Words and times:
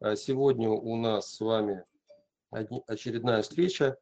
А 0.00 0.14
сегодня 0.14 0.70
у 0.70 0.96
нас 0.96 1.34
с 1.34 1.40
вами 1.40 1.84
очередная 2.86 3.42
встреча. 3.42 3.98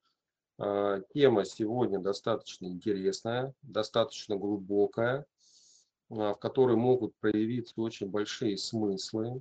А, 0.58 1.00
тема 1.14 1.46
сегодня 1.46 1.98
достаточно 1.98 2.66
интересная, 2.66 3.54
достаточно 3.62 4.36
глубокая, 4.36 5.24
а, 6.10 6.34
в 6.34 6.38
которой 6.38 6.76
могут 6.76 7.16
проявиться 7.16 7.80
очень 7.80 8.08
большие 8.08 8.58
смыслы. 8.58 9.40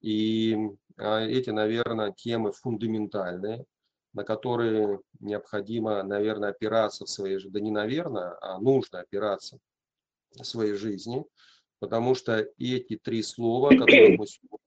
И 0.00 0.56
эти, 0.96 1.50
наверное, 1.50 2.12
темы 2.12 2.52
фундаментальные, 2.52 3.64
на 4.12 4.22
которые 4.22 5.00
необходимо, 5.18 6.04
наверное, 6.04 6.50
опираться 6.50 7.04
в 7.04 7.10
своей 7.10 7.38
жизни. 7.38 7.52
Да 7.52 7.60
не 7.60 7.72
наверное, 7.72 8.38
а 8.40 8.60
нужно 8.60 9.00
опираться 9.00 9.58
в 10.30 10.44
своей 10.44 10.74
жизни, 10.74 11.24
потому 11.80 12.14
что 12.14 12.46
эти 12.58 12.96
три 12.96 13.24
слова, 13.24 13.70
которые 13.70 14.16
мы 14.16 14.26
сегодня 14.28 14.65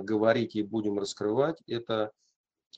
говорить 0.00 0.54
и 0.56 0.62
будем 0.62 0.98
раскрывать, 0.98 1.62
это 1.66 2.12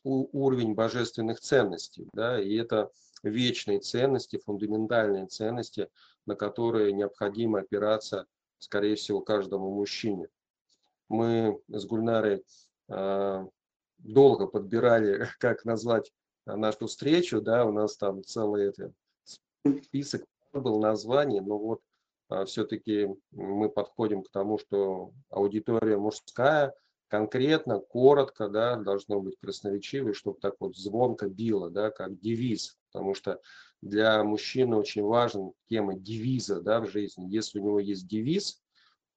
уровень 0.04 0.74
божественных 0.74 1.40
ценностей, 1.40 2.08
да, 2.12 2.40
и 2.40 2.54
это 2.54 2.90
вечные 3.22 3.80
ценности, 3.80 4.38
фундаментальные 4.38 5.26
ценности, 5.26 5.88
на 6.26 6.36
которые 6.36 6.92
необходимо 6.92 7.60
опираться, 7.60 8.26
скорее 8.58 8.94
всего, 8.94 9.20
каждому 9.20 9.74
мужчине. 9.74 10.28
Мы 11.08 11.60
с 11.68 11.84
Гульнарой 11.84 12.44
э, 12.88 13.46
долго 13.98 14.46
подбирали, 14.46 15.28
как 15.38 15.64
назвать 15.64 16.12
нашу 16.46 16.86
встречу, 16.86 17.42
да, 17.42 17.66
у 17.66 17.72
нас 17.72 17.96
там 17.96 18.24
целый 18.24 18.68
это, 18.68 18.92
список 19.82 20.24
был 20.52 20.80
названий, 20.80 21.40
но 21.40 21.58
вот 21.58 21.80
э, 22.30 22.44
все-таки 22.46 23.08
мы 23.32 23.68
подходим 23.68 24.22
к 24.22 24.30
тому, 24.30 24.58
что 24.58 25.12
аудитория 25.28 25.98
мужская– 25.98 26.72
конкретно, 27.10 27.80
коротко, 27.80 28.48
да, 28.48 28.76
должно 28.76 29.20
быть 29.20 29.36
красноречиво, 29.40 30.14
чтобы 30.14 30.38
так 30.40 30.54
вот 30.60 30.76
звонко 30.76 31.28
било, 31.28 31.68
да, 31.68 31.90
как 31.90 32.18
девиз, 32.20 32.78
потому 32.86 33.14
что 33.14 33.40
для 33.82 34.22
мужчины 34.22 34.76
очень 34.76 35.02
важна 35.02 35.50
тема 35.68 35.94
девиза, 35.94 36.60
да, 36.60 36.80
в 36.80 36.88
жизни. 36.88 37.26
Если 37.28 37.58
у 37.58 37.64
него 37.64 37.80
есть 37.80 38.06
девиз 38.06 38.62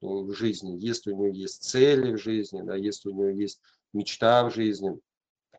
в 0.02 0.34
жизни, 0.34 0.76
если 0.80 1.12
у 1.12 1.16
него 1.16 1.28
есть 1.28 1.64
цели 1.64 2.14
в 2.14 2.18
жизни, 2.18 2.64
да, 2.64 2.76
если 2.76 3.10
у 3.10 3.14
него 3.14 3.30
есть 3.30 3.62
мечта 3.94 4.44
в 4.50 4.54
жизни, 4.54 5.00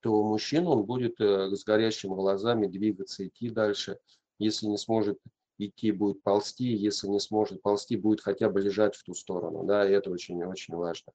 то 0.02 0.22
мужчина, 0.22 0.70
он 0.70 0.82
будет 0.82 1.20
э, 1.20 1.54
с 1.54 1.64
горящими 1.64 2.14
глазами 2.14 2.66
двигаться, 2.66 3.26
идти 3.26 3.48
дальше. 3.48 3.98
Если 4.38 4.66
не 4.66 4.76
сможет 4.76 5.18
идти, 5.58 5.92
будет 5.92 6.20
ползти, 6.22 6.74
если 6.74 7.06
не 7.06 7.20
сможет 7.20 7.62
ползти, 7.62 7.96
будет 7.96 8.20
хотя 8.20 8.50
бы 8.50 8.60
лежать 8.60 8.96
в 8.96 9.04
ту 9.04 9.14
сторону, 9.14 9.64
да, 9.64 9.88
и 9.88 9.92
это 9.92 10.10
очень-очень 10.10 10.74
важно 10.74 11.12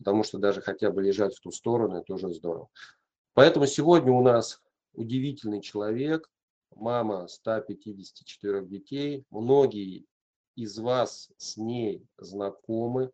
потому 0.00 0.24
что 0.24 0.38
даже 0.38 0.62
хотя 0.62 0.90
бы 0.90 1.02
лежать 1.02 1.36
в 1.36 1.40
ту 1.40 1.50
сторону, 1.50 1.98
это 1.98 2.14
уже 2.14 2.32
здорово. 2.32 2.68
Поэтому 3.34 3.66
сегодня 3.66 4.12
у 4.12 4.22
нас 4.22 4.60
удивительный 4.94 5.60
человек, 5.60 6.28
мама 6.74 7.28
154 7.28 8.64
детей. 8.64 9.24
Многие 9.30 10.06
из 10.56 10.78
вас 10.78 11.30
с 11.36 11.58
ней 11.58 12.06
знакомы, 12.16 13.10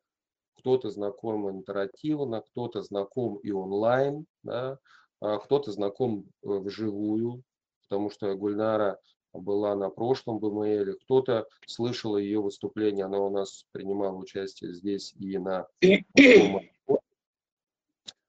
кто-то 0.54 0.90
знаком 0.90 1.50
интерактивно, 1.50 2.40
кто-то 2.40 2.82
знаком 2.82 3.36
и 3.38 3.50
онлайн, 3.50 4.26
да, 4.44 4.78
а 5.20 5.38
кто-то 5.38 5.72
знаком 5.72 6.24
э, 6.42 6.48
вживую, 6.48 7.42
потому 7.82 8.10
что 8.10 8.34
Гульнара 8.36 9.00
была 9.32 9.74
на 9.74 9.90
прошлом 9.90 10.38
БМЛ, 10.38 10.94
кто-то 11.02 11.48
слышал 11.66 12.16
ее 12.16 12.40
выступление, 12.40 13.04
она 13.04 13.18
у 13.18 13.30
нас 13.30 13.66
принимала 13.72 14.16
участие 14.16 14.72
здесь 14.72 15.14
и 15.18 15.36
на 15.36 15.66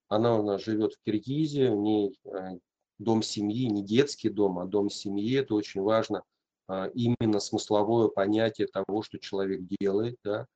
она 0.09 0.38
у 0.38 0.44
нас 0.44 0.63
живет 0.63 0.94
в 0.94 1.03
Киргизии, 1.05 1.67
у 1.67 1.81
ней 1.81 2.17
э, 2.25 2.59
дом 3.00 3.22
семьи, 3.22 3.67
не 3.67 3.83
детский 3.83 4.30
дом, 4.30 4.59
а 4.59 4.66
дом 4.66 4.90
семьи. 4.90 5.40
Это 5.40 5.56
очень 5.56 5.81
важно, 5.81 6.23
а, 6.68 6.88
именно 6.88 7.40
смысловое 7.40 8.07
понятие 8.07 8.67
того, 8.67 9.03
что 9.03 9.19
человек 9.19 9.62
делает. 9.79 10.17
Да. 10.23 10.47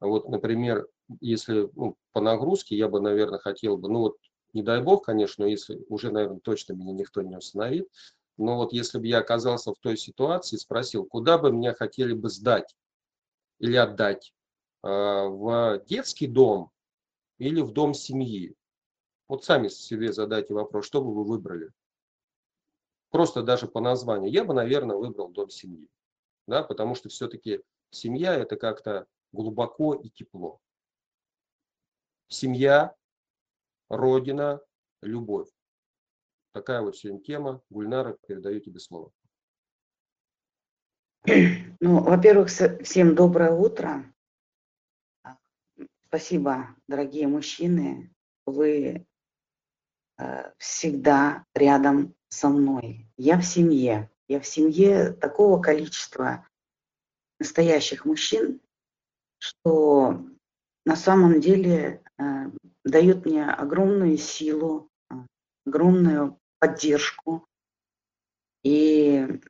Вот, 0.00 0.28
например, 0.28 0.86
если 1.20 1.70
ну, 1.74 1.96
по 2.12 2.20
нагрузке 2.20 2.76
я 2.76 2.88
бы, 2.88 3.00
наверное, 3.00 3.38
хотел 3.38 3.76
бы, 3.76 3.88
ну 3.88 4.00
вот, 4.00 4.16
не 4.52 4.62
дай 4.62 4.82
бог, 4.82 5.04
конечно, 5.04 5.44
если 5.44 5.84
уже, 5.88 6.10
наверное, 6.10 6.40
точно 6.40 6.72
меня 6.72 6.92
никто 6.92 7.22
не 7.22 7.36
установит, 7.36 7.88
но 8.36 8.56
вот 8.56 8.72
если 8.72 8.98
бы 8.98 9.06
я 9.06 9.18
оказался 9.18 9.72
в 9.72 9.78
той 9.80 9.96
ситуации, 9.96 10.56
спросил, 10.56 11.04
куда 11.04 11.38
бы 11.38 11.52
меня 11.52 11.74
хотели 11.74 12.12
бы 12.12 12.28
сдать 12.30 12.74
или 13.58 13.76
отдать, 13.76 14.32
а, 14.82 15.26
в 15.26 15.82
детский 15.86 16.28
дом 16.28 16.70
или 17.38 17.60
в 17.60 17.72
дом 17.72 17.94
семьи, 17.94 18.54
вот 19.28 19.44
сами 19.44 19.68
себе 19.68 20.12
задайте 20.12 20.54
вопрос, 20.54 20.86
что 20.86 21.02
бы 21.02 21.14
вы 21.14 21.24
выбрали? 21.24 21.70
Просто 23.10 23.42
даже 23.42 23.66
по 23.68 23.80
названию. 23.80 24.30
Я 24.30 24.44
бы, 24.44 24.54
наверное, 24.54 24.96
выбрал 24.96 25.28
дом 25.28 25.50
семьи. 25.50 25.88
Да, 26.46 26.62
потому 26.62 26.94
что 26.94 27.08
все-таки 27.08 27.62
семья 27.90 28.34
это 28.34 28.56
как-то 28.56 29.06
глубоко 29.32 29.94
и 29.94 30.08
тепло. 30.08 30.60
Семья, 32.28 32.94
родина, 33.88 34.60
любовь. 35.02 35.48
Такая 36.52 36.82
вот 36.82 36.96
сегодня 36.96 37.20
тема. 37.20 37.62
Гульнара, 37.70 38.16
передаю 38.26 38.60
тебе 38.60 38.80
слово. 38.80 39.12
Ну, 41.80 42.02
во-первых, 42.02 42.48
всем 42.48 43.14
доброе 43.14 43.52
утро. 43.52 44.12
Спасибо, 46.06 46.74
дорогие 46.86 47.28
мужчины. 47.28 48.14
Вы 48.46 49.06
всегда 50.58 51.44
рядом 51.54 52.14
со 52.28 52.48
мной. 52.48 53.06
Я 53.16 53.38
в 53.38 53.44
семье. 53.44 54.10
Я 54.28 54.40
в 54.40 54.46
семье 54.46 55.12
такого 55.12 55.60
количества 55.60 56.46
настоящих 57.38 58.04
мужчин, 58.04 58.60
что 59.38 60.26
на 60.84 60.96
самом 60.96 61.40
деле 61.40 62.02
э, 62.18 62.22
дают 62.84 63.24
мне 63.24 63.48
огромную 63.48 64.18
силу, 64.18 64.90
огромную 65.64 66.38
поддержку. 66.58 67.46
И 68.64 69.40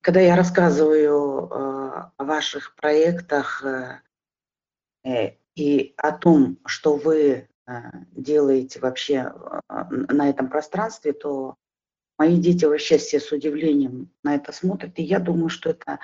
когда 0.00 0.20
я 0.20 0.36
рассказываю 0.36 1.48
э, 1.48 2.10
о 2.16 2.24
ваших 2.24 2.76
проектах 2.76 3.64
и 5.56 5.94
о 5.96 6.12
том, 6.12 6.58
что 6.64 6.96
вы 6.96 7.48
Э, 7.48 7.51
делаете 8.12 8.80
вообще 8.80 9.32
а, 9.68 9.88
на 9.90 10.28
этом 10.28 10.48
пространстве, 10.48 11.12
то 11.12 11.56
мои 12.18 12.38
дети 12.38 12.64
вообще 12.64 12.98
все 12.98 13.20
с 13.20 13.32
удивлением 13.32 14.10
на 14.22 14.34
это 14.34 14.52
смотрят. 14.52 14.98
И 14.98 15.02
я 15.02 15.18
думаю, 15.18 15.48
что 15.48 15.70
это 15.70 16.00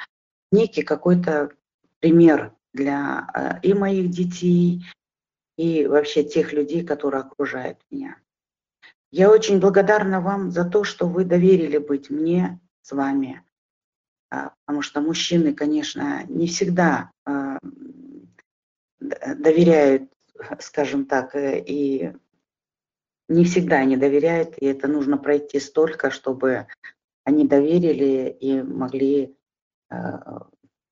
некий 0.51 0.83
какой-то 0.83 1.53
пример 2.01 2.55
для 2.73 3.29
э, 3.35 3.61
и 3.67 3.75
моих 3.75 4.11
детей, 4.11 4.85
и 5.57 5.87
вообще 5.87 6.23
тех 6.23 6.53
людей, 6.53 6.85
которые 6.85 7.23
окружают 7.23 7.79
меня. 7.91 8.17
Я 9.11 9.31
очень 9.31 9.59
благодарна 9.59 10.21
вам 10.21 10.51
за 10.51 10.65
то, 10.65 10.85
что 10.85 11.07
вы 11.07 11.25
доверили 11.25 11.79
быть 11.79 12.11
мне 12.11 12.61
с 12.83 12.93
вами, 12.93 13.43
а, 14.31 14.53
потому 14.65 14.83
что 14.83 15.01
мужчины, 15.01 15.55
конечно, 15.55 16.25
не 16.29 16.47
всегда 16.47 17.11
а, 17.25 17.59
доверяют 19.01 20.11
скажем 20.61 21.07
так, 21.07 21.35
э, 21.35 21.61
и 21.61 22.13
не 23.29 23.45
всегда 23.45 23.77
они 23.77 23.97
доверяют, 23.97 24.57
и 24.59 24.67
это 24.67 24.89
нужно 24.89 25.19
пройти 25.19 25.61
столько, 25.61 26.11
чтобы 26.11 26.67
они 27.25 27.47
доверили 27.47 28.31
и 28.41 28.63
могли 28.63 29.37
э, 29.91 29.97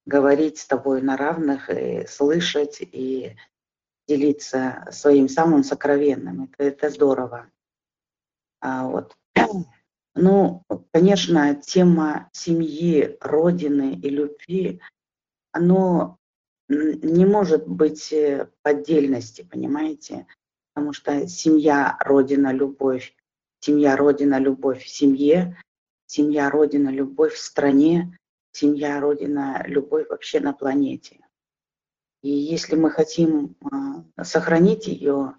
говорить 0.04 0.58
с 0.58 0.66
тобой 0.66 1.02
на 1.02 1.16
равных, 1.16 1.70
и 1.70 2.06
слышать 2.06 2.78
и 2.80 3.37
делиться 4.06 4.87
своим 4.90 5.28
самым 5.28 5.64
сокровенным. 5.64 6.44
Это, 6.44 6.64
это 6.64 6.90
здорово. 6.90 7.50
А 8.60 8.87
вот. 8.87 9.16
Ну, 10.19 10.62
конечно, 10.94 11.54
тема 11.56 12.31
семьи, 12.32 13.19
родины 13.20 13.92
и 13.96 14.08
любви, 14.08 14.81
оно 15.52 16.19
не 16.68 17.24
может 17.24 17.66
быть 17.66 18.12
э, 18.12 18.48
поддельности, 18.62 19.46
понимаете? 19.48 20.26
Потому 20.74 20.92
что 20.92 21.26
семья, 21.28 21.96
родина, 22.00 22.52
любовь, 22.52 23.14
семья, 23.60 23.96
родина, 23.96 24.38
любовь 24.38 24.84
в 24.84 24.88
семье, 24.88 25.56
семья, 26.06 26.50
родина, 26.50 26.88
любовь 26.88 27.34
в 27.34 27.40
стране, 27.40 28.18
семья, 28.52 29.00
родина, 29.00 29.62
любовь 29.66 30.08
вообще 30.08 30.40
на 30.40 30.52
планете. 30.52 31.20
И 32.22 32.30
если 32.30 32.76
мы 32.76 32.90
хотим 32.90 33.56
а, 33.70 34.24
сохранить 34.24 34.86
ее, 34.88 35.36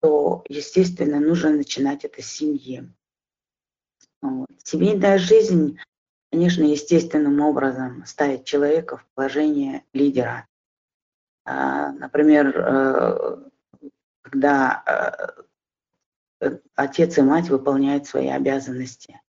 то, 0.00 0.44
естественно, 0.48 1.18
нужно 1.18 1.50
начинать 1.50 2.04
это 2.04 2.22
с 2.22 2.26
семьи. 2.26 2.88
Вот. 4.22 4.48
Семейная 4.62 5.18
жизнь 5.18 5.78
конечно, 6.34 6.64
естественным 6.64 7.40
образом 7.40 8.04
ставить 8.06 8.44
человека 8.44 8.96
в 8.96 9.06
положение 9.14 9.84
лидера. 9.92 10.48
А, 11.44 11.92
например, 11.92 12.52
э, 12.56 13.36
когда 14.22 15.34
отец 16.74 17.18
и 17.18 17.22
мать 17.22 17.50
выполняют 17.50 18.08
свои 18.08 18.26
обязанности. 18.28 19.20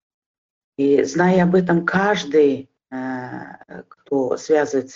И 0.79 1.03
зная 1.05 1.45
об 1.45 1.55
этом, 1.55 1.85
каждый, 1.85 2.71
кто 2.89 4.37
связывает 4.39 4.91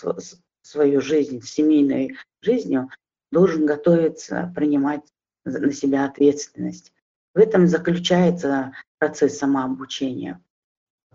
свою 0.63 1.01
жизнь 1.03 1.43
с 1.43 1.51
семейной 1.51 2.17
жизнью, 2.41 2.89
должен 3.31 3.67
готовиться 3.67 4.51
принимать 4.57 5.03
на 5.45 5.73
себя 5.73 6.07
ответственность. 6.07 6.93
В 7.35 7.39
этом 7.39 7.69
заключается 7.69 8.73
процесс 8.99 9.39
самообучения. 9.39 10.43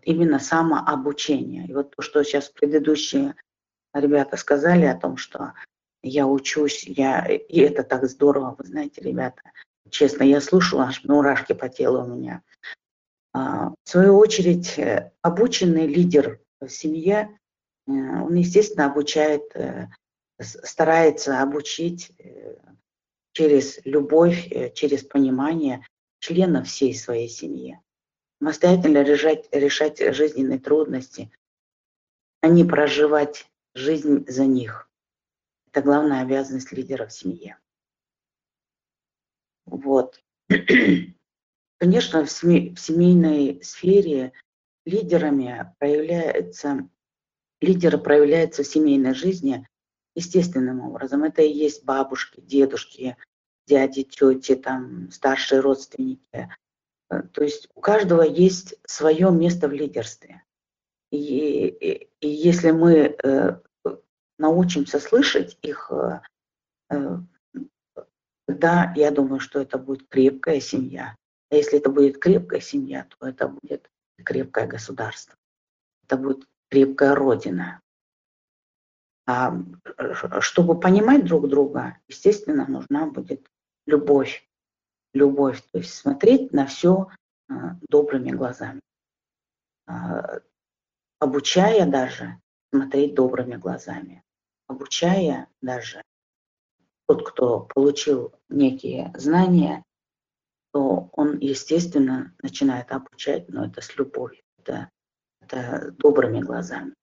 Именно 0.05 0.39
самообучение. 0.39 1.65
И 1.67 1.73
вот 1.73 1.95
то, 1.95 2.01
что 2.01 2.23
сейчас 2.23 2.49
предыдущие 2.49 3.35
ребята 3.93 4.37
сказали 4.37 4.85
о 4.85 4.97
том, 4.97 5.17
что 5.17 5.53
я 6.01 6.27
учусь, 6.27 6.83
я, 6.83 7.25
и 7.25 7.59
это 7.59 7.83
так 7.83 8.05
здорово, 8.05 8.55
вы 8.57 8.65
знаете, 8.65 9.01
ребята, 9.01 9.41
честно, 9.89 10.23
я 10.23 10.41
слушала, 10.41 10.85
аж 10.85 11.03
мурашки 11.05 11.53
по 11.53 11.69
телу 11.69 12.03
у 12.03 12.07
меня. 12.07 12.41
А, 13.33 13.69
в 13.69 13.89
свою 13.89 14.17
очередь, 14.17 14.77
э, 14.77 15.11
обученный 15.21 15.87
лидер 15.87 16.39
в 16.59 16.67
семье, 16.69 17.39
э, 17.87 17.91
он, 17.91 18.35
естественно, 18.35 18.85
обучает, 18.85 19.43
э, 19.55 19.87
старается 20.39 21.41
обучить 21.41 22.11
через 23.31 23.79
любовь, 23.85 24.49
через 24.75 25.03
понимание 25.03 25.85
членов 26.19 26.67
всей 26.67 26.93
своей 26.93 27.29
семьи. 27.29 27.79
Самостоятельно 28.43 29.03
решать, 29.03 29.47
решать 29.53 29.99
жизненные 30.13 30.59
трудности, 30.59 31.31
а 32.41 32.49
не 32.49 32.65
проживать 32.65 33.49
жизнь 33.73 34.25
за 34.27 34.45
них. 34.45 34.91
Это 35.71 35.81
главная 35.81 36.23
обязанность 36.23 36.73
лидера 36.73 37.07
в 37.07 37.13
семье. 37.13 37.57
Вот. 39.65 40.21
Конечно, 41.77 42.25
в, 42.25 42.29
семей, 42.29 42.75
в 42.75 42.81
семейной 42.81 43.63
сфере 43.63 44.33
лидерами 44.85 45.73
проявляется, 45.79 46.89
лидеры 47.61 47.97
проявляются 47.97 48.63
в 48.63 48.67
семейной 48.67 49.13
жизни 49.13 49.65
естественным 50.15 50.81
образом. 50.81 51.23
Это 51.23 51.43
и 51.43 51.49
есть 51.49 51.85
бабушки, 51.85 52.41
дедушки, 52.41 53.15
дяди, 53.67 54.03
тети, 54.03 54.55
там, 54.55 55.09
старшие 55.11 55.61
родственники. 55.61 56.49
Э, 57.09 57.21
то 57.21 57.43
есть 57.43 57.69
у 57.75 57.81
каждого 57.81 58.21
есть 58.21 58.75
свое 58.85 59.31
место 59.31 59.67
в 59.67 59.73
лидерстве. 59.73 60.43
И, 61.11 61.67
и, 61.67 62.09
и 62.21 62.27
если 62.27 62.71
мы 62.71 63.15
э, 63.23 63.59
научимся 64.39 64.99
слышать 64.99 65.57
их, 65.61 65.91
э, 65.91 67.19
тогда 68.47 68.93
я 68.95 69.11
думаю, 69.11 69.39
что 69.39 69.59
это 69.59 69.77
будет 69.77 70.07
крепкая 70.09 70.59
семья. 70.59 71.15
А 71.51 71.55
если 71.55 71.77
это 71.77 71.89
будет 71.89 72.19
крепкая 72.19 72.61
семья, 72.61 73.07
то 73.09 73.27
это 73.27 73.47
будет 73.47 73.89
крепкое 74.23 74.67
государство. 74.67 75.35
Это 76.03 76.17
будет 76.17 76.47
крепкая 76.69 77.13
родина. 77.15 77.79
А 79.25 79.55
чтобы 80.41 80.79
понимать 80.79 81.25
друг 81.25 81.47
друга, 81.47 81.97
естественно, 82.07 82.65
нужна 82.67 83.05
будет 83.05 83.49
любовь. 83.85 84.45
Любовь, 85.13 85.61
то 85.71 85.77
есть 85.79 85.93
смотреть 85.93 86.53
на 86.53 86.65
все 86.65 87.09
а, 87.47 87.77
добрыми 87.89 88.31
глазами. 88.31 88.81
А, 89.85 90.39
обучая 91.19 91.85
даже 91.85 92.39
смотреть 92.71 93.13
добрыми 93.15 93.55
глазами. 93.55 94.23
Обучая 94.67 95.47
даже 95.61 96.01
тот, 97.07 97.27
кто 97.29 97.61
получил 97.61 98.33
некие 98.49 99.13
знания, 99.15 99.83
то 100.71 101.09
он, 101.13 101.37
естественно, 101.37 102.33
начинает 102.41 102.91
обучать, 102.91 103.47
но 103.49 103.65
это 103.65 103.81
с 103.81 103.95
любовью, 103.95 104.41
это, 104.57 104.89
это 105.41 105.91
добрыми 105.91 106.39
глазами. 106.39 106.95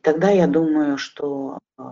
Тогда 0.00 0.30
я 0.30 0.48
думаю, 0.48 0.98
что 0.98 1.60
э, 1.78 1.82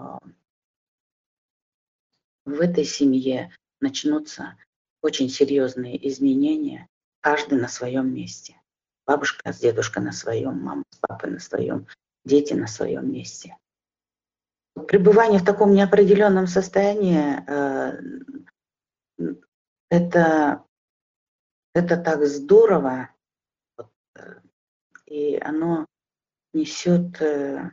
в 2.44 2.60
этой 2.60 2.84
семье 2.84 3.54
начнутся 3.80 4.56
очень 5.02 5.28
серьезные 5.28 6.08
изменения, 6.08 6.88
каждый 7.20 7.58
на 7.60 7.68
своем 7.68 8.12
месте. 8.14 8.60
Бабушка 9.06 9.52
с 9.52 9.58
дедушкой 9.58 10.02
на 10.02 10.12
своем, 10.12 10.60
мама 10.60 10.84
с 10.90 10.98
папой 10.98 11.30
на 11.30 11.38
своем, 11.38 11.86
дети 12.24 12.54
на 12.54 12.66
своем 12.66 13.10
месте. 13.12 13.56
Пребывание 14.86 15.40
в 15.40 15.44
таком 15.44 15.72
неопределенном 15.72 16.46
состоянии 16.46 17.42
э, 17.46 18.00
это, 19.90 20.64
это 21.74 21.96
так 21.96 22.24
здорово, 22.26 23.10
э, 23.78 24.40
и 25.06 25.36
оно 25.38 25.86
несет 26.52 27.20
э, 27.20 27.70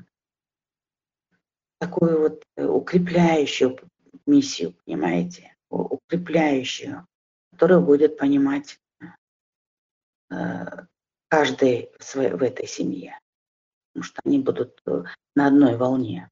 такую 1.80 2.20
вот 2.20 2.44
укрепляющую 2.58 3.78
миссию, 4.26 4.74
понимаете, 4.86 5.56
укрепляющую, 5.70 7.06
которая 7.58 7.80
будет 7.80 8.18
понимать 8.18 8.80
каждый 11.30 11.90
в, 11.98 12.04
своей, 12.04 12.32
в 12.32 12.44
этой 12.44 12.68
семье 12.68 13.20
потому 13.98 14.04
что 14.04 14.22
они 14.26 14.40
будут 14.40 14.80
э, 14.86 15.04
на 15.36 15.48
одной 15.48 15.76
волне. 15.76 16.30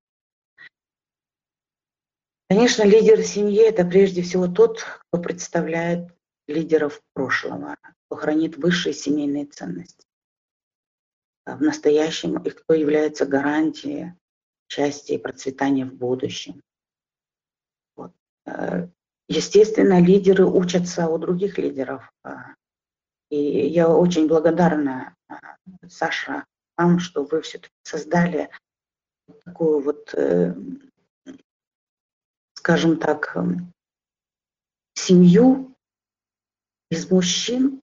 Конечно, 2.48 2.83
лидер 2.83 3.24
семьи– 3.24 3.60
это 3.68 3.83
прежде 3.83 4.22
всего 4.22 4.48
тот, 4.48 4.83
кто 4.83 5.19
представляет 5.19 6.16
лидеров 6.48 7.01
прошлого, 7.13 7.75
кто 8.06 8.18
хранит 8.18 8.57
высшие 8.57 8.94
семейные 8.94 9.48
ценности 9.48 10.06
в 11.48 11.60
настоящем 11.60 12.38
и 12.38 12.51
кто 12.51 12.75
является 12.75 13.25
гарантией 13.25 14.13
счастья 14.68 15.16
и 15.16 15.19
процветания 15.19 15.86
в 15.86 15.94
будущем. 15.95 16.62
Вот. 17.95 18.13
Естественно, 19.27 20.01
лидеры 20.01 20.45
учатся 20.45 21.07
у 21.07 21.18
других 21.18 21.57
лидеров. 21.57 22.12
А, 22.24 22.54
и 23.30 23.68
я 23.68 23.89
очень 23.89 24.27
благодарна 24.27 25.16
а, 25.27 25.57
Саша 25.88 26.45
вам, 26.77 27.00
что 27.00 27.24
вы 27.24 27.42
все-таки 27.42 27.74
создали 27.83 28.50
такую 29.44 29.81
вот, 29.81 30.13
э, 30.13 30.54
скажем 32.54 32.98
так, 32.98 33.36
эм, 33.36 33.74
семью 34.94 35.75
из 36.89 37.10
мужчин, 37.10 37.82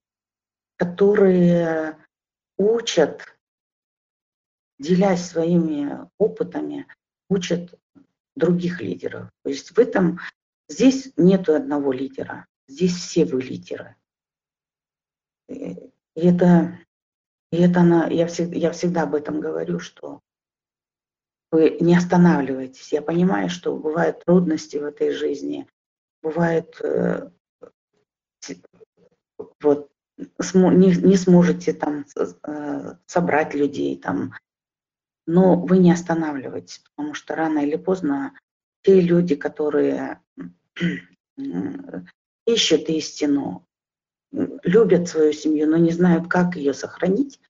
которые 0.77 1.97
учат, 2.59 3.37
делясь 4.79 5.27
своими 5.27 6.09
опытами, 6.19 6.87
учат 7.29 7.75
других 8.37 8.81
лидеров. 8.81 9.31
То 9.43 9.51
есть 9.51 9.71
в 9.71 9.79
этом 9.79 10.21
здесь 10.73 11.13
нету 11.17 11.55
одного 11.55 11.93
лидера, 11.93 12.47
здесь 12.67 12.95
все 12.95 13.25
вы 13.25 13.43
лидеры. 13.43 13.97
И 15.49 15.77
это 16.15 16.79
и 17.53 17.59
это 17.59 17.81
она, 17.81 18.07
я, 18.07 18.27
всегда, 18.27 18.57
я 18.57 18.73
всегда 18.73 19.03
об 19.03 19.15
этом 19.15 19.41
говорю, 19.41 19.79
что 19.79 20.21
вы 21.51 21.77
не 21.81 21.95
останавливайтесь. 21.95 22.93
Я 22.93 23.03
понимаю, 23.03 23.51
что 23.51 23.77
бывают 23.77 24.25
трудности 24.25 24.79
в 24.79 24.85
этой 24.85 25.13
жизни, 25.13 25.69
бывает 26.23 26.81
э, 26.83 27.31
вот 29.61 29.91
не, 30.55 30.97
не 30.97 31.17
сможете 31.17 31.75
там 31.75 32.07
э, 32.17 32.95
собрать 33.05 33.55
людей 33.55 33.99
там, 33.99 34.33
но 35.27 35.61
вы 35.61 35.77
не 35.77 35.93
останавливайтесь, 35.93 36.79
потому 36.79 37.13
что 37.13 37.35
рано 37.35 37.59
или 37.59 37.77
поздно 37.77 38.33
те 38.83 38.99
люди, 38.99 39.35
которые 39.35 40.23
ищут 42.47 42.89
истину, 42.89 43.67
любят 44.31 45.09
свою 45.09 45.33
семью, 45.33 45.69
но 45.69 45.77
не 45.77 45.91
знают, 45.91 46.29
как 46.29 46.57
ее 46.57 46.75
сохранить, 46.75 47.41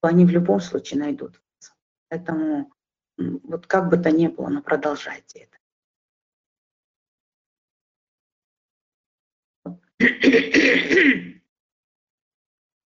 то 0.00 0.08
они 0.08 0.24
в 0.24 0.30
любом 0.30 0.60
случае 0.60 1.00
найдут. 1.00 1.40
Поэтому 2.08 2.72
вот 3.16 3.66
как 3.66 3.88
бы 3.88 3.96
то 3.96 4.10
ни 4.10 4.28
было, 4.28 4.48
но 4.48 4.62
продолжайте 4.62 5.48
это. 5.48 5.58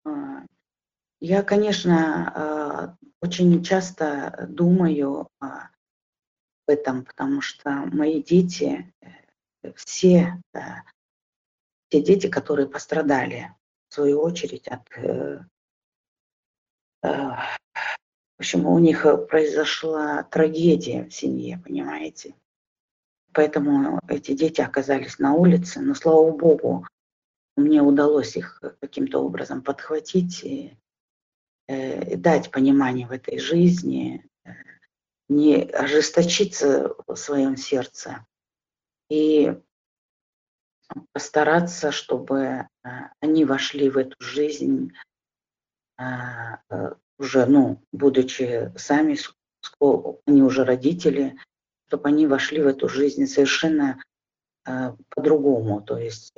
А, 0.05 0.45
я, 1.21 1.43
конечно, 1.43 2.33
а, 2.35 2.97
очень 3.21 3.63
часто 3.63 4.47
думаю 4.49 5.29
об 5.39 5.69
этом, 6.67 7.05
потому 7.05 7.41
что 7.41 7.71
мои 7.93 8.23
дети, 8.23 8.93
э, 9.01 9.07
все 9.77 10.43
э, 10.55 10.61
те 11.89 12.03
дети, 12.03 12.29
которые 12.29 12.69
пострадали, 12.69 13.55
в 13.89 13.95
свою 13.95 14.21
очередь, 14.21 14.69
от... 14.69 14.83
Э, 14.97 15.41
э, 17.03 17.31
у 18.55 18.79
них 18.79 19.07
произошла 19.29 20.25
трагедия 20.25 21.05
в 21.05 21.15
семье, 21.15 21.61
понимаете? 21.65 22.35
поэтому 23.33 24.01
эти 24.09 24.33
дети 24.33 24.61
оказались 24.61 25.19
на 25.19 25.35
улице. 25.35 25.81
Но, 25.81 25.95
слава 25.95 26.31
богу, 26.31 26.87
мне 27.57 27.83
удалось 27.83 28.37
их 28.37 28.63
каким-то 28.81 29.21
образом 29.21 29.63
подхватить 29.63 30.43
и, 30.45 30.77
э, 31.69 32.17
дать 32.17 32.51
понимание 32.51 33.07
в 33.07 33.13
этой 33.13 33.39
жизни, 33.39 34.25
не 35.29 35.63
ожесточиться 35.63 36.95
в 37.07 37.17
своем 37.17 37.57
сердце 37.57 38.27
и 39.13 39.55
постараться, 41.13 41.93
чтобы 41.93 42.39
э, 42.39 42.89
они 43.21 43.45
вошли 43.45 43.91
в 43.91 43.99
эту 43.99 44.17
жизнь 44.21 44.93
э, 45.99 46.05
уже, 47.19 47.45
ну, 47.45 47.83
будучи 47.93 48.73
сами, 48.75 49.19
они 50.27 50.43
уже 50.43 50.65
родители, 50.65 51.39
чтобы 51.89 52.09
они 52.09 52.27
вошли 52.27 52.63
в 52.63 52.67
эту 52.67 52.89
жизнь 52.89 53.27
совершенно 53.27 54.03
э, 54.67 54.95
по-другому, 55.11 55.83
то 55.83 55.99
есть 55.99 56.33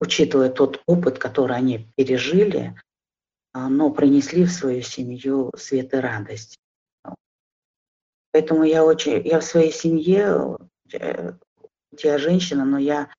учитывая 0.00 0.48
тот 0.48 0.82
опыт, 0.86 1.18
который 1.18 1.54
они 1.54 1.92
пережили, 1.96 2.80
но 3.52 3.90
принесли 3.90 4.44
в 4.44 4.52
свою 4.52 4.80
семью 4.80 5.52
свет 5.56 5.92
и 5.92 5.96
радость. 5.98 6.56
Поэтому 8.32 8.64
я 8.64 8.84
очень, 8.84 9.26
я 9.26 9.40
в 9.40 9.44
своей 9.44 9.72
семье, 9.72 10.58
я 11.96 12.18
женщина, 12.18 12.64
но 12.64 12.78
я 12.78 13.10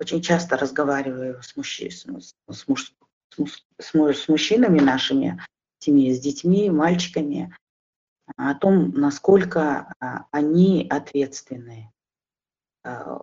очень 0.00 0.22
часто 0.22 0.56
разговариваю 0.56 1.42
с, 1.42 1.56
мужч... 1.56 1.80
с, 1.82 2.04
с, 2.04 2.68
муж... 2.68 2.94
с, 3.30 3.94
муж... 3.94 4.16
с 4.16 4.28
мужчинами 4.28 4.80
нашими, 4.80 5.40
семьи, 5.78 6.12
с 6.12 6.20
детьми, 6.20 6.70
мальчиками, 6.70 7.56
о 8.36 8.54
том, 8.54 8.90
насколько 8.90 9.92
а, 10.00 10.26
они 10.30 10.86
ответственны. 10.88 11.92
А, 12.84 13.20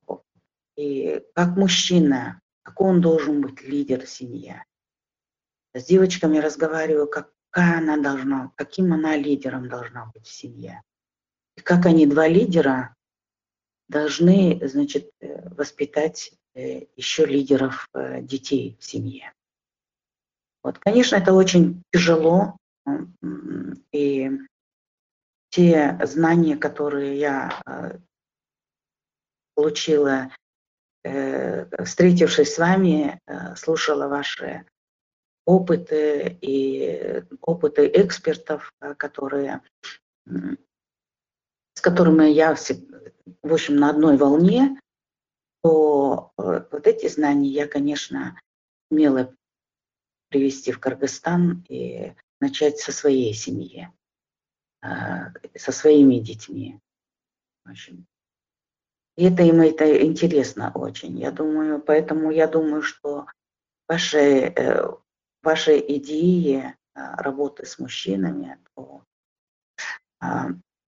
и 0.76 1.22
как 1.36 1.58
мужчина, 1.58 2.42
какой 2.64 2.90
он 2.90 3.02
должен 3.02 3.42
быть 3.42 3.62
лидер 3.62 4.06
в 4.06 4.10
семье. 4.10 4.64
С 5.74 5.86
девочками 5.86 6.38
разговариваю, 6.38 7.08
какая 7.08 7.78
она 7.78 7.98
должна, 7.98 8.52
каким 8.56 8.94
она 8.94 9.16
лидером 9.16 9.70
должна 9.70 10.08
быть 10.08 10.28
в 10.28 10.34
семье. 10.34 10.82
И 11.58 11.62
как 11.62 11.86
они, 11.86 12.06
два 12.06 12.28
лидера, 12.28 12.96
должны, 13.90 14.60
значит, 14.68 15.12
э, 15.20 15.50
воспитать 15.50 16.32
Э, 16.60 16.82
еще 16.96 17.26
лидеров 17.26 17.88
э, 17.94 18.22
детей 18.22 18.76
в 18.80 18.84
семье. 18.84 19.32
Вот, 20.64 20.80
конечно, 20.80 21.16
это 21.16 21.32
очень 21.34 21.84
тяжело, 21.94 22.58
и 23.94 24.32
те 25.52 25.98
знания, 26.04 26.58
которые 26.58 27.18
я 27.18 28.02
получила, 29.56 30.32
встретившись 31.02 32.54
с 32.54 32.58
вами, 32.58 33.22
слушала 33.56 34.10
ваши 34.10 34.66
опыты 35.46 36.38
и 36.42 37.24
опыты 37.42 37.90
экспертов, 37.94 38.74
которые, 38.98 39.62
с 40.26 41.82
которыми 41.82 42.26
я, 42.26 42.56
в 43.42 43.54
общем, 43.54 43.76
на 43.76 43.90
одной 43.90 44.18
волне, 44.18 44.80
то 45.62 46.32
э, 46.38 46.66
вот 46.72 46.88
эти 46.88 47.08
знания 47.08 47.50
я, 47.50 47.68
конечно, 47.68 48.40
умела 48.90 49.36
привести 50.30 50.72
в 50.72 50.80
Кыргызстан 50.80 51.66
и 51.70 52.14
начать 52.40 52.80
со 52.80 52.92
своей 52.92 53.34
семьи, 53.34 53.92
э, 54.84 54.88
со 55.58 55.72
своими 55.72 56.20
детьми. 56.20 56.80
В 57.66 57.72
общем. 57.72 58.06
И 59.18 59.26
это 59.26 59.44
им 59.44 59.62
это 59.62 60.06
интересно 60.06 60.72
очень. 60.74 61.20
Я 61.20 61.32
думаю, 61.32 61.82
поэтому 61.82 62.32
я 62.32 62.48
думаю, 62.48 62.82
что 62.82 63.28
ваши, 63.88 64.54
э, 64.56 64.88
ваши 65.44 65.78
идеи 65.80 66.76
работы 66.94 67.66
с 67.66 67.80
мужчинами, 67.80 68.60
то 68.76 69.04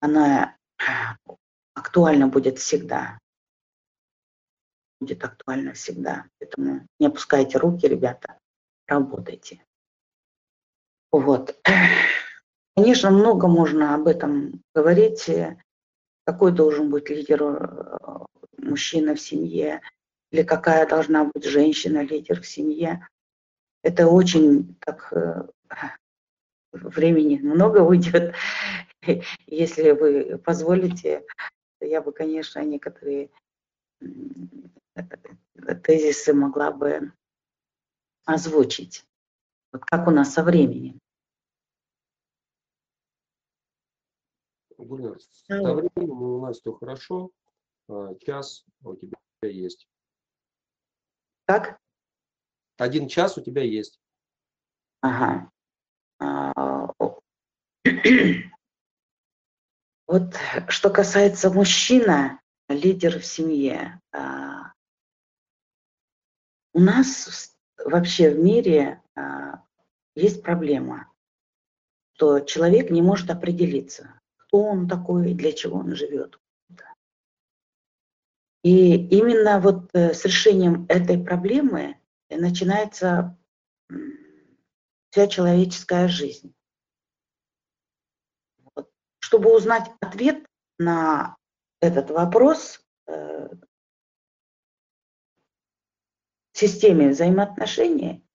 она 0.01 0.57
актуальна 1.73 2.27
будет 2.27 2.59
всегда 2.59 3.17
будет 5.01 5.23
актуально 5.23 5.73
всегда. 5.73 6.25
Поэтому 6.39 6.87
не 6.99 7.07
опускайте 7.07 7.57
руки, 7.57 7.87
ребята, 7.87 8.37
работайте. 8.87 9.65
Вот. 11.11 11.59
Конечно, 12.75 13.09
много 13.09 13.47
можно 13.47 13.95
об 13.95 14.07
этом 14.07 14.61
говорить. 14.73 15.29
Какой 16.25 16.51
должен 16.53 16.89
быть 16.89 17.09
лидер 17.09 17.43
э, 17.43 17.97
мужчина 18.57 19.15
в 19.15 19.19
семье, 19.19 19.81
или 20.31 20.43
какая 20.43 20.87
должна 20.87 21.25
быть 21.25 21.43
женщина-лидер 21.43 22.39
в 22.39 22.47
семье. 22.47 23.07
Это 23.83 24.07
очень 24.07 24.75
так 24.79 25.11
э, 25.11 25.47
времени 26.71 27.39
много 27.39 27.79
уйдет. 27.81 28.35
Если 29.47 29.91
вы 29.91 30.37
позволите, 30.37 31.25
я 31.85 32.01
бы, 32.01 32.11
конечно, 32.11 32.63
некоторые 32.63 33.29
тезисы 35.83 36.33
могла 36.33 36.71
бы 36.71 37.13
озвучить. 38.25 39.05
Вот 39.71 39.85
как 39.85 40.07
у 40.07 40.11
нас 40.11 40.33
со 40.33 40.43
временем? 40.43 40.99
Гульнар, 44.77 45.19
со 45.19 45.73
временем 45.73 46.21
у 46.21 46.41
нас 46.41 46.59
все 46.59 46.73
хорошо. 46.73 47.31
А, 47.87 48.15
час 48.15 48.65
у 48.83 48.95
тебя 48.95 49.17
есть. 49.41 49.87
Как? 51.45 51.79
Один 52.77 53.07
час 53.07 53.37
у 53.37 53.41
тебя 53.41 53.63
есть. 53.63 53.99
Ага. 55.01 55.51
Вот 60.11 60.35
что 60.67 60.89
касается 60.89 61.49
мужчина, 61.49 62.41
лидер 62.67 63.17
в 63.17 63.25
семье, 63.25 64.01
а, 64.11 64.73
у 66.73 66.81
нас 66.81 67.55
вообще 67.77 68.31
в 68.31 68.39
мире 68.39 69.01
а, 69.15 69.63
есть 70.13 70.43
проблема, 70.43 71.09
что 72.15 72.41
человек 72.41 72.91
не 72.91 73.01
может 73.01 73.29
определиться, 73.29 74.19
кто 74.35 74.63
он 74.63 74.89
такой, 74.89 75.33
для 75.33 75.53
чего 75.53 75.77
он 75.77 75.95
живет. 75.95 76.41
И 78.63 78.95
именно 79.17 79.61
вот 79.61 79.91
э, 79.93 80.13
с 80.13 80.25
решением 80.25 80.87
этой 80.89 81.23
проблемы 81.23 81.95
начинается 82.29 83.39
вся 85.09 85.27
человеческая 85.27 86.09
жизнь. 86.09 86.53
Чтобы 89.31 89.55
узнать 89.55 89.89
ответ 90.01 90.45
на 90.77 91.37
этот 91.79 92.11
вопрос, 92.11 92.85
э, 93.07 93.47
системе 96.51 97.11
взаимоотношений 97.11 98.27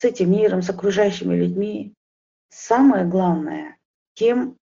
с 0.00 0.04
этим 0.04 0.32
миром, 0.32 0.60
с 0.60 0.68
окружающими 0.68 1.34
людьми, 1.34 1.94
самое 2.50 3.06
главное, 3.06 3.78
тем, 4.12 4.58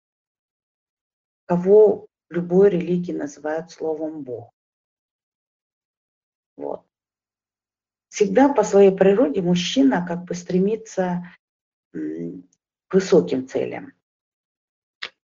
кого 1.47 2.09
в 2.29 2.33
любой 2.35 2.69
религии 2.69 3.13
называют 3.13 3.71
словом 3.71 4.25
Бог. 4.25 4.51
Вот. 6.59 6.85
Всегда 8.11 8.53
по 8.53 8.65
своей 8.65 8.95
природе 8.95 9.41
мужчина 9.41 10.07
как 10.07 10.25
бы 10.25 10.35
стремится 10.35 11.23
к 11.93 12.93
высоким 12.93 13.49
целям. 13.49 13.98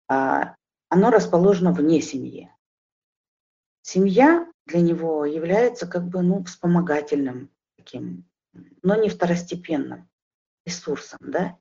А 0.07 0.55
оно 0.89 1.09
расположено 1.09 1.71
вне 1.73 2.01
семьи. 2.01 2.51
Семья 3.81 4.51
для 4.65 4.81
него 4.81 5.25
является 5.25 5.87
как 5.87 6.07
бы 6.07 6.21
ну, 6.21 6.43
вспомогательным 6.43 7.51
таким, 7.77 8.27
но 8.81 8.95
не 8.95 9.09
второстепенным 9.09 10.09
ресурсом, 10.65 11.19
да, 11.21 11.57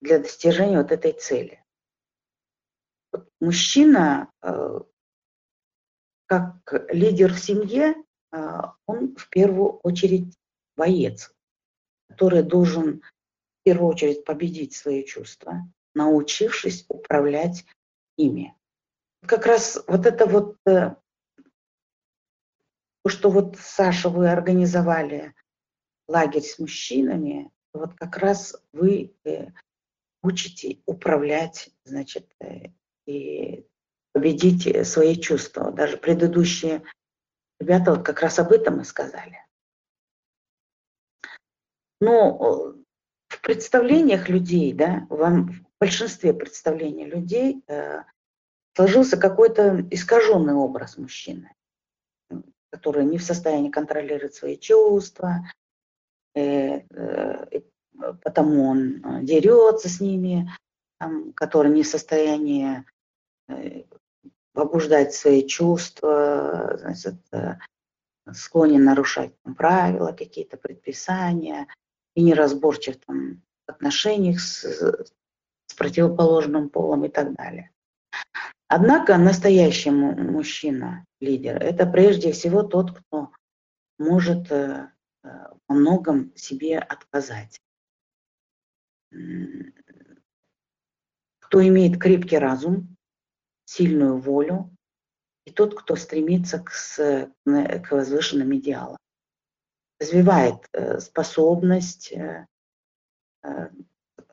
для 0.00 0.18
достижения 0.18 0.78
вот 0.78 0.92
этой 0.92 1.12
цели. 1.12 1.64
Мужчина, 3.40 4.30
э, 4.42 4.80
как 6.26 6.90
лидер 6.90 7.32
в 7.34 7.38
семье, 7.38 7.94
э, 8.32 8.60
он 8.86 9.16
в 9.16 9.28
первую 9.28 9.78
очередь 9.80 10.34
боец, 10.76 11.34
который 12.08 12.42
должен 12.42 13.02
в 13.02 13.62
первую 13.64 13.90
очередь 13.90 14.24
победить 14.24 14.74
свои 14.74 15.04
чувства, 15.04 15.70
научившись 15.94 16.84
управлять 16.88 17.64
ими. 18.16 18.54
Как 19.26 19.46
раз 19.46 19.82
вот 19.86 20.06
это 20.06 20.26
вот 20.26 20.56
э, 20.66 20.94
что 23.06 23.30
вот, 23.30 23.56
Саша, 23.58 24.08
вы 24.08 24.30
организовали 24.30 25.34
лагерь 26.08 26.42
с 26.42 26.58
мужчинами, 26.58 27.50
вот 27.72 27.94
как 27.94 28.16
раз 28.16 28.56
вы 28.72 29.14
э, 29.24 29.48
учите 30.22 30.80
управлять, 30.86 31.70
значит, 31.84 32.34
э, 32.40 32.68
и 33.06 33.66
победить 34.12 34.86
свои 34.86 35.16
чувства. 35.16 35.70
Даже 35.70 35.96
предыдущие 35.96 36.82
ребята 37.58 37.92
вот 37.92 38.04
как 38.04 38.20
раз 38.20 38.38
об 38.38 38.52
этом 38.52 38.80
и 38.80 38.84
сказали. 38.84 39.44
Но 42.00 42.74
в 43.28 43.40
представлениях 43.42 44.28
людей, 44.28 44.72
да, 44.72 45.06
в 45.10 45.22
большинстве 45.80 46.34
представлений 46.34 47.06
людей 47.06 47.64
э, 47.66 48.02
сложился 48.76 49.16
какой-то 49.16 49.86
искаженный 49.90 50.54
образ 50.54 50.98
мужчины, 50.98 51.52
который 52.70 53.04
не 53.04 53.18
в 53.18 53.24
состоянии 53.24 53.70
контролировать 53.70 54.34
свои 54.34 54.58
чувства, 54.58 55.40
э, 56.34 56.82
э, 56.90 57.60
потому 58.22 58.68
он 58.68 59.24
дерется 59.24 59.88
с 59.88 60.00
ними, 60.00 60.50
который 61.34 61.72
не 61.72 61.82
в 61.82 61.86
состоянии 61.86 62.84
побуждать 64.52 65.14
свои 65.14 65.46
чувства, 65.46 66.76
значит, 66.78 67.16
склонен 68.32 68.84
нарушать 68.84 69.32
там, 69.42 69.54
правила, 69.54 70.12
какие-то 70.12 70.56
предписания 70.56 71.66
и 72.14 72.22
неразборчив 72.22 72.96
там, 73.04 73.42
в 73.66 73.70
отношениях 73.70 74.40
с, 74.40 75.10
с 75.70 75.74
противоположным 75.74 76.68
полом 76.68 77.04
и 77.04 77.08
так 77.08 77.32
далее. 77.34 77.70
Однако 78.66 79.16
настоящий 79.16 79.90
мужчина, 79.90 81.04
лидер, 81.20 81.62
это 81.62 81.86
прежде 81.86 82.32
всего 82.32 82.64
тот, 82.64 82.98
кто 82.98 83.30
может 83.98 84.50
э, 84.50 84.90
во 85.22 85.74
многом 85.74 86.34
себе 86.34 86.78
отказать. 86.78 87.60
Кто 91.40 91.66
имеет 91.66 92.00
крепкий 92.00 92.38
разум, 92.38 92.96
сильную 93.64 94.18
волю, 94.18 94.76
и 95.44 95.52
тот, 95.52 95.78
кто 95.78 95.94
стремится 95.94 96.58
к, 96.58 96.72
к 97.44 97.90
возвышенным 97.92 98.56
идеалам. 98.56 98.98
Развивает 100.00 100.66
э, 100.72 100.98
способность, 100.98 102.12
э, 102.12 102.46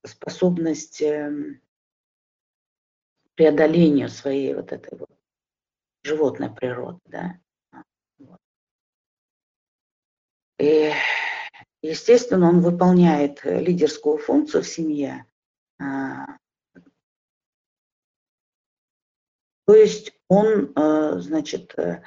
способность 0.08 1.02
эм, 1.02 1.62
преодолению 3.36 4.10
своей 4.10 4.54
вот 4.54 4.72
этой 4.72 4.98
вот 4.98 5.10
животной 6.04 6.50
природы, 6.50 7.00
да. 7.06 7.40
И, 10.60 10.92
естественно, 11.82 12.50
он 12.50 12.62
выполняет 12.62 13.44
лидерскую 13.44 14.18
функцию 14.18 14.64
в 14.64 14.68
семье, 14.68 15.26
а, 15.80 16.38
То 19.68 19.76
есть 19.76 20.14
он, 20.30 20.72
э, 20.76 21.20
значит, 21.20 21.78
э, 21.78 22.02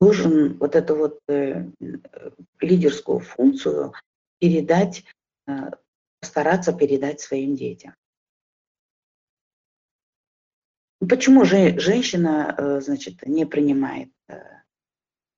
должен 0.00 0.58
вот 0.58 0.74
эту 0.74 0.96
вот 0.96 1.20
э, 1.28 1.70
лидерскую 2.60 3.20
функцию 3.20 3.92
передать, 4.40 5.04
постараться 6.20 6.72
передать 6.72 7.20
своим 7.20 7.54
детям. 7.54 7.94
Почему 11.00 11.44
же 11.44 11.78
женщина, 11.78 12.80
значит, 12.80 13.22
не 13.26 13.46
принимает 13.46 14.10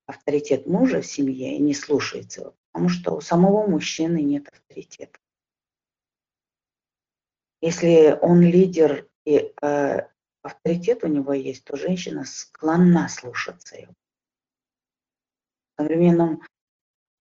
авторитет 0.07 0.67
мужа 0.67 1.03
в 1.03 1.07
семье 1.07 1.57
и 1.57 1.61
не 1.61 1.75
слушается 1.75 2.41
его? 2.41 2.57
Потому 2.73 2.89
что 2.89 3.17
у 3.17 3.21
самого 3.21 3.67
мужчины 3.67 4.23
нет 4.23 4.49
авторитета. 4.49 5.19
Если 7.61 8.19
он 8.23 8.41
лидер 8.41 9.09
и 9.27 9.55
авторитет 10.43 11.05
у 11.05 11.09
него 11.09 11.35
есть, 11.35 11.65
то 11.65 11.77
женщина 11.77 12.25
склонна 12.25 13.09
слушаться 13.09 13.77
его. 13.77 13.93
В 15.77 15.83
современном 15.83 16.43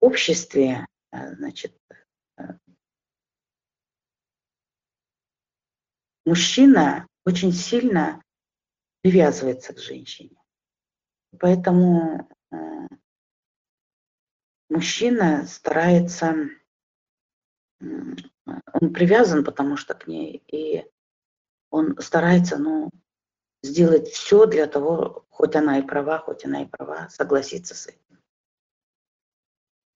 обществе, 0.00 0.86
э, 1.12 1.34
значит, 1.34 1.76
мужчина 6.24 7.06
очень 7.24 7.52
сильно 7.52 8.22
привязывается 9.02 9.74
к 9.74 9.78
женщине. 9.78 10.36
Поэтому 11.38 12.28
э, 12.50 12.56
мужчина 14.68 15.46
старается, 15.46 16.34
он 17.80 18.92
привязан, 18.92 19.44
потому 19.44 19.76
что 19.76 19.94
к 19.94 20.06
ней, 20.06 20.42
и 20.46 20.84
он 21.70 21.98
старается, 22.00 22.58
ну, 22.58 22.90
сделать 23.62 24.08
все 24.08 24.46
для 24.46 24.66
того, 24.66 25.24
хоть 25.30 25.56
она 25.56 25.78
и 25.78 25.82
права, 25.82 26.18
хоть 26.18 26.44
она 26.44 26.62
и 26.62 26.66
права, 26.66 27.08
согласиться 27.08 27.74
с 27.74 27.86
этим. 27.86 28.20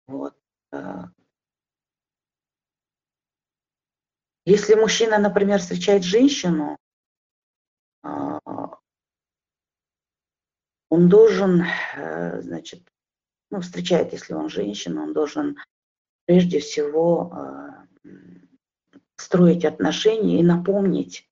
Вот. 0.07 0.37
Э. 0.73 1.05
Если 4.47 4.75
мужчина, 4.75 5.19
например, 5.19 5.59
встречает 5.59 6.05
женщину, 6.05 6.79
а, 8.03 8.41
он 10.89 11.09
должен, 11.09 11.63
э, 11.63 12.41
значит, 12.41 12.89
ну, 13.51 13.61
встречает, 13.61 14.13
если 14.13 14.33
он 14.33 14.49
женщину, 14.49 15.03
он 15.03 15.13
должен 15.13 15.57
прежде 16.25 16.61
всего 16.61 17.85
э, 18.05 18.09
строить 19.17 19.65
отношения 19.67 20.41
и 20.41 20.45
напомнить 20.45 21.29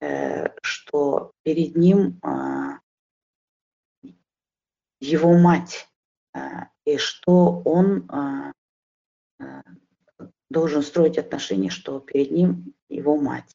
Э, 0.00 0.48
что 0.62 1.32
перед 1.42 1.74
ним 1.74 2.20
а, 2.22 2.80
его 5.00 5.38
мать, 5.38 5.88
а, 6.34 6.68
и 6.84 6.98
что 6.98 7.62
он 7.64 8.06
а, 8.10 8.52
должен 10.50 10.82
строить 10.82 11.18
отношения, 11.18 11.70
что 11.70 12.00
перед 12.00 12.30
ним 12.30 12.74
его 12.88 13.16
мать. 13.16 13.54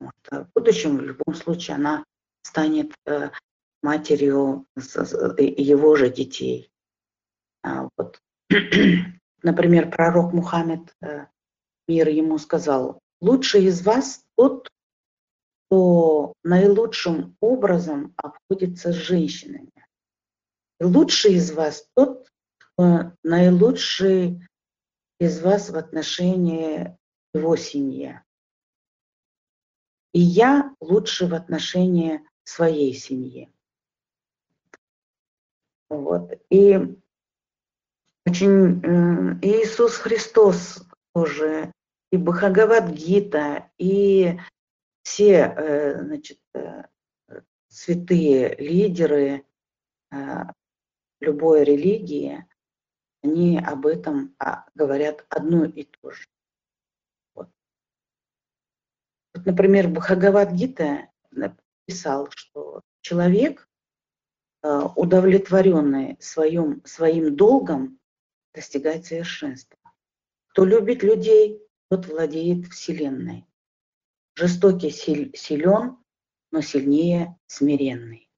Вот. 0.00 0.14
В 0.30 0.46
будущем, 0.54 0.96
в 0.96 1.02
любом 1.02 1.34
случае, 1.34 1.76
она 1.76 2.04
станет 2.42 2.94
э, 3.06 3.30
матерью 3.82 4.66
его 4.76 5.96
же 5.96 6.10
детей. 6.10 6.70
Вот. 7.62 8.20
Например, 9.42 9.90
пророк 9.90 10.32
Мухаммед, 10.32 10.94
э, 11.02 11.26
мир 11.88 12.08
ему 12.08 12.38
сказал, 12.38 13.00
лучший 13.20 13.64
из 13.64 13.82
вас 13.82 14.22
тот, 14.36 14.68
кто 15.66 16.34
наилучшим 16.42 17.36
образом 17.40 18.14
обходится 18.16 18.92
с 18.92 18.96
женщинами. 18.96 19.70
Лучший 20.80 21.34
из 21.34 21.52
вас 21.52 21.86
тот, 21.94 22.28
кто 22.58 23.12
наилучший 23.22 24.46
из 25.20 25.40
вас 25.42 25.70
в 25.70 25.76
отношении 25.76 26.98
его 27.32 27.54
семьи. 27.54 28.20
И 30.12 30.18
я 30.18 30.74
лучше 30.80 31.26
в 31.26 31.34
отношении 31.34 32.20
своей 32.42 32.94
семьи. 32.94 33.52
Вот. 35.88 36.32
И 36.50 36.78
очень 38.26 38.80
э, 38.82 39.38
Иисус 39.42 39.96
Христос 39.96 40.82
тоже, 41.14 41.72
и 42.10 42.16
Бхагавад-гита, 42.16 43.70
и 43.78 44.38
все 45.02 45.54
э, 45.56 46.02
значит, 46.02 46.40
э, 46.54 46.84
святые 47.68 48.56
лидеры 48.56 49.44
любой 51.20 51.62
религии, 51.62 52.44
они 53.22 53.58
об 53.58 53.86
этом 53.86 54.34
а, 54.38 54.66
говорят 54.74 55.26
одно 55.28 55.64
и 55.64 55.84
то 55.84 56.10
же. 56.10 56.28
Вот. 57.34 57.48
Вот, 59.34 59.46
например, 59.46 59.88
Бхагавад-гита 59.88 61.08
написал, 61.30 62.28
что 62.30 62.82
человек, 63.02 63.68
удовлетворенный 64.62 66.18
своим, 66.20 66.84
своим 66.84 67.34
долгом, 67.34 67.98
достигает 68.52 69.06
совершенства. 69.06 69.78
Кто 70.48 70.64
любит 70.64 71.02
людей, 71.02 71.62
тот 71.88 72.06
владеет 72.06 72.66
Вселенной. 72.68 73.46
Жестокий 74.34 74.90
силен, 74.90 75.98
но 76.50 76.60
сильнее 76.60 77.38
смиренный. 77.46 78.30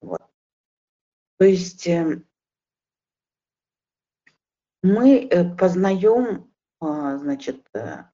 Вот. 0.00 0.22
То 1.38 1.44
есть 1.44 1.86
э, 1.86 2.22
мы 4.84 5.26
э, 5.26 5.56
познаем, 5.56 6.52
а, 6.78 7.16
значит, 7.16 7.66
э, 7.74 8.04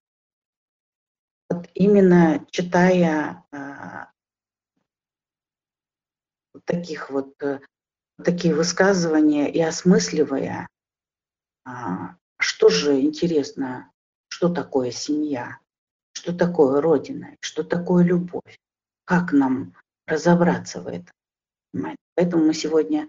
вот 1.48 1.68
именно 1.74 2.46
читая 2.52 3.44
а, 3.50 4.12
таких 6.64 7.10
вот 7.10 7.34
такие 8.22 8.54
высказывания 8.54 9.50
и 9.50 9.60
осмысливая, 9.60 10.68
а, 11.64 12.14
что 12.38 12.68
же 12.68 13.00
интересно, 13.00 13.90
что 14.28 14.48
такое 14.48 14.92
семья, 14.92 15.58
что 16.12 16.32
такое 16.32 16.80
Родина, 16.80 17.36
что 17.40 17.64
такое 17.64 18.04
любовь, 18.04 18.60
как 19.06 19.32
нам 19.32 19.74
разобраться 20.06 20.80
в 20.80 20.86
этом. 20.86 21.96
Поэтому 22.14 22.44
мы 22.44 22.54
сегодня 22.54 23.08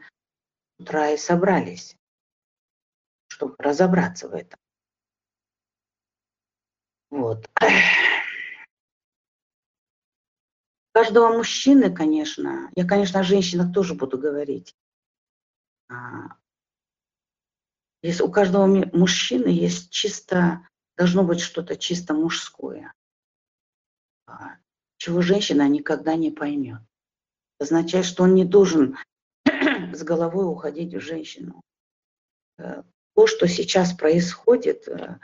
утра 0.80 1.12
и 1.12 1.18
собрались, 1.18 1.96
чтобы 3.42 3.56
разобраться 3.58 4.30
в 4.30 4.34
этом. 4.34 4.60
Вот. 7.10 7.50
Каждого 10.94 11.30
мужчины, 11.30 11.92
конечно, 11.92 12.70
я, 12.76 12.86
конечно, 12.86 13.22
о 13.22 13.24
женщинах 13.24 13.74
тоже 13.74 13.96
буду 13.96 14.20
говорить. 14.20 14.76
А, 15.90 16.38
Если 18.04 18.22
у 18.22 18.32
каждого 18.32 18.68
мужчины 18.94 19.48
есть 19.48 19.90
чисто, 19.90 20.68
должно 20.96 21.24
быть 21.24 21.40
что-то 21.40 21.76
чисто 21.76 22.14
мужское, 22.14 22.94
а, 24.28 24.58
чего 24.98 25.22
женщина 25.22 25.68
никогда 25.68 26.16
не 26.16 26.30
поймет. 26.30 26.82
Это 27.58 27.66
означает, 27.76 28.06
что 28.06 28.24
он 28.24 28.36
не 28.36 28.46
должен 28.46 28.98
с 29.46 30.04
головой 30.04 30.46
уходить 30.46 30.94
в 30.94 31.00
женщину. 31.00 31.62
Э, 33.12 33.16
то, 33.16 33.28
что 33.28 33.48
сейчас 33.48 33.94
происходит, 33.94 34.88
э, 34.88 35.18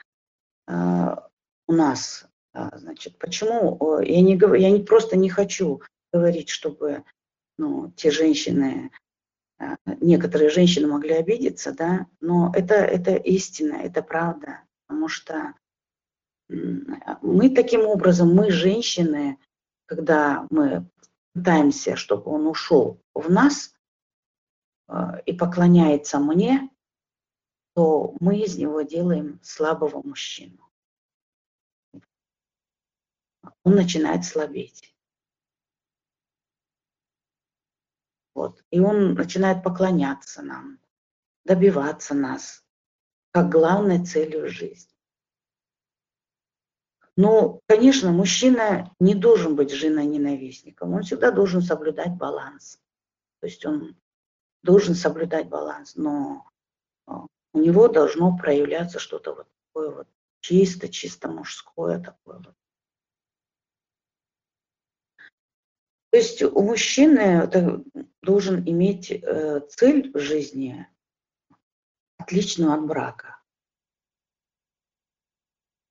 э, 0.68 1.16
у 1.68 1.74
нас, 1.74 2.26
значит, 2.54 3.18
почему 3.18 4.02
я 4.02 4.22
не 4.22 4.38
говорю, 4.38 4.62
я 4.62 4.72
не 4.72 4.82
просто 4.84 5.18
не 5.18 5.30
хочу 5.30 5.82
говорить, 6.14 6.50
чтобы 6.50 7.04
ну, 7.58 7.92
те 7.98 8.10
женщины, 8.10 8.90
некоторые 9.86 10.50
женщины 10.50 10.88
могли 10.88 11.14
обидеться, 11.14 11.74
да, 11.74 12.08
но 12.22 12.52
это, 12.56 12.76
это 12.76 13.16
истина, 13.16 13.74
это 13.74 14.02
правда, 14.02 14.62
потому 14.88 15.10
что 15.10 15.54
мы 16.48 17.50
таким 17.50 17.82
образом, 17.82 18.34
мы 18.34 18.50
женщины, 18.50 19.38
когда 19.86 20.48
мы 20.50 20.90
пытаемся, 21.34 21.98
чтобы 21.98 22.32
он 22.32 22.48
ушел 22.48 23.02
в 23.14 23.30
нас 23.30 23.74
и 25.26 25.34
поклоняется 25.34 26.20
мне, 26.20 26.70
то 27.78 28.16
мы 28.20 28.40
из 28.40 28.58
него 28.58 28.82
делаем 28.82 29.40
слабого 29.44 30.02
мужчину 30.02 30.68
он 33.68 33.76
начинает 33.76 34.24
слабеть. 34.24 34.96
Вот. 38.34 38.64
И 38.72 38.80
он 38.80 39.14
начинает 39.14 39.62
поклоняться 39.62 40.42
нам, 40.42 40.80
добиваться 41.44 42.14
нас, 42.14 42.64
как 43.32 43.50
главной 43.50 44.06
целью 44.06 44.48
жизни. 44.48 44.96
Но, 47.18 47.60
конечно, 47.68 48.14
мужчина 48.14 48.96
не 49.02 49.16
должен 49.16 49.58
быть 49.58 49.72
женой-ненавистником, 49.72 50.94
он 50.94 51.04
всегда 51.04 51.32
должен 51.32 51.62
соблюдать 51.62 52.16
баланс. 52.16 52.80
То 53.42 53.48
есть 53.48 53.66
он 53.66 53.98
должен 54.64 54.96
соблюдать 54.96 55.50
баланс, 55.50 55.96
но 55.96 56.50
а, 57.06 57.26
у 57.58 57.62
него 57.62 57.88
должно 57.88 58.38
проявляться 58.38 59.00
что-то 59.00 59.34
вот 59.34 59.48
такое 59.68 59.90
вот 59.90 60.08
чисто, 60.42 60.90
чисто 60.90 61.28
мужское 61.28 62.00
такое 62.00 62.38
вот. 62.38 62.56
То 66.12 66.18
есть 66.18 66.42
у 66.44 66.62
мужчины 66.62 67.84
должен 68.22 68.64
иметь 68.64 69.12
э, 69.12 69.62
цель 69.70 70.12
в 70.14 70.20
жизни 70.20 70.88
отличную 72.18 72.74
от 72.74 72.86
брака. 72.86 73.42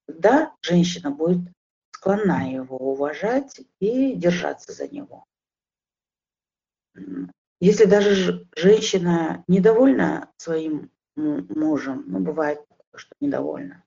Тогда 0.06 0.56
женщина 0.62 1.10
будет 1.10 1.52
склонна 1.90 2.48
его 2.50 2.76
уважать 2.76 3.60
и 3.80 4.14
держаться 4.14 4.72
за 4.72 4.86
него. 4.86 5.24
Если 7.60 7.86
даже 7.86 8.48
женщина 8.54 9.44
недовольна 9.48 10.32
своим 10.36 10.90
мужем, 11.16 12.04
ну 12.06 12.20
бывает, 12.20 12.60
что 12.94 13.14
недовольна, 13.20 13.84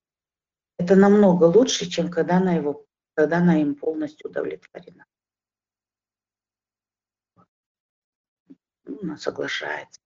это 0.78 0.96
намного 0.96 1.46
лучше, 1.46 1.90
чем 1.90 2.10
когда 2.10 2.38
она, 2.38 2.54
его, 2.54 2.86
когда 3.16 3.38
она 3.38 3.62
им 3.62 3.76
полностью 3.76 4.30
удовлетворена. 4.30 5.06
ну, 9.02 9.18
соглашается. 9.18 10.02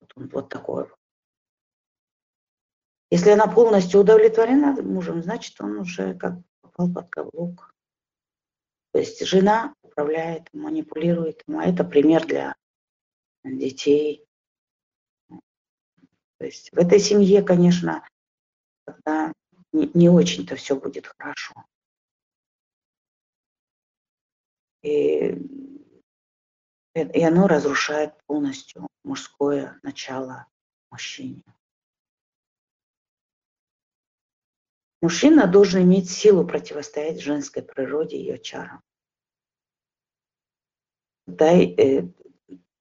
Вот, 0.00 0.12
он, 0.16 0.28
вот. 0.28 0.96
Если 3.10 3.30
она 3.30 3.46
полностью 3.48 4.00
удовлетворена 4.00 4.80
мужем, 4.82 5.22
значит, 5.22 5.60
он 5.60 5.78
уже 5.78 6.14
как 6.14 6.34
попал 6.60 6.92
под 6.92 7.10
каблук. 7.10 7.74
То 8.92 8.98
есть 8.98 9.24
жена 9.24 9.74
управляет, 9.82 10.52
манипулирует 10.52 11.42
ему. 11.46 11.60
А 11.60 11.64
это 11.64 11.84
пример 11.84 12.26
для 12.26 12.54
детей. 13.44 14.26
То 16.40 16.46
есть 16.46 16.72
в 16.72 16.78
этой 16.78 16.98
семье, 16.98 17.42
конечно, 17.42 18.02
тогда 18.86 19.30
не, 19.72 19.90
не 19.92 20.08
очень-то 20.08 20.56
все 20.56 20.74
будет 20.74 21.06
хорошо. 21.06 21.54
И 24.82 25.36
и 26.94 27.22
оно 27.22 27.46
разрушает 27.46 28.14
полностью 28.26 28.88
мужское 29.04 29.78
начало 29.82 30.46
мужчине. 30.90 31.44
Мужчина 35.02 35.46
должен 35.46 35.82
иметь 35.82 36.10
силу 36.10 36.46
противостоять 36.46 37.20
женской 37.20 37.62
природе 37.62 38.16
и 38.16 38.20
ее 38.20 38.38
чарам. 38.38 38.82
Э, 41.28 42.08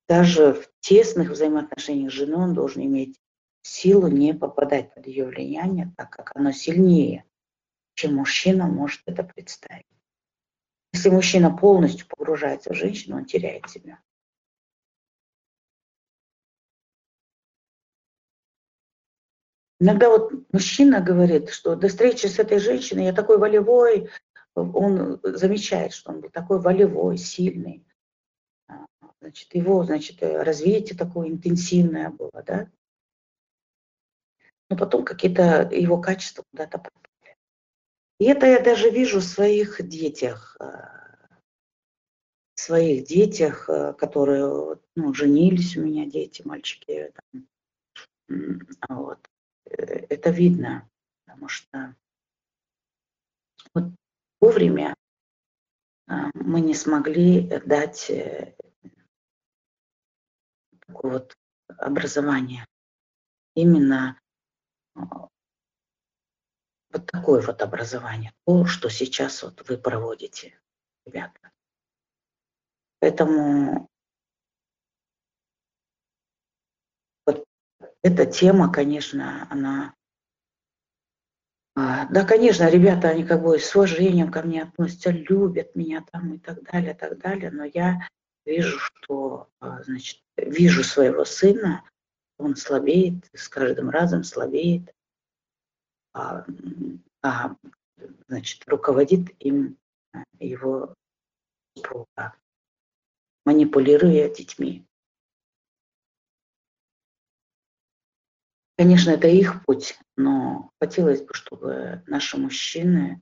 даже 0.07 0.53
в 0.53 0.69
тесных 0.79 1.29
взаимоотношениях 1.29 2.11
с 2.11 2.15
женой 2.15 2.45
он 2.45 2.53
должен 2.55 2.81
иметь 2.83 3.19
силу 3.61 4.07
не 4.07 4.33
попадать 4.33 4.93
под 4.93 5.07
ее 5.07 5.25
влияние, 5.25 5.93
так 5.97 6.09
как 6.09 6.35
оно 6.35 6.51
сильнее, 6.51 7.25
чем 7.93 8.15
мужчина 8.15 8.67
может 8.67 9.01
это 9.05 9.23
представить. 9.23 9.85
Если 10.93 11.09
мужчина 11.09 11.55
полностью 11.55 12.07
погружается 12.07 12.73
в 12.73 12.75
женщину, 12.75 13.17
он 13.17 13.25
теряет 13.25 13.69
себя. 13.69 13.99
Иногда 19.79 20.09
вот 20.09 20.33
мужчина 20.51 20.99
говорит, 20.99 21.49
что 21.49 21.75
до 21.75 21.87
встречи 21.87 22.25
с 22.25 22.37
этой 22.37 22.59
женщиной 22.59 23.05
я 23.05 23.13
такой 23.13 23.37
волевой, 23.37 24.09
он 24.55 25.21
замечает, 25.23 25.93
что 25.93 26.11
он 26.11 26.19
был 26.19 26.29
такой 26.29 26.59
волевой, 26.59 27.17
сильный. 27.17 27.85
А, 28.67 28.85
значит, 29.21 29.55
его, 29.55 29.83
значит, 29.85 30.21
развитие 30.21 30.97
такое 30.97 31.29
интенсивное 31.29 32.09
было, 32.09 32.43
да. 32.45 32.69
Но 34.69 34.77
потом 34.77 35.03
какие-то 35.03 35.69
его 35.71 35.99
качества 35.99 36.43
куда-то 36.51 36.77
пропали. 36.77 37.37
И 38.19 38.25
это 38.25 38.45
я 38.45 38.59
даже 38.59 38.89
вижу 38.89 39.19
в 39.19 39.23
своих 39.23 39.81
детях, 39.87 40.57
а, 40.59 40.99
своих 42.55 43.05
детях, 43.05 43.69
а, 43.69 43.93
которые 43.93 44.77
ну, 44.95 45.13
женились 45.13 45.77
у 45.77 45.81
меня 45.81 46.05
дети, 46.05 46.43
мальчики. 46.45 47.11
Там, 47.27 47.47
вот 48.89 49.27
это 49.65 50.29
видно, 50.29 50.87
потому 51.25 51.47
что 51.47 51.95
вот 53.73 53.85
вовремя 54.39 54.95
а, 56.07 56.29
мы 56.33 56.61
не 56.61 56.73
смогли 56.73 57.47
дать 57.65 58.09
э, 58.09 58.55
такое 60.87 61.11
вот 61.13 61.37
образование. 61.77 62.65
Именно 63.55 64.17
а, 64.17 64.28
вот 66.91 67.05
такое 67.05 67.41
вот 67.41 67.61
образование, 67.61 68.33
то, 68.45 68.65
что 68.65 68.89
сейчас 68.89 69.43
вот 69.43 69.67
вы 69.67 69.77
проводите, 69.77 70.59
ребята. 71.05 71.51
Поэтому 72.99 73.89
эта 78.01 78.25
тема, 78.25 78.71
конечно, 78.71 79.47
она... 79.49 79.93
А, 81.75 82.07
да, 82.07 82.25
конечно, 82.25 82.69
ребята, 82.69 83.09
они 83.09 83.23
как 83.23 83.41
бы 83.41 83.59
с 83.59 83.75
уважением 83.75 84.31
ко 84.31 84.41
мне 84.41 84.63
относятся, 84.63 85.11
любят 85.11 85.75
меня 85.75 86.03
там 86.11 86.33
и 86.33 86.37
так 86.39 86.63
далее, 86.63 86.93
так 86.93 87.17
далее, 87.19 87.51
но 87.51 87.65
я 87.65 88.07
вижу, 88.45 88.79
что, 88.79 89.49
а, 89.59 89.81
значит, 89.83 90.21
вижу 90.37 90.83
своего 90.83 91.23
сына, 91.25 91.83
он 92.39 92.55
слабеет, 92.55 93.29
с 93.33 93.47
каждым 93.49 93.89
разом 93.89 94.23
слабеет, 94.23 94.95
а, 96.13 96.45
а 97.21 97.55
значит, 98.27 98.67
руководит 98.67 99.29
им 99.39 99.77
его 100.39 100.95
супруга, 101.75 102.33
манипулируя 103.45 104.33
детьми. 104.33 104.85
Конечно, 108.77 109.11
это 109.11 109.27
их 109.27 109.65
путь, 109.65 109.99
но 110.15 110.71
хотелось 110.79 111.21
бы, 111.21 111.33
чтобы 111.33 112.01
наши 112.07 112.37
мужчины 112.37 113.21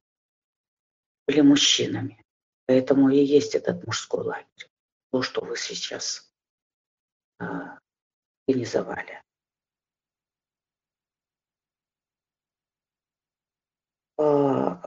были 1.25 1.41
мужчинами. 1.41 2.23
Поэтому 2.67 3.09
и 3.09 3.17
есть 3.17 3.55
этот 3.55 3.83
мужской 3.87 4.23
лагерь, 4.23 4.69
то, 5.11 5.23
что 5.23 5.43
вы 5.43 5.57
сейчас 5.57 6.31
организовали. 8.47 9.21
А, 14.17 14.83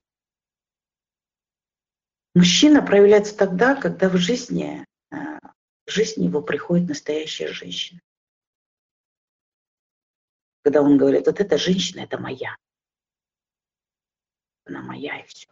мужчина 2.34 2.82
проявляется 2.84 3.36
тогда, 3.36 3.80
когда 3.80 4.08
в 4.08 4.16
жизни, 4.16 4.84
а, 5.10 5.38
в 5.86 5.90
жизни 5.90 6.24
его 6.24 6.42
приходит 6.42 6.88
настоящая 6.88 7.48
женщина. 7.48 8.00
Когда 10.62 10.82
он 10.82 10.98
говорит, 10.98 11.26
вот 11.26 11.40
эта 11.40 11.56
женщина, 11.56 12.00
это 12.00 12.18
моя. 12.18 12.56
Она 14.64 14.82
моя 14.82 15.20
и 15.20 15.26
все. 15.26 15.48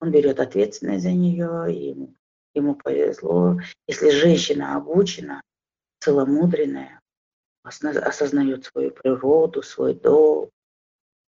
Он 0.00 0.10
берет 0.10 0.38
ответственность 0.38 1.02
за 1.02 1.12
нее, 1.12 1.74
и 1.74 1.88
ему, 1.90 2.14
ему 2.52 2.74
повезло. 2.74 3.58
Если 3.86 4.10
женщина 4.10 4.76
обучена, 4.76 5.42
целомудренная, 6.00 7.00
осознает 7.64 8.64
свою 8.64 8.90
природу, 8.90 9.62
свой 9.62 9.94
долг, 9.94 10.50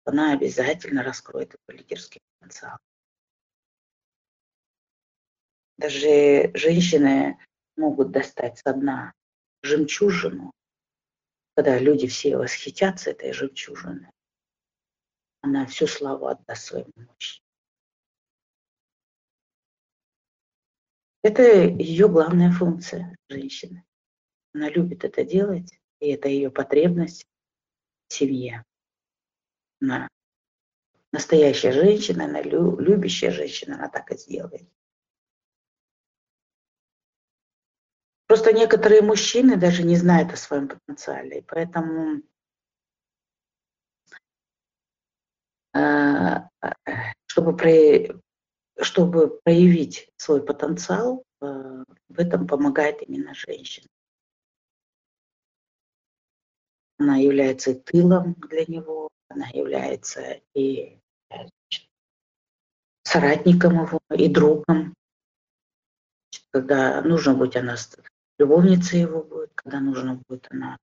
она 0.06 0.34
обязательно 0.34 1.04
раскроет 1.04 1.50
этот 1.54 1.80
лидерский 1.80 2.22
потенциал. 2.39 2.78
Даже 5.78 6.52
женщины 6.54 7.38
могут 7.76 8.12
достать 8.12 8.60
со 8.60 8.74
дна 8.74 9.13
жемчужину, 9.62 10.52
когда 11.56 11.78
люди 11.78 12.08
все 12.08 12.38
восхитятся 12.38 13.12
этой 13.12 13.34
жемчужиной, 13.34 14.12
она 15.41 15.65
всю 15.65 15.88
славу 15.88 16.28
отдаст 16.28 16.65
своему 16.65 16.91
мужчине. 16.96 17.46
Это 21.24 21.44
ее 21.44 22.08
главная 22.08 22.52
функция 22.52 23.15
женщины. 23.30 23.84
Она 24.54 24.70
любит 24.70 25.04
это 25.04 25.24
делать, 25.24 25.81
и 26.01 26.09
это 26.09 26.27
ее 26.27 26.49
потребность 26.49 27.25
в 28.09 28.13
семье. 28.13 28.65
Она 29.79 30.09
настоящая 31.11 31.71
женщина, 31.71 32.25
она 32.25 32.41
любящая 32.41 33.31
женщина, 33.31 33.75
она 33.75 33.89
так 33.89 34.11
и 34.11 34.17
сделает. 34.17 34.67
Просто 38.27 38.53
некоторые 38.53 39.01
мужчины 39.01 39.57
даже 39.57 39.83
не 39.83 39.95
знают 39.95 40.31
о 40.31 40.37
своем 40.37 40.69
потенциале, 40.69 41.39
и 41.39 41.41
поэтому 41.41 42.21
э, 45.73 46.37
чтобы, 47.25 48.21
чтобы 48.79 49.41
проявить 49.41 50.09
свой 50.15 50.43
потенциал, 50.45 51.25
э, 51.41 51.45
в 52.07 52.19
этом 52.19 52.47
помогает 52.47 53.01
именно 53.01 53.33
женщина. 53.33 53.87
Она 57.01 57.17
является 57.17 57.73
тылом 57.73 58.35
для 58.35 58.63
него, 58.67 59.09
она 59.27 59.47
является 59.47 60.39
и 60.53 60.99
соратником 63.03 63.83
его, 63.83 63.99
и 64.15 64.29
другом. 64.29 64.93
Когда 66.51 67.01
нужно 67.01 67.33
быть, 67.33 67.55
она 67.55 67.75
любовницей 68.37 68.99
его 68.99 69.23
будет, 69.23 69.49
когда 69.55 69.79
нужно 69.79 70.21
будет, 70.27 70.45
она 70.51 70.77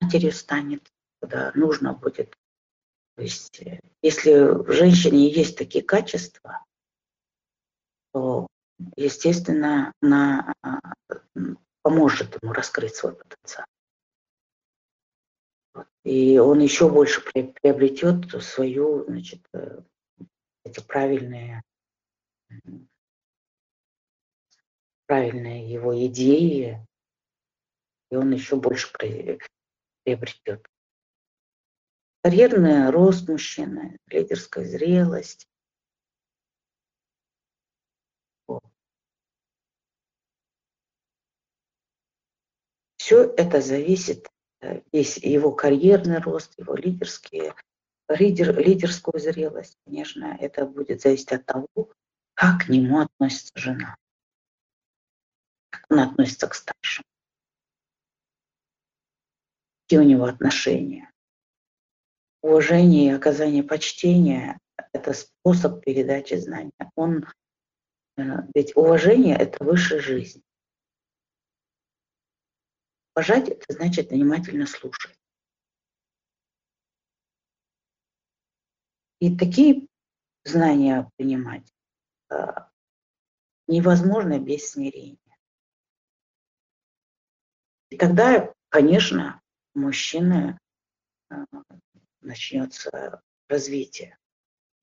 матерью 0.00 0.32
станет, 0.32 0.90
когда 1.20 1.52
нужно 1.54 1.92
будет. 1.92 2.36
То 3.14 3.22
есть, 3.22 3.62
э, 3.62 3.78
если 4.02 4.64
в 4.64 4.72
женщине 4.72 5.30
есть 5.30 5.56
такие 5.56 5.84
качества, 5.84 6.64
то, 8.12 8.48
естественно, 8.96 9.92
она 10.02 10.52
а, 10.60 10.80
поможет 11.82 12.36
ему 12.42 12.52
раскрыть 12.52 12.96
свой 12.96 13.14
потенциал. 13.14 13.66
И 16.04 16.38
он 16.38 16.60
еще 16.60 16.90
больше 16.90 17.22
приобретет 17.22 18.30
свою, 18.42 19.04
значит, 19.04 19.46
э, 19.54 19.82
эти 20.64 20.80
правильные, 20.80 21.62
правильные 25.06 25.70
его 25.70 25.94
идеи, 26.06 26.84
и 28.10 28.16
он 28.16 28.32
еще 28.32 28.56
больше 28.56 28.92
приобретет. 28.92 30.66
Карьерный 32.22 32.90
рост 32.90 33.28
мужчины, 33.28 33.98
лидерская 34.06 34.64
зрелость. 34.64 35.48
Все 42.96 43.24
это 43.36 43.60
зависит 43.60 44.31
весь 44.92 45.18
его 45.18 45.52
карьерный 45.52 46.18
рост, 46.18 46.58
его 46.58 46.74
лидерские, 46.74 47.54
лидер, 48.08 48.56
лидерскую 48.58 49.20
зрелость, 49.20 49.76
конечно, 49.84 50.36
это 50.40 50.66
будет 50.66 51.02
зависеть 51.02 51.32
от 51.32 51.46
того, 51.46 51.68
как 52.34 52.66
к 52.66 52.68
нему 52.68 53.00
относится 53.00 53.52
жена, 53.56 53.96
как 55.70 55.84
он 55.90 56.00
относится 56.00 56.48
к 56.48 56.54
старшему, 56.54 57.06
какие 59.82 59.98
у 59.98 60.08
него 60.08 60.24
отношения. 60.24 61.10
Уважение 62.42 63.06
и 63.06 63.14
оказание 63.14 63.62
почтения– 63.62 64.58
это 64.92 65.12
способ 65.12 65.84
передачи 65.84 66.34
знания. 66.34 66.72
Он, 66.96 67.26
э, 68.16 68.22
ведь 68.54 68.76
уважение– 68.76 69.36
это 69.38 69.62
высшая 69.62 70.00
жизнь. 70.00 70.42
Уважать– 73.14 73.48
это 73.50 73.72
значит 73.72 74.10
внимательно 74.10 74.66
слушать. 74.66 75.18
И 79.20 79.36
такие 79.36 79.86
знания 80.44 81.10
принимать 81.16 81.70
а, 82.28 82.70
невозможно 83.68 84.40
без 84.40 84.70
смирения. 84.70 85.18
И 87.90 87.96
тогда, 87.98 88.52
конечно, 88.70 89.40
у 89.74 89.80
мужчины 89.80 90.58
а, 91.28 91.44
начнется 92.20 93.22
развитие, 93.48 94.18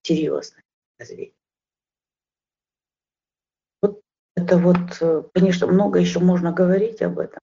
серьезное 0.04 0.64
развитие. 1.00 1.36
Вот 3.82 4.02
это 4.36 4.58
вот, 4.58 5.02
э, 5.02 5.24
конечно, 5.34 5.68
много 5.68 6.00
еще 6.00 6.20
можно 6.20 6.54
говорить 6.54 7.02
об 7.02 7.18
этом. 7.20 7.40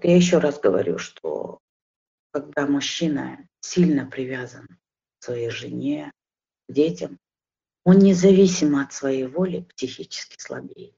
Вот 0.00 0.08
я 0.08 0.16
еще 0.16 0.38
раз 0.38 0.58
говорю, 0.58 0.96
что 0.96 1.60
когда 2.30 2.66
мужчина 2.66 3.46
сильно 3.60 4.06
привязан 4.06 4.66
к 5.18 5.24
своей 5.24 5.50
жене, 5.50 6.10
к 6.66 6.72
детям, 6.72 7.18
он 7.84 7.98
независимо 7.98 8.82
от 8.82 8.94
своей 8.94 9.26
воли 9.26 9.60
психически 9.60 10.40
слабее. 10.40 10.94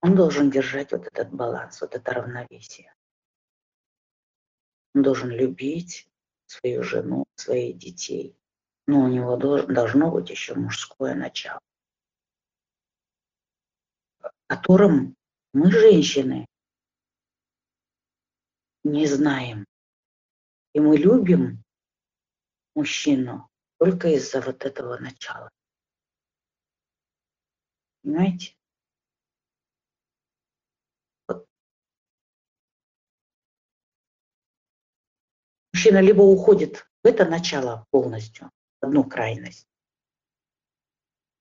Он 0.00 0.16
должен 0.16 0.50
держать 0.50 0.90
вот 0.90 1.06
этот 1.06 1.32
баланс, 1.32 1.80
вот 1.80 1.94
это 1.94 2.12
равновесие. 2.12 2.92
Он 4.92 5.04
должен 5.04 5.30
любить 5.30 6.08
свою 6.46 6.82
жену, 6.82 7.26
своих 7.36 7.78
детей, 7.78 8.36
но 8.88 9.04
у 9.04 9.06
него 9.06 9.36
должно 9.36 10.10
быть 10.10 10.30
еще 10.30 10.54
мужское 10.54 11.14
начало 11.14 11.60
котором 14.46 15.16
мы, 15.52 15.70
женщины, 15.70 16.46
не 18.84 19.06
знаем. 19.06 19.64
И 20.72 20.80
мы 20.80 20.96
любим 20.96 21.64
мужчину 22.74 23.48
только 23.78 24.08
из-за 24.08 24.40
вот 24.40 24.64
этого 24.64 24.98
начала. 24.98 25.50
Понимаете? 28.02 28.54
Вот. 31.26 31.48
Мужчина 35.72 36.00
либо 36.00 36.22
уходит 36.22 36.86
в 37.02 37.06
это 37.06 37.24
начало 37.24 37.86
полностью, 37.90 38.50
одну 38.80 39.02
крайность, 39.02 39.66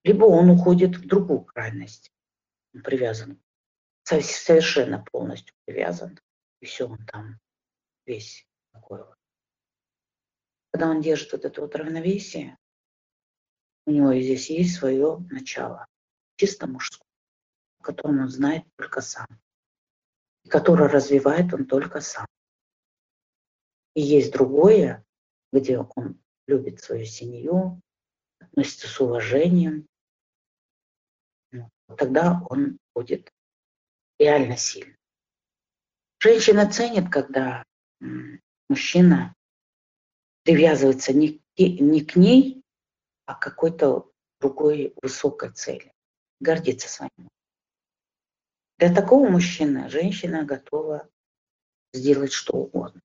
либо 0.04 0.26
он 0.26 0.50
уходит 0.50 0.96
в 0.96 1.08
другую 1.08 1.42
крайность 1.42 2.15
привязан, 2.82 3.42
совершенно 4.04 5.04
полностью 5.12 5.56
привязан, 5.66 6.20
и 6.62 6.66
все, 6.66 6.88
он 6.88 7.06
там 7.06 7.40
весь 8.06 8.48
такой 8.74 9.04
вот. 9.04 9.16
Когда 10.72 10.90
он 10.90 11.02
держит 11.02 11.32
вот 11.32 11.46
это 11.46 11.62
вот 11.62 11.76
равновесие, 11.76 12.58
у 13.86 13.92
него 13.92 14.14
здесь 14.14 14.50
есть 14.50 14.76
свое 14.76 15.18
начало, 15.30 15.86
чисто 16.38 16.68
мужское, 16.68 17.08
о 17.80 17.84
котором 17.84 18.20
он 18.20 18.30
знает 18.30 18.64
только 18.76 19.02
сам, 19.02 19.28
и 20.44 20.50
которое 20.50 20.90
развивает 20.90 21.54
он 21.54 21.66
только 21.66 22.02
сам. 22.02 22.26
И 23.94 24.02
есть 24.02 24.34
другое, 24.34 25.06
где 25.54 25.80
он 25.80 26.20
любит 26.48 26.82
свою 26.82 27.06
семью, 27.06 27.82
относится 28.40 28.88
с 28.88 29.00
уважением, 29.00 29.88
тогда 31.98 32.42
он 32.50 32.78
будет 32.94 33.32
реально 34.20 34.58
сильным. 34.58 34.98
Женщина 36.20 36.70
ценит, 36.72 37.12
когда 37.12 37.64
мужчина 38.70 39.36
привязывается 40.44 41.14
не, 41.14 41.42
не 41.58 42.04
к 42.04 42.16
ней, 42.16 42.64
а 43.26 43.36
к 43.36 43.40
какой-то 43.42 44.12
другой 44.40 44.94
высокой 45.02 45.52
цели. 45.52 45.92
Гордится 46.40 46.90
своим. 46.90 47.30
Для 48.78 48.94
такого 48.94 49.30
мужчины 49.30 49.90
женщина 49.90 50.44
готова 50.44 51.10
сделать 51.94 52.34
что 52.34 52.54
угодно. 52.54 53.02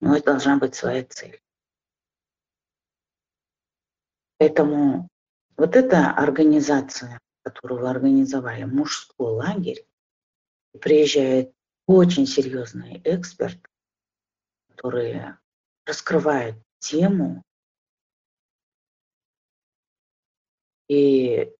Но 0.00 0.16
это 0.16 0.26
должна 0.26 0.58
быть 0.58 0.74
своя 0.74 1.04
цель. 1.04 1.40
Поэтому 4.38 5.08
вот 5.56 5.76
эта 5.76 6.10
организация, 6.10 7.20
которую 7.42 7.82
вы 7.82 7.90
организовали, 7.90 8.64
мужской 8.64 9.30
лагерь, 9.30 9.86
приезжает 10.80 11.52
очень 11.86 12.26
серьезный 12.26 13.00
эксперт, 13.04 13.58
которые 14.70 15.38
раскрывают 15.86 16.56
тему. 16.78 17.42
И 20.88 21.52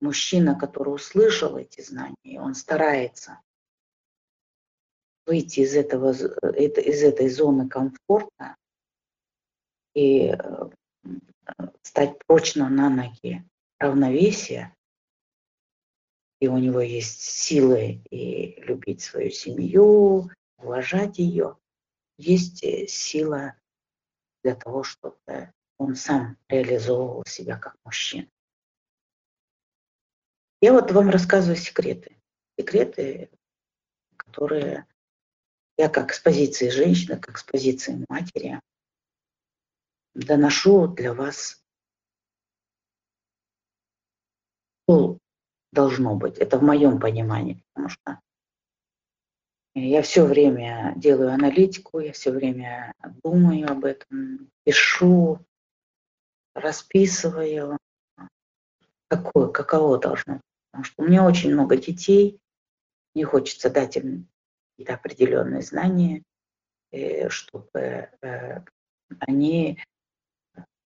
мужчина, 0.00 0.58
который 0.58 0.94
услышал 0.94 1.56
эти 1.56 1.80
знания, 1.80 2.40
он 2.40 2.54
старается 2.54 3.40
выйти 5.26 5.60
из, 5.60 5.74
этого, 5.74 6.12
из 6.12 7.02
этой 7.02 7.28
зоны 7.28 7.68
комфорта 7.68 8.56
и 9.94 10.28
э, 10.28 10.70
стать 11.82 12.18
прочно 12.26 12.68
на 12.68 12.90
ноги 12.90 13.44
равновесия, 13.78 14.74
и 16.40 16.48
у 16.48 16.58
него 16.58 16.80
есть 16.80 17.20
силы 17.20 18.02
и 18.10 18.60
любить 18.60 19.02
свою 19.02 19.30
семью, 19.30 20.30
уважать 20.58 21.18
ее, 21.18 21.56
есть 22.18 22.62
э, 22.64 22.86
сила 22.86 23.54
для 24.42 24.54
того, 24.54 24.82
чтобы 24.82 25.52
он 25.78 25.94
сам 25.94 26.36
реализовывал 26.48 27.24
себя 27.26 27.58
как 27.58 27.76
мужчина. 27.84 28.28
Я 30.60 30.72
вот 30.72 30.90
вам 30.90 31.10
рассказываю 31.10 31.56
секреты. 31.56 32.16
Секреты, 32.58 33.30
которые 34.16 34.86
я 35.76 35.90
как 35.90 36.14
с 36.14 36.20
позиции 36.20 36.70
женщины, 36.70 37.18
как 37.18 37.36
с 37.36 37.44
позиции 37.44 38.04
матери 38.08 38.60
доношу 40.16 40.88
для 40.88 41.12
вас, 41.12 41.62
что 44.84 45.18
должно 45.72 46.16
быть. 46.16 46.38
Это 46.38 46.58
в 46.58 46.62
моем 46.62 46.98
понимании, 46.98 47.62
потому 47.72 47.88
что 47.90 48.20
я 49.74 50.00
все 50.02 50.24
время 50.24 50.94
делаю 50.96 51.32
аналитику, 51.32 52.00
я 52.00 52.12
все 52.12 52.30
время 52.30 52.94
думаю 53.22 53.70
об 53.70 53.84
этом, 53.84 54.50
пишу, 54.64 55.40
расписываю, 56.54 57.76
какое, 59.08 59.48
каково 59.48 59.98
должно 59.98 60.34
быть. 60.34 60.42
Потому 60.70 60.84
что 60.84 61.02
у 61.02 61.06
меня 61.06 61.24
очень 61.24 61.52
много 61.52 61.76
детей, 61.76 62.40
мне 63.14 63.24
хочется 63.24 63.68
дать 63.68 63.96
им 63.96 64.28
какие-то 64.72 64.94
определенные 64.94 65.62
знания, 65.62 66.22
э, 66.90 67.28
чтобы 67.28 68.10
э, 68.22 68.62
они, 69.20 69.78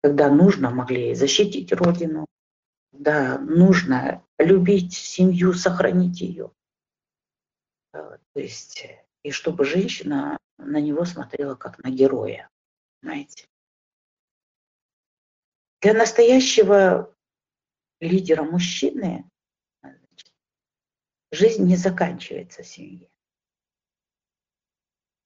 когда 0.03 0.31
нужно, 0.31 0.71
могли 0.71 1.15
защитить 1.15 1.73
Родину, 1.73 2.27
когда 2.93 3.39
нужно 3.39 4.25
любить 4.39 4.95
семью, 4.95 5.53
сохранить 5.53 6.21
ее. 6.21 6.53
Э, 7.93 8.19
то 8.33 8.41
есть, 8.41 8.87
и 9.23 9.31
чтобы 9.31 9.65
женщина 9.65 10.39
на 10.59 10.81
него 10.81 11.05
смотрела 11.05 11.55
как 11.55 11.79
на 11.79 11.91
героя, 11.91 12.49
знаете. 13.03 13.47
Для 15.81 15.95
настоящего 15.95 17.15
лидера 18.01 18.43
мужчины 18.43 19.25
жизнь 21.31 21.65
не 21.65 21.77
заканчивается 21.77 22.63
в 22.63 22.67
семье. 22.67 23.11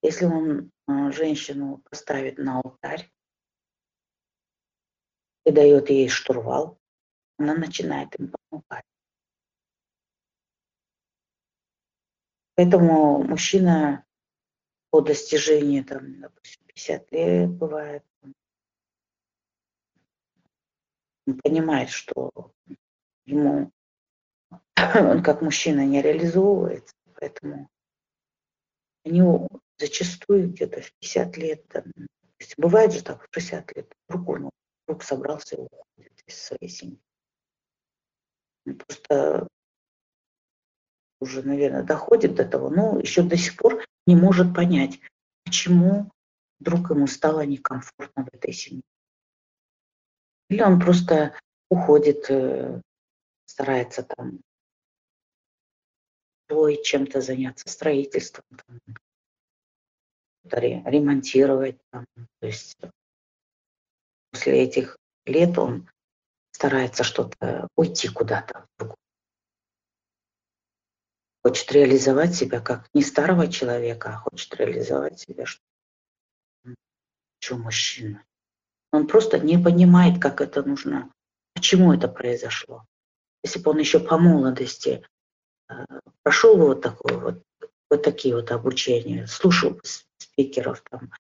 Если 0.03 0.27
он 0.27 0.71
а, 0.87 1.11
женщину 1.13 1.79
поставит 1.91 2.39
на 2.39 2.61
алтарь 2.61 3.11
и 5.45 5.51
дает 5.51 5.91
ей 5.91 6.09
штурвал, 6.09 6.79
она 7.39 7.55
начинает 7.55 8.19
им 8.19 8.33
помогать. 8.49 8.85
Поэтому 12.57 13.23
мужчина 13.25 14.05
по 14.91 15.01
достижении, 15.01 15.83
там, 15.83 16.21
допустим, 16.21 16.63
50 16.67 17.13
лет 17.13 17.51
бывает, 17.51 18.05
он 21.27 21.39
понимает, 21.43 21.91
что 21.91 22.53
ему 23.25 23.73
он 24.77 25.23
как 25.23 25.43
мужчина 25.43 25.85
не 25.85 26.01
реализовывается, 26.01 26.95
поэтому 27.19 27.69
они 29.05 29.23
зачастую 29.79 30.51
где-то 30.51 30.81
в 30.81 30.93
50 31.01 31.37
лет, 31.37 31.69
там, 31.69 31.85
бывает 32.57 32.93
же 32.93 33.03
так, 33.03 33.23
в 33.23 33.35
60 33.35 33.77
лет, 33.77 33.93
вдруг 34.09 34.29
он 34.29 34.51
вдруг 34.87 35.03
собрался 35.03 35.57
и 35.57 35.61
уходит 35.61 36.23
из 36.27 36.43
своей 36.43 36.69
семьи. 36.69 37.01
Просто 38.65 39.49
уже, 41.21 41.43
наверное, 41.43 41.83
доходит 41.83 42.35
до 42.35 42.45
того, 42.45 42.71
но 42.71 42.99
еще 42.99 43.23
до 43.23 43.37
сих 43.37 43.57
пор 43.57 43.85
не 44.07 44.17
может 44.17 44.55
понять, 44.55 45.01
почему 45.45 46.11
вдруг 46.61 46.91
ему 46.91 47.07
стало 47.07 47.45
некомфортно 47.45 48.25
в 48.25 48.35
этой 48.35 48.53
семье. 48.53 48.83
Или 50.51 50.63
он 50.63 50.79
просто 50.81 51.35
уходит, 51.71 52.31
э, 52.31 52.81
старается 53.47 54.03
там 54.03 54.41
чем-то 56.85 57.21
заняться, 57.21 57.69
строительством, 57.69 58.45
там, 58.67 58.79
ремонтировать. 60.85 61.79
Там. 61.91 62.07
То 62.41 62.47
есть 62.47 62.77
после 64.35 64.63
этих 64.63 64.99
лет 65.27 65.57
он 65.59 65.89
старается 66.51 67.05
что-то 67.05 67.69
уйти 67.77 68.09
куда-то 68.09 68.67
Хочет 71.45 71.71
реализовать 71.73 72.35
себя 72.35 72.61
как 72.61 72.89
не 72.95 73.03
старого 73.03 73.49
человека, 73.49 74.09
а 74.09 74.17
хочет 74.17 74.55
реализовать 74.57 75.21
себя 75.21 75.45
что, 75.45 75.63
что 77.39 77.57
мужчина. 77.59 78.25
Он 78.93 79.07
просто 79.07 79.39
не 79.39 79.59
понимает, 79.59 80.21
как 80.23 80.41
это 80.41 80.63
нужно, 80.63 81.13
почему 81.55 81.93
это 81.93 82.09
произошло. 82.09 82.87
Если 83.43 83.61
бы 83.61 83.73
он 83.73 83.79
еще 83.79 84.01
по 84.01 84.17
молодости 84.17 85.07
э, 85.69 85.75
прошел 86.23 86.57
вот 86.57 86.81
такое 86.81 87.19
вот, 87.19 87.43
вот 87.91 88.03
такие 88.03 88.35
вот 88.35 88.51
обучения, 88.51 89.27
слушал 89.27 89.79
спикеров, 90.17 90.83
там, 90.91 91.13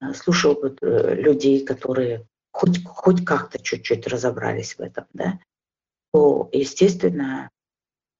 э, 0.00 0.14
слушал 0.14 0.54
бы 0.54 0.76
э, 0.80 1.14
людей, 1.16 1.64
которые 1.66 2.28
хоть, 2.58 2.84
хоть 2.84 3.24
как-то 3.24 3.62
чуть-чуть 3.62 4.08
разобрались 4.08 4.76
в 4.76 4.80
этом, 4.80 5.06
да, 5.12 5.38
то, 6.12 6.48
естественно, 6.52 7.50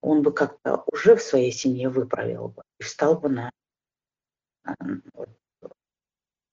он 0.01 0.23
бы 0.23 0.33
как-то 0.33 0.85
уже 0.87 1.17
в 1.17 1.23
своей 1.23 1.51
семье 1.51 1.89
выправил 1.89 2.49
бы 2.49 2.63
и 2.79 2.85
встал 2.85 3.19
бы 3.19 3.29
на 3.29 3.51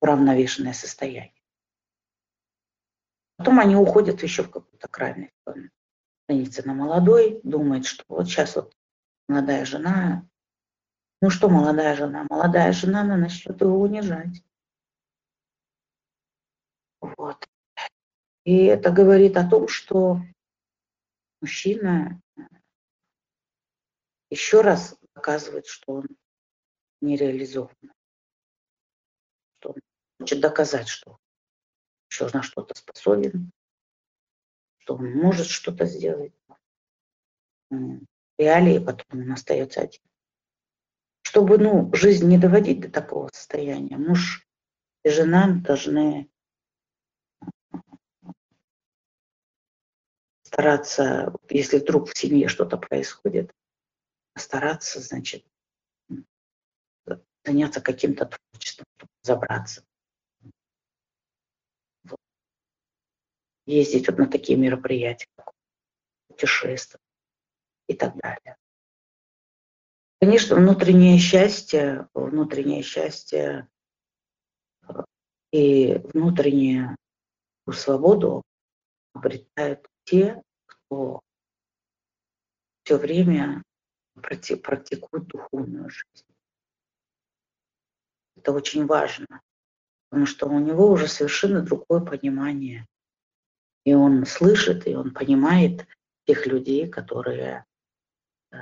равновешенное 0.01 0.73
состояние. 0.73 1.43
Потом 3.37 3.59
они 3.59 3.75
уходят 3.75 4.23
еще 4.23 4.43
в 4.43 4.49
какую-то 4.49 4.87
крайность. 4.87 5.35
Он 5.45 5.69
на 6.27 6.73
молодой, 6.73 7.39
думает, 7.43 7.85
что 7.85 8.03
вот 8.07 8.25
сейчас 8.25 8.55
вот 8.55 8.75
молодая 9.27 9.63
жена, 9.63 10.27
ну 11.21 11.29
что 11.29 11.49
молодая 11.49 11.95
жена? 11.95 12.25
Молодая 12.31 12.71
жена, 12.71 13.01
она 13.01 13.15
начнет 13.15 13.61
его 13.61 13.79
унижать. 13.79 14.43
Вот. 16.99 17.47
И 18.45 18.65
это 18.65 18.91
говорит 18.91 19.37
о 19.37 19.49
том, 19.49 19.67
что 19.67 20.19
мужчина 21.41 22.21
еще 24.29 24.61
раз 24.61 24.95
показывает, 25.13 25.65
что 25.65 25.93
он 25.93 26.07
не 27.01 27.17
реализован. 27.17 27.75
Что 29.57 29.69
он 29.69 29.79
хочет 30.19 30.41
доказать, 30.41 30.87
что 30.87 31.17
еще 32.11 32.29
на 32.33 32.43
что-то 32.43 32.75
способен, 32.75 33.51
что 34.77 34.95
он 34.95 35.11
может 35.13 35.47
что-то 35.47 35.85
сделать. 35.85 36.33
Реалии 38.37 38.77
потом 38.77 39.21
он 39.21 39.31
остается 39.31 39.81
один. 39.81 40.03
Чтобы 41.23 41.57
ну, 41.57 41.91
жизнь 41.95 42.27
не 42.27 42.37
доводить 42.37 42.79
до 42.81 42.91
такого 42.91 43.29
состояния, 43.33 43.97
муж 43.97 44.47
и 45.03 45.09
жена 45.09 45.47
должны 45.47 46.29
стараться, 50.55 51.35
если 51.49 51.79
вдруг 51.79 52.09
в 52.09 52.17
семье 52.17 52.47
что-то 52.47 52.77
происходит, 52.77 53.51
стараться, 54.37 55.01
значит, 55.01 55.45
заняться 57.43 57.81
каким-то 57.81 58.25
творчеством, 58.25 58.85
забраться. 59.21 59.83
Вот. 62.05 62.17
Ездить 63.65 64.07
вот 64.07 64.17
на 64.17 64.27
такие 64.27 64.57
мероприятия, 64.57 65.27
путешествовать 66.29 67.03
и 67.87 67.93
так 67.93 68.15
далее. 68.15 68.55
Конечно, 70.21 70.55
внутреннее 70.55 71.19
счастье, 71.19 72.07
внутреннее 72.13 72.81
счастье 72.81 73.67
э, 74.87 74.93
и 75.51 75.95
внутреннюю 76.13 76.95
свободу 77.73 78.41
обретают 79.13 79.89
те, 80.05 80.41
кто 80.65 81.21
все 82.83 82.97
время 82.97 83.63
практикует 84.21 85.27
духовную 85.27 85.89
жизнь. 85.89 86.25
Это 88.37 88.51
очень 88.51 88.85
важно, 88.85 89.41
потому 90.09 90.25
что 90.25 90.47
у 90.47 90.59
него 90.59 90.89
уже 90.89 91.07
совершенно 91.07 91.61
другое 91.61 91.99
понимание. 92.01 92.85
И 93.83 93.93
он 93.93 94.25
слышит, 94.25 94.87
и 94.87 94.95
он 94.95 95.13
понимает 95.13 95.87
тех 96.25 96.47
людей, 96.47 96.89
которые 96.89 97.65
э, 98.51 98.57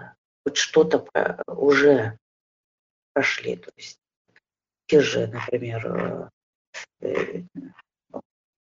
хоть 0.45 0.57
что-то 0.57 1.05
уже 1.47 2.17
прошли. 3.13 3.57
То 3.57 3.71
есть 3.77 3.99
те 4.87 5.01
же, 5.01 5.27
например, 5.27 6.29
э, 7.01 7.07
э, 7.07 7.43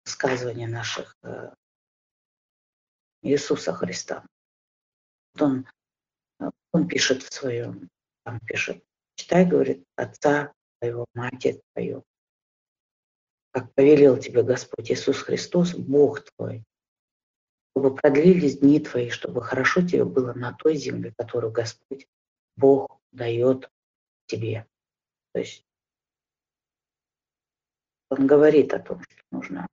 сказывания 0.05 0.69
наших 0.69 1.17
Иисуса 3.23 3.73
Христа. 3.73 4.27
Он, 5.39 5.67
он 6.73 6.89
пишет 6.89 7.23
в 7.23 7.33
своем, 7.33 7.89
там 8.25 8.41
пишет, 8.41 8.83
читай, 9.15 9.47
говорит, 9.47 9.85
отца 9.97 10.53
твоего, 10.79 11.07
мать 11.15 11.61
твою, 11.73 12.05
как 13.53 13.73
повелел 13.75 14.19
тебе 14.19 14.43
Господь 14.43 14.91
Иисус 14.91 15.19
Христос, 15.19 15.75
Бог 15.75 16.23
твой, 16.23 16.65
чтобы 17.71 17.95
продлились 17.95 18.59
дни 18.59 18.81
твои, 18.81 19.11
чтобы 19.11 19.43
хорошо 19.43 19.83
тебе 19.83 20.05
было 20.05 20.33
на 20.35 20.53
той 20.53 20.77
земле, 20.77 21.15
которую 21.17 21.53
Господь 21.53 22.07
Бог 22.57 23.01
дает 23.13 23.71
тебе. 24.27 24.67
То 25.33 25.41
есть 25.41 25.65
он 28.11 28.27
говорит 28.27 28.75
о 28.75 28.79
том, 28.79 29.03
что 29.03 29.23
нужно 29.31 29.67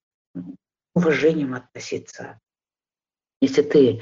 уважением 0.93 1.56
относиться. 1.56 2.39
Если 3.42 3.62
ты 3.62 4.02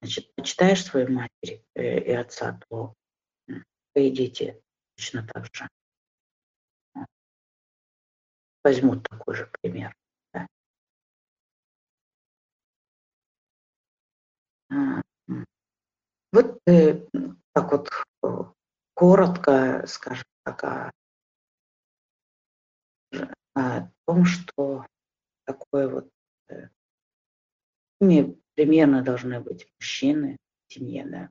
значит, 0.00 0.34
почитаешь 0.34 0.84
свою 0.84 1.10
матери 1.10 1.64
э, 1.74 2.00
и 2.00 2.10
отца, 2.12 2.60
то 2.68 2.94
твои 3.92 4.10
дети 4.10 4.60
точно 4.96 5.26
так 5.26 5.46
же 5.52 5.68
возьмут 8.64 9.06
такой 9.08 9.34
же 9.36 9.50
пример. 9.60 9.94
Да? 10.32 10.48
Вот 16.32 16.60
э, 16.66 17.06
так 17.52 17.70
вот 17.70 17.90
э, 18.22 18.52
коротко, 18.94 19.86
скажем 19.86 20.24
так, 20.42 20.64
о, 20.64 20.90
о 23.54 23.88
том, 24.06 24.24
что 24.24 24.84
такое 25.44 25.88
вот 25.88 26.10
э, 26.48 26.68
примерно 28.54 29.02
должны 29.02 29.40
быть 29.40 29.70
мужчины 29.74 30.36
в 30.66 30.72
семье, 30.72 31.06
да. 31.06 31.30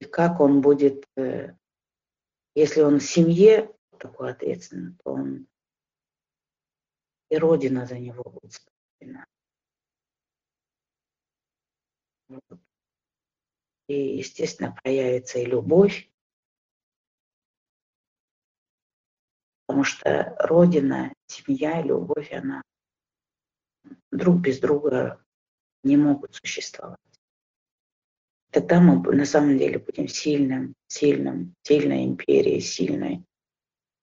И 0.00 0.04
как 0.04 0.40
он 0.40 0.60
будет 0.60 1.06
если 2.54 2.82
он 2.82 2.98
в 2.98 3.04
семье 3.04 3.74
такой 3.98 4.32
ответственный, 4.32 4.94
то 5.02 5.12
он 5.12 5.46
и 7.30 7.36
Родина 7.36 7.86
за 7.86 7.98
него 7.98 8.22
будет 8.24 8.52
спокойна. 8.52 9.26
И, 13.88 14.18
естественно, 14.18 14.76
проявится 14.82 15.38
и 15.38 15.46
любовь, 15.46 16.10
потому 19.66 19.84
что 19.84 20.36
Родина, 20.40 21.14
семья 21.26 21.80
любовь, 21.80 22.30
она 22.32 22.62
друг 24.10 24.40
без 24.40 24.60
друга 24.60 25.24
не 25.82 25.96
могут 25.96 26.34
существовать 26.34 26.98
тогда 28.52 28.80
мы 28.80 29.00
на 29.16 29.24
самом 29.24 29.58
деле 29.58 29.78
будем 29.78 30.06
сильным, 30.06 30.76
сильным, 30.86 31.56
сильной 31.62 32.04
империей, 32.04 32.60
сильной, 32.60 33.24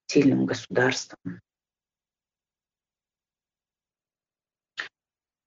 сильным 0.06 0.44
государством. 0.44 1.40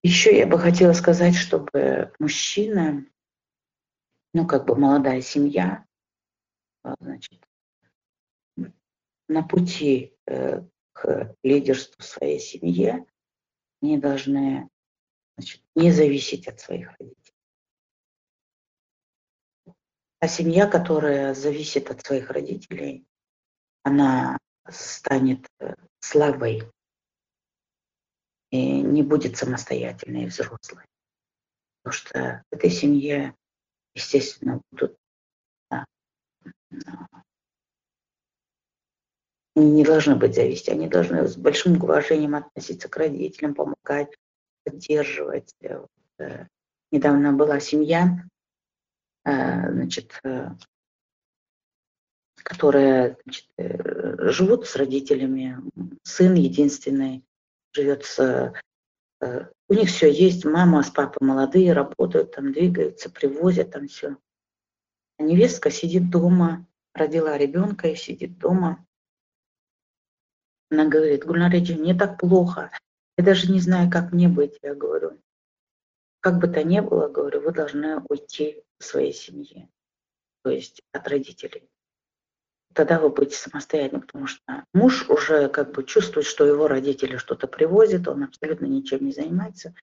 Еще 0.01 0.37
я 0.37 0.47
бы 0.47 0.57
хотела 0.57 0.93
сказать, 0.93 1.35
чтобы 1.35 2.13
мужчина, 2.17 3.05
ну 4.33 4.47
как 4.47 4.65
бы 4.65 4.75
молодая 4.75 5.21
семья, 5.21 5.85
а, 6.83 6.95
значит, 6.99 7.41
на 9.27 9.43
пути 9.43 10.17
э, 10.27 10.61
к 10.91 11.35
лидерству 11.43 12.01
своей 12.03 12.39
семье, 12.39 13.05
не 13.83 13.97
должны 13.97 14.69
значит, 15.37 15.61
не 15.75 15.91
зависеть 15.91 16.47
от 16.47 16.59
своих 16.59 16.89
родителей. 16.97 17.35
А 20.19 20.27
семья, 20.27 20.67
которая 20.67 21.33
зависит 21.33 21.91
от 21.91 22.03
своих 22.03 22.29
родителей, 22.29 23.05
она 23.83 24.37
станет 24.69 25.45
э, 25.59 25.75
слабой 25.99 26.63
и 28.51 28.81
не 28.81 29.03
будет 29.03 29.35
самостоятельной 29.35 30.23
и 30.23 30.27
взрослой. 30.27 30.85
Потому 31.81 31.93
что 31.93 32.43
в 32.49 32.55
этой 32.55 32.69
семье, 32.69 33.35
естественно, 33.93 34.61
будут 34.71 34.97
они 39.55 39.71
не 39.71 39.83
должны 39.83 40.15
быть 40.15 40.35
зависеть, 40.35 40.69
они 40.69 40.87
должны 40.87 41.27
с 41.27 41.35
большим 41.37 41.81
уважением 41.81 42.35
относиться 42.35 42.89
к 42.89 42.97
родителям, 42.97 43.53
помогать, 43.53 44.09
поддерживать. 44.63 45.53
Э, 45.61 46.47
недавно 46.91 47.33
была 47.33 47.59
семья, 47.59 48.23
Э, 49.25 49.71
значит, 49.71 50.19
э, 50.23 50.49
которые 52.35 53.17
значит, 53.23 53.47
э, 53.57 54.31
живут 54.31 54.67
с 54.67 54.75
родителями, 54.75 55.57
сын 56.03 56.33
единственный 56.33 57.23
живет 57.71 58.05
с... 58.05 58.53
У 59.69 59.73
них 59.73 59.87
все 59.89 60.11
есть, 60.11 60.43
мама 60.43 60.83
с 60.83 60.89
папой 60.89 61.25
молодые, 61.25 61.71
работают 61.71 62.35
там, 62.35 62.51
двигаются, 62.51 63.09
привозят 63.09 63.71
там 63.71 63.87
все. 63.87 64.17
А 65.17 65.23
невестка 65.23 65.71
сидит 65.71 66.09
дома, 66.09 66.67
родила 66.93 67.37
ребенка 67.37 67.87
и 67.87 67.95
сидит 67.95 68.37
дома. 68.37 68.85
Она 70.73 70.85
говорит, 70.85 71.23
Гульнареджи, 71.23 71.75
мне 71.75 71.93
так 71.93 72.19
плохо, 72.19 72.71
я 73.15 73.23
даже 73.23 73.51
не 73.51 73.59
знаю, 73.59 73.91
как 73.91 74.11
мне 74.11 74.27
быть. 74.27 74.57
Я 74.63 74.73
говорю, 74.73 75.21
как 76.19 76.39
бы 76.39 76.47
то 76.47 76.63
ни 76.63 76.79
было, 76.79 77.09
говорю, 77.09 77.41
вы 77.41 77.51
должны 77.51 77.99
уйти 78.09 78.63
в 78.79 78.83
своей 78.83 79.13
семье, 79.13 79.69
то 80.43 80.49
есть 80.49 80.81
от 80.91 81.07
родителей. 81.07 81.69
Тогда 82.73 82.99
вы 82.99 83.09
будете 83.09 83.35
самостоятельным, 83.35 84.01
потому 84.01 84.25
что 84.25 84.65
муж 84.73 85.07
уже 85.11 85.47
как 85.47 85.73
бы 85.73 85.83
чувствует, 85.83 86.25
что 86.25 86.43
его 86.43 86.67
родители 86.67 87.17
что-то 87.17 87.47
привозят, 87.47 88.07
он 88.07 88.23
абсолютно 88.23 88.65
ничем 88.65 89.05
не 89.05 89.11
занимается, 89.11 89.75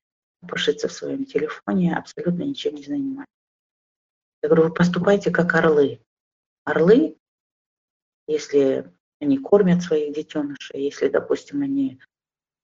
пошится 0.48 0.88
в 0.88 0.92
своем 0.92 1.24
телефоне, 1.24 1.94
абсолютно 1.94 2.42
ничем 2.42 2.74
не 2.74 2.82
занимается. 2.82 3.32
Я 4.42 4.48
говорю, 4.48 4.70
вы 4.70 4.74
поступайте 4.74 5.30
как 5.30 5.54
орлы. 5.54 6.00
Орлы, 6.64 7.16
если 8.26 8.92
они 9.20 9.38
кормят 9.38 9.82
своих 9.82 10.14
детенышей, 10.14 10.82
если, 10.82 11.08
допустим, 11.08 11.62
они 11.62 12.00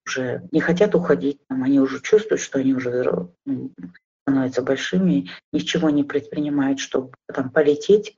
уже 0.07 0.49
не 0.53 0.61
хотят 0.61 0.95
уходить, 0.95 1.41
там, 1.49 1.63
они 1.63 1.81
уже 1.81 2.01
чувствуют, 2.01 2.41
что 2.41 2.59
они 2.59 2.75
уже 2.75 3.29
ну, 3.45 3.73
становятся 4.23 4.63
большими, 4.63 5.31
ничего 5.53 5.91
не 5.91 6.05
предпринимают, 6.05 6.81
чтобы 6.81 7.13
там 7.27 7.51
полететь. 7.51 8.17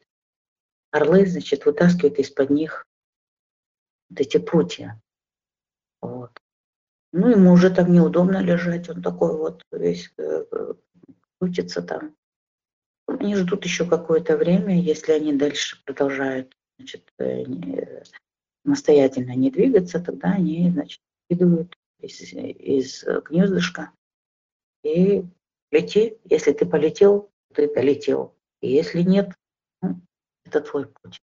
Орлы, 0.91 1.26
значит, 1.26 1.66
вытаскивают 1.66 2.18
из-под 2.18 2.51
них 2.51 2.86
вот 4.09 4.20
эти 4.20 4.39
прутья. 4.39 5.01
Вот. 6.01 6.30
Ну, 7.12 7.28
ему 7.28 7.53
уже 7.53 7.70
так 7.70 7.89
неудобно 7.89 8.41
лежать, 8.41 8.89
он 8.89 9.03
такой 9.03 9.36
вот 9.36 9.62
весь 9.72 10.12
э, 10.18 10.45
крутится 11.39 11.82
там. 11.82 12.14
Они 13.07 13.34
ждут 13.34 13.64
еще 13.64 13.86
какое-то 13.86 14.36
время, 14.36 14.80
если 14.80 15.12
они 15.12 15.32
дальше 15.32 15.82
продолжают 15.84 16.55
значит, 16.78 17.11
э, 17.18 17.45
самостоятельно 18.64 19.34
не 19.34 19.50
двигаться, 19.50 20.00
тогда 20.00 20.32
они, 20.32 20.70
значит, 20.70 21.00
кидают 21.28 21.76
из, 22.00 22.32
из 22.32 23.04
гнездышка 23.04 23.92
и 24.82 25.24
лети. 25.70 26.18
Если 26.24 26.52
ты 26.52 26.66
полетел, 26.66 27.30
ты 27.54 27.72
долетел. 27.72 28.34
И 28.61 28.70
если 28.70 29.02
нет, 29.02 29.30
ну, 29.82 30.00
это 30.44 30.61
твой 30.61 30.86
путь. 30.86 31.20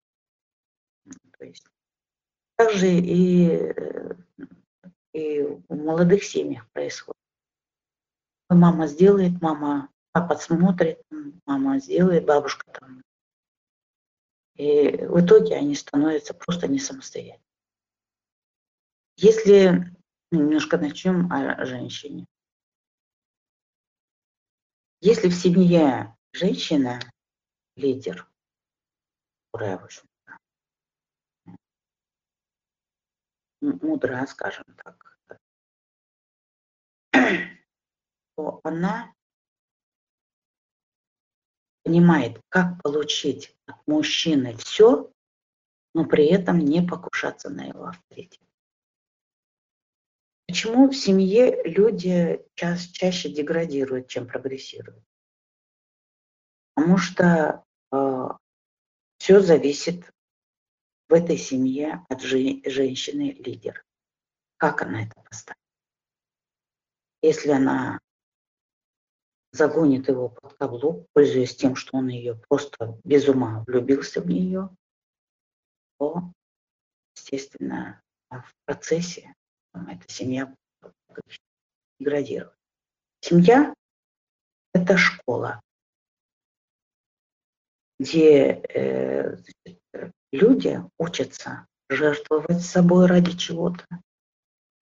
То 1.38 1.46
есть 1.46 1.66
также 2.56 2.88
и, 2.88 3.74
и 5.14 5.42
в 5.42 5.76
молодых 5.76 6.24
семьях 6.24 6.70
происходит. 6.72 7.18
Мама 8.50 8.86
сделает, 8.88 9.42
мама, 9.42 9.90
папа 10.12 10.36
смотрит, 10.36 11.02
мама 11.46 11.80
сделает, 11.80 12.26
бабушка 12.26 12.66
там. 12.80 13.02
И 14.56 15.06
в 15.06 15.26
итоге 15.26 15.56
они 15.56 15.76
становятся 15.76 16.34
просто 16.34 16.68
не 16.68 16.80
самостоятельными. 16.80 17.46
Если 19.18 19.92
ну, 20.32 20.40
немножко 20.40 20.78
начнем 20.78 21.32
о 21.32 21.66
женщине. 21.66 22.26
Если 25.02 25.30
в 25.30 25.34
семье 25.34 26.16
женщина 26.32 27.00
лидер, 27.76 28.28
которая, 29.52 29.78
в 29.78 29.84
общем 29.86 30.08
мудрая, 33.62 34.26
скажем 34.26 34.66
так, 34.76 35.18
то 38.36 38.60
она 38.64 39.14
понимает, 41.84 42.40
как 42.50 42.82
получить 42.82 43.56
от 43.66 43.76
мужчины 43.88 44.56
все, 44.58 45.12
но 45.94 46.06
при 46.06 46.26
этом 46.26 46.60
не 46.60 46.82
покушаться 46.82 47.50
на 47.50 47.66
его 47.66 47.86
авторитет. 47.86 48.48
Почему 50.48 50.90
в 50.90 50.94
семье 50.94 51.64
люди 51.64 52.46
ча 52.56 52.76
чаще 52.78 53.30
деградируют, 53.30 54.08
чем 54.08 54.28
прогрессируют? 54.28 55.04
Потому 56.74 56.98
что 56.98 57.64
э, 57.94 58.28
все 59.18 59.40
зависит 59.40 60.12
в 61.08 61.14
этой 61.14 61.38
семье 61.38 62.06
от 62.10 62.22
жи- 62.22 62.62
женщины-лидера. 62.66 63.82
Как 64.58 64.82
она 64.82 65.04
это 65.04 65.16
поставит? 65.22 65.58
Если 67.22 67.52
она 67.52 68.00
загонит 69.52 70.08
его 70.08 70.30
под 70.30 70.54
каблук, 70.54 71.08
пользуясь 71.14 71.56
тем, 71.56 71.76
что 71.76 71.98
он 71.98 72.08
ее 72.08 72.36
просто 72.48 73.00
без 73.04 73.28
ума 73.28 73.64
влюбился 73.68 74.22
в 74.22 74.28
нее, 74.28 74.70
то, 75.98 76.32
естественно, 77.16 78.02
в 78.30 78.50
процессе 78.66 79.34
эта 79.74 80.12
семья 80.12 80.54
деградирует. 82.00 82.56
Семья– 83.22 83.74
это 84.74 84.98
школа, 84.98 85.62
где 88.00 88.64
э, 88.74 89.38
люди 90.32 90.82
учатся 90.98 91.68
жертвовать 91.90 92.62
собой 92.62 93.06
ради 93.06 93.38
чего-то, 93.38 93.86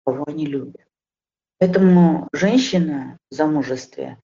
кого 0.05 0.23
они 0.27 0.45
любят. 0.45 0.87
Поэтому 1.57 2.29
женщина 2.31 3.17
в 3.29 3.35
замужестве, 3.35 4.17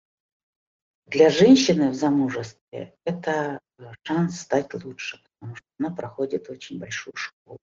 для 1.05 1.29
женщины 1.29 1.89
в 1.91 1.93
замужестве 1.93 2.95
это 3.03 3.59
шанс 4.03 4.41
стать 4.41 4.73
лучше, 4.73 5.21
потому 5.39 5.55
что 5.55 5.65
она 5.79 5.95
проходит 5.95 6.49
очень 6.49 6.79
большую 6.79 7.13
школу. 7.15 7.59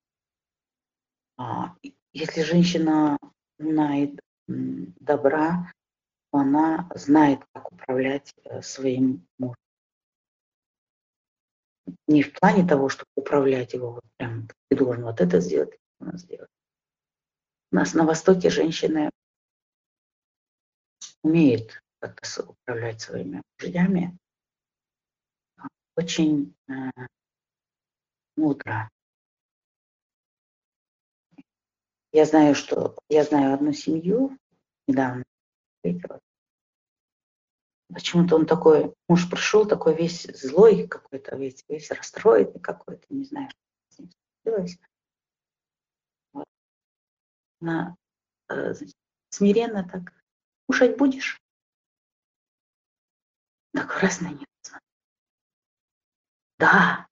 А 1.38 1.74
если 2.12 2.42
женщина 2.42 3.18
знает 3.58 4.20
добра, 4.46 5.72
то 6.30 6.38
она 6.38 6.88
знает, 6.94 7.40
как 7.52 7.72
управлять 7.72 8.32
э, 8.44 8.62
своим 8.62 9.26
мужем 9.38 9.56
не 12.06 12.22
в 12.22 12.32
плане 12.32 12.66
того, 12.66 12.88
чтобы 12.88 13.08
управлять 13.16 13.72
его, 13.74 13.92
вот 13.92 14.04
прям 14.16 14.48
ты 14.68 14.76
должен 14.76 15.04
вот 15.04 15.20
это 15.20 15.40
сделать, 15.40 15.78
это 16.00 16.16
сделать. 16.16 16.50
У 17.70 17.76
нас 17.76 17.94
на 17.94 18.04
Востоке 18.04 18.50
женщины 18.50 19.10
умеют 21.22 21.82
как-то 22.02 22.50
управлять 22.50 23.00
своими 23.00 23.42
мужьями 23.60 24.18
очень 25.96 26.54
э, 26.68 26.90
мудро. 28.36 28.90
Я 32.10 32.24
знаю, 32.24 32.54
что 32.54 32.98
я 33.08 33.24
знаю 33.24 33.54
одну 33.54 33.72
семью 33.72 34.36
недавно 34.86 35.24
Почему-то 37.92 38.36
он 38.36 38.46
такой, 38.46 38.94
муж 39.08 39.28
пришел 39.28 39.66
такой 39.66 39.94
весь 39.94 40.22
злой 40.22 40.88
какой-то, 40.88 41.36
весь, 41.36 41.62
весь 41.68 41.90
расстроенный 41.90 42.58
какой-то, 42.58 43.04
не 43.10 43.24
знаю, 43.24 43.50
что 43.50 43.58
с 43.90 43.98
ним 43.98 44.10
случилось. 44.42 44.78
Вот. 46.32 46.46
Она 47.60 47.94
э, 48.48 48.72
смиренно 49.28 49.86
так, 49.86 50.14
кушать 50.66 50.96
будешь? 50.96 51.38
Так 53.74 54.02
раз 54.02 54.20
на 54.20 54.28
нее 54.28 54.46
Да. 56.58 57.06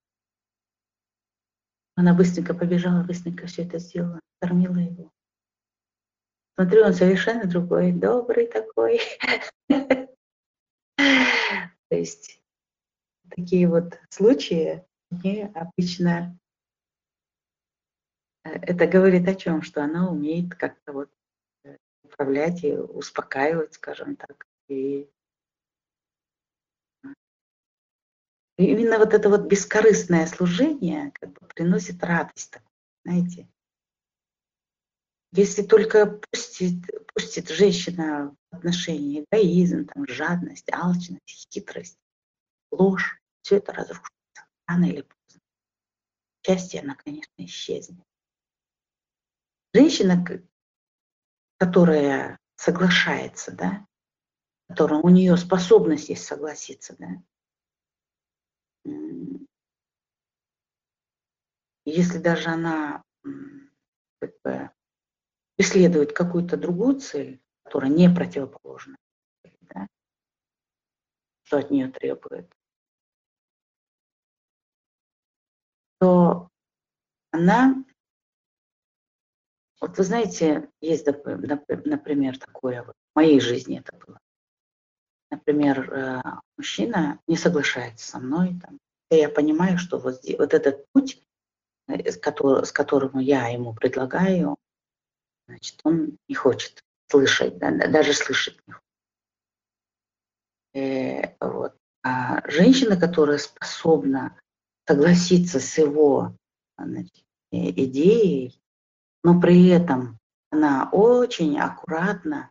Она 1.97 2.15
быстренько 2.15 2.55
побежала, 2.55 3.03
быстренько 3.03 3.47
все 3.47 3.65
это 3.65 3.79
сделала, 3.79 4.21
кормила 4.41 4.79
его. 4.79 5.11
Смотрю, 6.55 6.85
он 6.85 6.95
совершенно 6.95 7.47
другой, 7.47 7.93
добрый 7.93 8.47
такой. 8.47 9.01
То 10.97 11.97
есть 11.97 12.41
такие 13.29 13.67
вот 13.67 13.99
случаи, 14.11 14.85
они 15.11 15.43
обычно 15.55 16.39
э, 18.45 18.51
это 18.51 18.87
говорит 18.87 19.27
о 19.27 19.35
чем, 19.35 19.63
что 19.63 19.83
она 19.83 20.11
умеет 20.11 20.55
как-то 20.55 20.93
вот 20.93 21.11
э, 21.65 21.77
управлять 22.05 22.63
и 22.63 22.75
успокаивать, 22.75 23.75
скажем 23.75 24.17
так. 24.17 24.47
И 24.69 25.11
именно 28.67 28.99
вот 28.99 29.15
это 29.15 29.29
вот 29.29 29.43
бескорыстное 29.43 30.27
служение 30.27 31.13
как 31.21 31.33
бы 31.33 31.47
приносит 31.55 32.03
радость, 32.03 32.59
знаете. 33.05 33.49
Если 35.33 35.63
только 35.63 36.07
пустит, 36.07 36.85
пустит 37.15 37.49
женщина 37.49 38.37
в 38.51 38.57
отношении 38.57 39.25
эгоизм, 39.25 39.87
там, 39.87 40.07
жадность, 40.09 40.71
алчность, 40.73 41.49
хитрость, 41.53 41.99
ложь, 42.73 43.21
все 43.43 43.59
это 43.59 43.73
разрушится 43.73 44.11
рано 44.67 44.87
или 44.87 45.03
поздно. 45.03 45.41
Счастье, 46.45 46.81
она, 46.81 46.97
конечно, 46.97 47.33
исчезнет. 47.39 48.05
Женщина, 49.73 50.25
которая 51.59 52.39
соглашается, 52.57 53.53
да, 53.53 53.87
которая 54.69 55.01
у 55.01 55.09
нее 55.09 55.37
способность 55.37 56.09
есть 56.09 56.25
согласиться, 56.25 56.97
да, 56.99 57.23
если 61.85 62.18
даже 62.18 62.49
она 62.51 63.03
как 64.20 64.33
бы, 64.45 64.70
преследует 65.57 66.12
какую-то 66.12 66.57
другую 66.57 67.01
цель, 67.01 67.41
которая 67.64 67.91
не 67.91 68.09
противоположна, 68.09 68.97
да, 69.62 69.87
что 71.43 71.59
от 71.59 71.70
нее 71.70 71.89
требует, 71.91 72.53
то 75.99 76.49
она, 77.33 77.85
вот 79.81 79.99
вы 79.99 80.05
знаете, 80.05 80.70
есть, 80.81 81.07
например, 81.07 82.39
такое, 82.39 82.83
в 82.85 82.95
моей 83.14 83.41
жизни 83.41 83.78
это 83.81 83.97
было. 83.97 84.20
Например, 85.31 85.93
э, 85.93 86.22
мужчина 86.57 87.20
не 87.28 87.37
соглашается 87.37 88.07
со 88.07 88.18
мной, 88.18 88.59
там, 88.61 88.78
и 89.11 89.16
я 89.16 89.28
понимаю, 89.28 89.78
что 89.78 89.99
вот, 89.99 90.16
здесь, 90.16 90.39
вот 90.39 90.55
этот 90.55 90.85
путь, 90.93 91.22
э, 91.87 92.11
с 92.11 92.16
которым, 92.16 92.64
с 92.64 92.72
которым 92.72 93.18
я 93.18 93.49
ему 93.49 93.72
предлагаю, 93.72 94.57
значит, 95.47 95.81
он 95.85 96.18
не 96.28 96.35
хочет 96.35 96.81
слышать, 97.09 97.59
да, 97.59 97.70
даже 97.70 98.12
слышать 98.12 98.59
не 98.66 98.72
хочет. 98.72 98.85
Э, 100.74 101.37
вот. 101.41 101.76
А 102.03 102.49
женщина, 102.49 102.97
которая 102.99 103.39
способна 103.39 104.41
согласиться 104.89 105.61
с 105.61 105.78
его 105.78 106.35
значит, 106.78 107.24
идеей, 107.53 108.61
но 109.22 109.41
при 109.41 109.68
этом 109.68 110.18
она 110.51 110.89
очень 110.91 111.59
аккуратно 111.59 112.51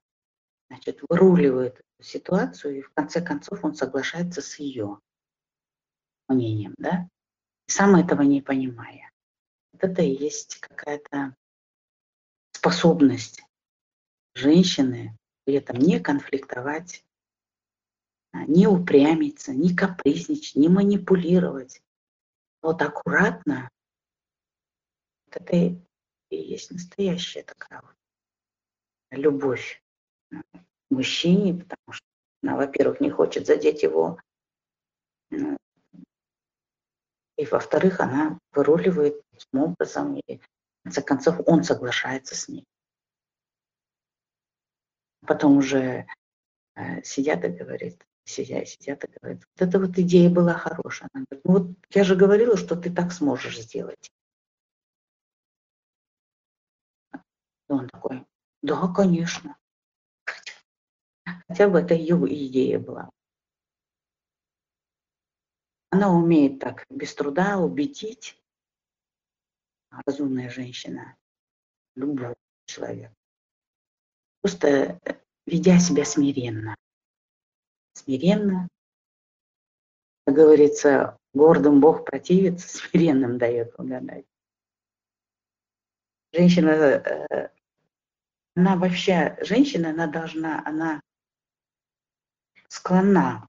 значит, 0.69 1.01
выруливает 1.09 1.79
эту 1.79 2.03
ситуацию, 2.03 2.77
и 2.77 2.81
в 2.81 2.91
конце 2.93 3.21
концов 3.21 3.63
он 3.63 3.75
соглашается 3.75 4.41
с 4.41 4.59
ее 4.59 4.99
мнением, 6.27 6.75
да, 6.77 7.09
сам 7.67 7.95
этого 7.95 8.21
не 8.21 8.41
понимая. 8.41 9.11
Вот 9.73 9.83
это 9.83 10.01
и 10.01 10.15
есть 10.15 10.59
какая-то 10.59 11.35
способность 12.51 13.43
женщины 14.35 15.17
при 15.45 15.55
этом 15.55 15.77
не 15.77 15.99
конфликтовать, 15.99 17.03
а, 18.31 18.45
не 18.45 18.67
упрямиться, 18.67 19.53
не 19.53 19.75
капризничать, 19.75 20.55
не 20.55 20.69
манипулировать. 20.69 21.81
Вот 22.61 22.81
аккуратно, 22.81 23.69
вот 25.25 25.37
это 25.37 25.55
и 25.55 26.35
есть 26.35 26.69
настоящая 26.69 27.43
такая 27.43 27.81
вот 27.81 27.95
любовь 29.11 29.81
мужчине, 30.89 31.53
потому 31.63 31.91
что 31.91 32.05
она, 32.41 32.55
во-первых, 32.55 32.99
не 32.99 33.09
хочет 33.09 33.45
задеть 33.45 33.83
его, 33.83 34.19
и, 37.39 37.45
во-вторых, 37.45 38.01
она 38.01 38.37
выруливает 38.51 39.21
таким 39.31 39.61
образом, 39.61 40.17
и 40.27 40.37
в 40.37 40.83
конце 40.83 41.01
концов 41.01 41.39
он 41.45 41.63
соглашается 41.63 42.35
с 42.35 42.49
ней. 42.49 42.65
Потом 45.25 45.57
уже 45.57 46.05
э, 46.75 47.03
сидят 47.03 47.45
и 47.45 47.49
говорят, 47.49 47.95
сидят, 48.25 48.67
сидят 48.67 49.03
и 49.05 49.07
говорят, 49.07 49.43
вот 49.55 49.67
эта 49.67 49.79
вот 49.79 49.97
идея 49.97 50.29
была 50.29 50.53
хорошая. 50.53 51.09
Она 51.13 51.25
говорит, 51.29 51.45
ну 51.45 51.53
вот 51.53 51.77
я 51.91 52.03
же 52.03 52.15
говорила, 52.15 52.57
что 52.57 52.75
ты 52.75 52.93
так 52.93 53.11
сможешь 53.11 53.59
сделать. 53.59 54.11
И 57.13 57.71
он 57.71 57.87
такой, 57.87 58.25
да, 58.61 58.87
конечно. 58.93 59.58
Хотя 61.47 61.69
бы 61.69 61.79
это 61.79 61.93
ее 61.93 62.17
идея 62.17 62.79
была. 62.79 63.09
Она 65.91 66.11
умеет 66.11 66.59
так 66.59 66.85
без 66.89 67.13
труда 67.15 67.57
убедить, 67.57 68.39
разумная 70.05 70.49
женщина, 70.49 71.17
любого 71.95 72.35
человека. 72.65 73.13
Просто 74.41 74.67
э, 74.67 75.19
ведя 75.45 75.79
себя 75.79 76.05
смиренно. 76.05 76.75
Смиренно, 77.93 78.69
как 80.25 80.35
говорится, 80.35 81.17
гордым 81.33 81.79
Бог 81.79 82.05
противится, 82.05 82.67
смиренным 82.77 83.37
дает 83.37 83.77
угадать. 83.79 84.25
Женщина, 86.31 86.69
э, 86.69 87.49
она 88.55 88.75
вообще, 88.75 89.37
женщина, 89.41 89.89
она 89.89 90.05
должна, 90.05 90.63
она 90.65 91.01
склонна, 92.69 93.47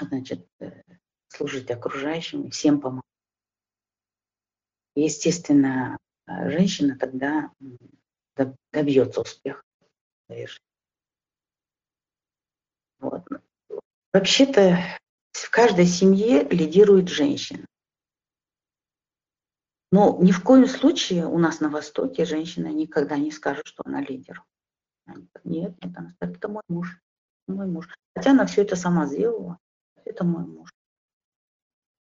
значит, 0.00 0.46
э, 0.60 0.82
служить 1.28 1.70
окружающим, 1.70 2.50
всем 2.50 2.80
помогать. 2.80 3.04
Естественно, 4.94 5.98
женщина 6.26 6.96
тогда 6.96 7.52
добьется 8.72 9.20
успеха 9.20 9.62
в. 10.28 10.60
Вот. 12.98 13.24
Вообще-то 14.12 14.78
в 15.32 15.50
каждой 15.50 15.86
семье 15.86 16.42
лидирует 16.48 17.08
женщина. 17.08 17.64
Но 19.90 20.18
ни 20.20 20.32
в 20.32 20.42
коем 20.42 20.66
случае 20.66 21.26
у 21.26 21.38
нас 21.38 21.60
на 21.60 21.70
Востоке 21.70 22.24
женщина 22.24 22.68
никогда 22.68 23.16
не 23.16 23.30
скажет, 23.30 23.66
что 23.66 23.82
она 23.86 24.02
лидер. 24.02 24.44
Нет, 25.44 25.74
это 26.20 26.48
мой 26.48 26.62
муж, 26.68 27.00
мой 27.48 27.66
муж. 27.66 27.88
Хотя 28.14 28.30
она 28.30 28.46
все 28.46 28.62
это 28.62 28.76
сама 28.76 29.06
сделала, 29.06 29.58
это 30.04 30.24
мой 30.24 30.44
муж. 30.46 30.70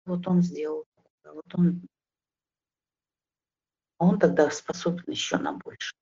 Вот 0.04 0.26
он 0.28 0.42
сделал, 0.42 0.86
вот 1.24 1.54
он, 1.54 1.82
он 3.98 4.18
тогда 4.18 4.50
способен 4.50 5.04
еще 5.06 5.38
на 5.38 5.52
больше 5.52 5.94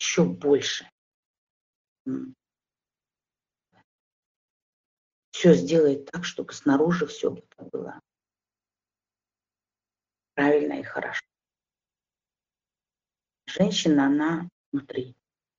еще 0.00 0.24
больше. 0.24 0.90
Все 5.30 5.54
сделает 5.54 6.10
так, 6.10 6.24
чтобы 6.24 6.52
снаружи 6.52 7.06
все 7.06 7.30
было 7.30 8.00
правильно 10.34 10.80
и 10.80 10.82
хорошо. 10.82 11.22
Женщина, 13.46 14.06
она 14.06 14.48
внутри, 14.72 15.14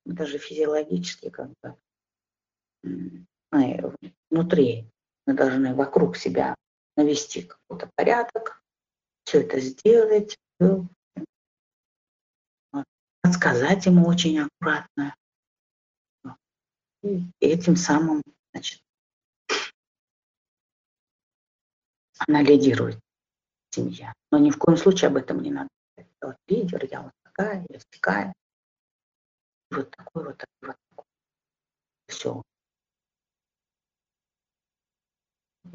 даже 0.06 0.38
физиологически 0.38 1.30
как 1.30 1.50
бы 1.62 1.78
мы 2.84 3.96
внутри 4.30 4.92
мы 5.26 5.34
должны 5.34 5.76
вокруг 5.76 6.18
себя 6.18 6.56
навести 6.96 7.44
какой-то 7.44 7.90
порядок, 7.96 8.62
все 9.24 9.42
это 9.42 9.60
сделать, 9.60 10.38
подсказать 13.22 13.86
ему 13.86 14.08
очень 14.08 14.40
аккуратно. 14.40 15.16
И 17.04 17.24
этим 17.40 17.76
самым, 17.76 18.22
значит, 18.54 18.82
она 22.28 22.42
лидирует 22.42 23.00
семья. 23.72 24.14
Но 24.32 24.38
ни 24.38 24.52
в 24.52 24.58
коем 24.58 24.78
случае 24.78 25.08
об 25.08 25.18
этом 25.18 25.42
не 25.42 25.52
надо. 25.52 25.70
Вот 26.22 26.36
лидер, 26.48 26.86
я 26.92 27.02
вот 27.02 27.14
такая, 27.24 27.66
я 27.70 27.80
такая. 27.90 28.34
Вот 29.72 29.90
такой, 29.92 30.26
вот 30.26 30.38
такой, 30.38 30.68
вот 30.68 30.76
такой. 30.90 31.06
Все. 32.08 32.44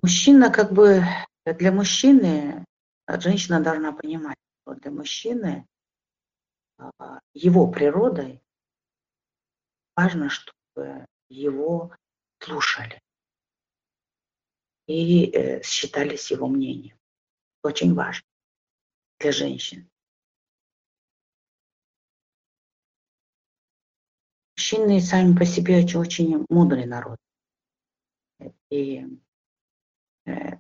Мужчина 0.03 0.53
как 0.53 0.73
бы, 0.73 1.03
для 1.45 1.73
мужчины, 1.73 2.65
женщина 3.09 3.61
должна 3.61 3.93
понимать, 3.93 4.39
что 4.63 4.75
для 4.75 4.91
мужчины 4.91 5.67
а, 6.79 7.21
его 7.35 7.71
природой 7.71 8.43
важно, 9.95 10.29
чтобы 10.29 11.07
его 11.29 11.95
слушали 12.39 13.01
и 14.87 15.31
э, 15.31 15.63
считались 15.63 16.31
его 16.31 16.47
мнением. 16.47 16.97
Очень 17.63 17.95
важно 17.95 18.27
для 19.19 19.33
женщин. 19.33 19.91
Мужчины 24.57 25.01
сами 25.01 25.37
по 25.37 25.45
себе 25.45 25.79
очень, 25.79 25.99
очень 25.99 26.47
мудрый 26.49 26.87
народ. 26.87 27.19
И 28.71 28.99
э, 28.99 29.09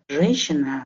женщина, 0.08 0.84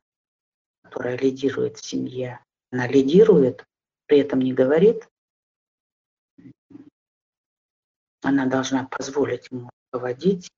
которая 0.83 1.17
лидирует 1.17 1.79
в 1.79 1.85
семье, 1.85 2.43
она 2.71 2.87
лидирует, 2.87 3.65
при 4.07 4.19
этом 4.19 4.41
не 4.41 4.53
говорит, 4.53 5.09
она 8.23 8.47
должна 8.47 8.85
позволить 8.87 9.49
ему 9.51 9.71
руководить, 9.93 10.51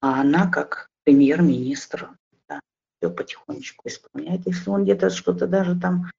а 0.00 0.20
она 0.20 0.50
как 0.50 0.88
премьер-министр 1.04 2.16
да, 2.48 2.60
все 2.98 3.10
потихонечку 3.10 3.88
исполняет. 3.88 4.46
Если 4.46 4.70
он 4.70 4.84
где-то 4.84 5.10
что-то 5.10 5.46
даже 5.46 5.78
там 5.78 6.10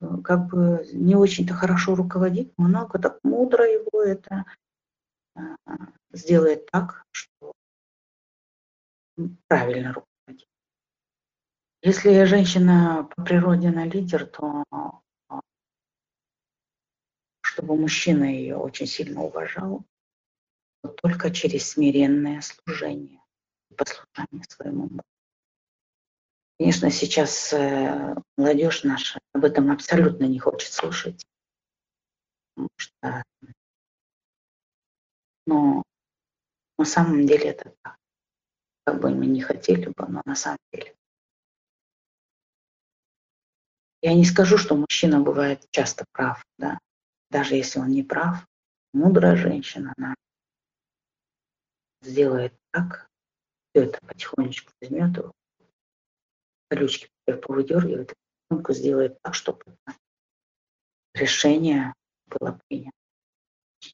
э, 0.00 0.06
как 0.22 0.48
бы 0.48 0.86
не 0.92 1.16
очень-то 1.16 1.54
хорошо 1.54 1.94
руководит, 1.94 2.52
много 2.58 2.98
так 2.98 3.18
мудро 3.22 3.64
его 3.64 4.02
это 4.02 4.44
э, 5.36 5.40
сделает 6.12 6.66
так, 6.66 7.04
что 7.12 7.52
правильно 9.48 9.88
руководит. 9.88 10.07
Если 11.82 12.24
женщина 12.24 13.08
по 13.14 13.22
природе 13.22 13.70
на 13.70 13.84
лидер, 13.84 14.26
то 14.26 14.64
чтобы 17.40 17.76
мужчина 17.76 18.24
ее 18.24 18.56
очень 18.56 18.86
сильно 18.86 19.22
уважал, 19.22 19.84
но 20.82 20.90
только 20.90 21.30
через 21.30 21.70
смиренное 21.70 22.40
служение 22.40 23.20
и 23.70 23.74
послушание 23.74 24.44
своему 24.48 24.88
мужу. 24.88 25.02
Конечно, 26.58 26.90
сейчас 26.90 27.52
э, 27.52 28.16
молодежь 28.36 28.82
наша 28.82 29.20
об 29.32 29.44
этом 29.44 29.70
абсолютно 29.70 30.24
не 30.24 30.40
хочет 30.40 30.72
слушать, 30.72 31.24
потому 32.54 32.68
что, 32.76 33.22
но 35.46 35.84
на 36.76 36.84
самом 36.84 37.24
деле 37.24 37.50
это 37.50 37.72
так. 37.82 37.96
Как 38.84 39.00
бы 39.00 39.10
мы 39.10 39.26
не 39.26 39.40
хотели 39.40 39.86
бы, 39.86 40.06
но 40.08 40.22
на 40.24 40.34
самом 40.34 40.58
деле. 40.72 40.96
Я 44.00 44.14
не 44.14 44.24
скажу, 44.24 44.58
что 44.58 44.76
мужчина 44.76 45.20
бывает 45.20 45.66
часто 45.70 46.04
прав, 46.12 46.44
да, 46.56 46.78
даже 47.30 47.56
если 47.56 47.80
он 47.80 47.88
не 47.88 48.04
прав, 48.04 48.46
мудрая 48.92 49.36
женщина, 49.36 49.92
она 49.96 50.14
сделает 52.02 52.54
так, 52.70 53.08
все 53.70 53.84
это 53.84 53.98
потихонечку 54.06 54.72
возьмет 54.80 55.16
его, 55.16 55.32
колючки 56.70 57.08
повыдергивает, 57.26 58.14
потихоньку 58.48 58.72
сделает 58.72 59.18
так, 59.22 59.34
чтобы 59.34 59.76
решение 61.14 61.92
было 62.26 62.60
принято. 62.68 62.92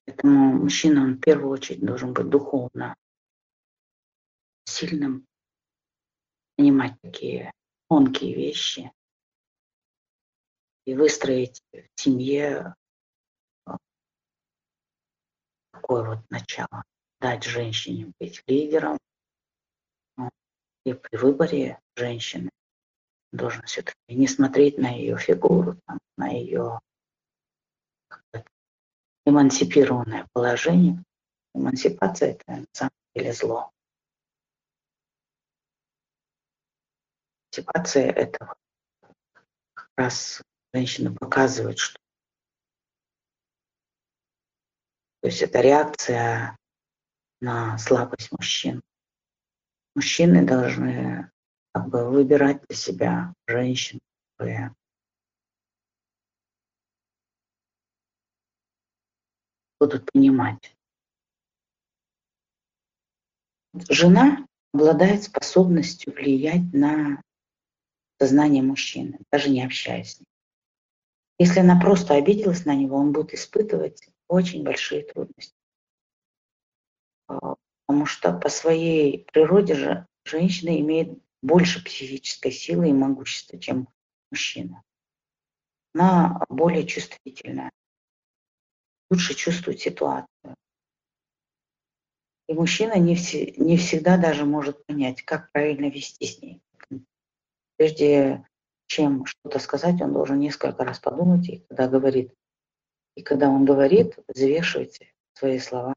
Поэтому 0.07 0.53
мужчина, 0.53 1.03
он 1.03 1.15
в 1.15 1.21
первую 1.21 1.51
очередь 1.51 1.85
должен 1.85 2.13
быть 2.13 2.29
духовно 2.29 2.95
сильным, 4.67 5.27
понимать 6.57 7.01
такие 7.01 7.53
тонкие 7.89 8.35
вещи, 8.35 8.93
и 10.85 10.95
выстроить 10.95 11.63
в 11.73 12.01
семье 12.01 12.75
а, 13.67 13.79
такое 15.73 16.05
вот 16.05 16.31
начало, 16.31 16.85
дать 17.21 17.45
женщине 17.45 18.13
быть 18.21 18.43
лидером, 18.47 18.99
и 20.85 20.93
при 20.93 21.17
выборе 21.17 21.81
женщины 21.97 22.51
должен 23.33 23.63
все-таки 23.63 23.97
не 24.09 24.29
смотреть 24.29 24.79
на 24.79 24.91
ее 24.91 25.17
фигуру, 25.17 25.79
на 26.17 26.29
ее 26.29 26.81
эмансипированное 29.25 30.29
положение. 30.33 31.03
Эмансипация– 31.55 32.33
это 32.47 32.53
на 32.53 32.67
самом 32.73 32.93
деле 33.15 33.33
зло. 33.33 33.71
Эмансипация– 37.53 38.11
это 38.13 38.55
как 39.75 39.89
раз 39.97 40.43
женщина 40.75 41.15
показывает, 41.15 41.79
что 41.79 41.99
то 45.21 45.29
есть 45.29 45.41
это 45.41 45.61
реакция 45.61 46.59
на 47.41 47.79
слабость 47.79 48.31
мужчин. 48.33 48.83
Мужчины 49.95 50.45
должны 50.45 51.31
как 51.73 51.89
бы 51.89 52.11
выбирать 52.11 52.61
для 52.67 52.77
себя 52.77 53.33
женщин, 53.47 54.01
которые 54.37 54.75
будут 59.81 60.11
понимать. 60.13 60.77
Жена 63.89 64.47
обладает 64.73 65.23
способностью 65.23 66.13
влиять 66.13 66.73
на 66.75 67.23
сознание 68.19 68.63
мужчины, 68.63 69.21
даже 69.31 69.49
не 69.49 69.65
общаясь 69.65 70.17
с 70.17 70.21
ним. 70.21 70.34
Если 71.39 71.61
она 71.61 71.79
просто 71.81 72.15
обиделась 72.15 72.65
на 72.65 72.75
него, 72.75 72.97
он 72.97 73.13
будет 73.13 73.35
испытывать 73.35 74.09
очень 74.29 74.63
большие 74.63 75.03
трудности. 75.03 75.57
А, 77.27 77.57
потому 77.87 78.07
что 78.07 78.33
по 78.33 78.49
своей 78.49 79.25
природе 79.33 79.75
же 79.75 80.07
женщина 80.25 80.79
имеет 80.81 81.19
больше 81.43 81.85
психической 81.85 82.53
силы 82.53 82.89
и 82.89 82.93
могущества, 82.93 83.59
чем 83.59 83.89
мужчина. 84.31 84.83
Она 85.93 86.41
более 86.49 86.87
чувствительная, 86.87 87.71
лучше 89.11 89.35
чувствует 89.35 89.81
ситуацию. 89.81 90.57
И 92.47 92.53
мужчина 92.53 92.99
не, 92.99 93.15
все, 93.15 93.53
не 93.57 93.77
всегда 93.77 94.19
даже 94.19 94.45
может 94.45 94.85
понять, 94.87 95.23
как 95.23 95.51
правильно 95.53 95.87
вести 95.87 96.27
с 96.27 96.43
ней. 96.43 96.63
Прежде 97.77 98.47
чем 98.87 99.27
что-то 99.27 99.59
сказать, 99.59 100.01
он 100.01 100.13
должен 100.13 100.39
несколько 100.39 100.85
раз 100.85 100.99
подумать, 100.99 101.49
и 101.49 101.59
когда 101.69 101.89
говорит. 101.89 102.35
И 103.17 103.23
когда 103.23 103.49
он 103.49 103.65
говорит, 103.65 104.19
взвешивайте 104.29 105.13
свои 105.35 105.59
слова 105.59 105.95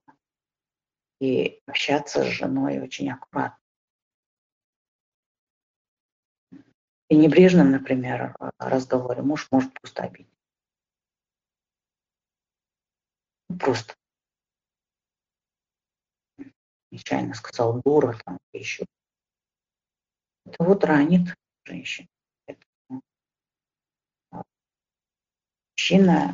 и 1.19 1.61
общаться 1.65 2.23
с 2.23 2.27
женой 2.27 2.79
очень 2.79 3.11
аккуратно. 3.11 3.57
И 7.09 7.15
небрежном, 7.15 7.71
например, 7.71 8.35
разговоре 8.59 9.21
муж 9.21 9.47
может 9.51 9.73
просто 9.79 10.03
обидеть. 10.03 10.31
Просто 13.59 13.95
нечаянно 16.91 17.33
сказал 17.33 17.81
дура 17.83 18.17
там 18.25 18.37
еще. 18.53 18.85
Это 20.45 20.63
вот 20.63 20.83
ранит 20.83 21.33
женщин. 21.65 22.07
Мужчина 25.77 26.33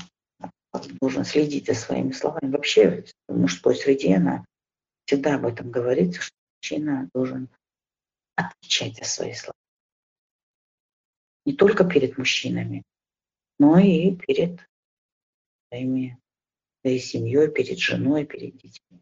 должен 1.02 1.26
следить 1.26 1.68
за 1.68 1.76
своими 1.76 2.12
словами. 2.12 2.52
Вообще 2.52 3.06
в 3.28 3.38
мужской 3.38 3.76
среде 3.76 4.16
она 4.16 4.46
всегда 5.06 5.36
об 5.36 5.46
этом 5.46 5.70
говорится, 5.70 6.22
что 6.22 6.36
мужчина 6.62 7.10
должен 7.14 7.50
отвечать 8.36 8.98
за 8.98 9.04
свои 9.04 9.34
слова 9.34 9.54
не 11.46 11.54
только 11.54 11.84
перед 11.84 12.18
мужчинами, 12.18 12.84
но 13.60 13.78
и 13.78 14.16
перед 14.16 14.66
своими, 15.68 16.18
своей 16.82 17.00
семьей, 17.00 17.52
перед 17.52 17.80
женой, 17.80 18.26
перед 18.26 18.56
детьми. 18.56 19.02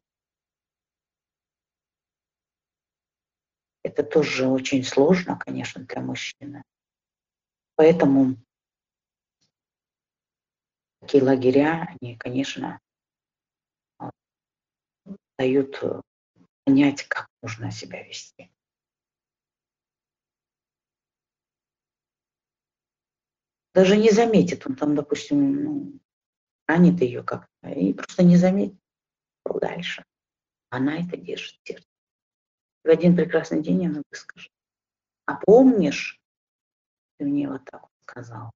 Это 3.83 4.03
тоже 4.03 4.47
очень 4.47 4.83
сложно, 4.83 5.37
конечно, 5.37 5.83
для 5.83 6.01
мужчины. 6.01 6.63
Поэтому 7.75 8.37
такие 11.01 11.23
лагеря, 11.23 11.95
они, 11.99 12.15
конечно, 12.15 12.79
дают 15.37 15.83
понять, 16.63 17.03
как 17.07 17.27
нужно 17.41 17.71
себя 17.71 18.03
вести. 18.03 18.51
даже 23.73 23.97
не 23.97 24.11
заметит. 24.11 24.65
Он 24.65 24.75
там, 24.75 24.95
допустим, 24.95 25.63
ну, 25.63 25.99
ранит 26.67 27.01
ее 27.01 27.23
как-то 27.23 27.69
и 27.69 27.93
просто 27.93 28.23
не 28.23 28.37
заметит 28.37 28.77
дальше. 29.45 30.03
Она 30.69 30.99
это 30.99 31.17
держит 31.17 31.59
сердце. 31.63 31.85
В 32.83 32.89
один 32.89 33.15
прекрасный 33.15 33.61
день 33.61 33.87
она 33.87 34.01
выскажет. 34.09 34.51
А 35.25 35.35
помнишь, 35.35 36.19
ты 37.17 37.25
мне 37.25 37.47
вот 37.47 37.63
так 37.65 37.81
вот 37.81 37.91
сказал. 38.01 38.51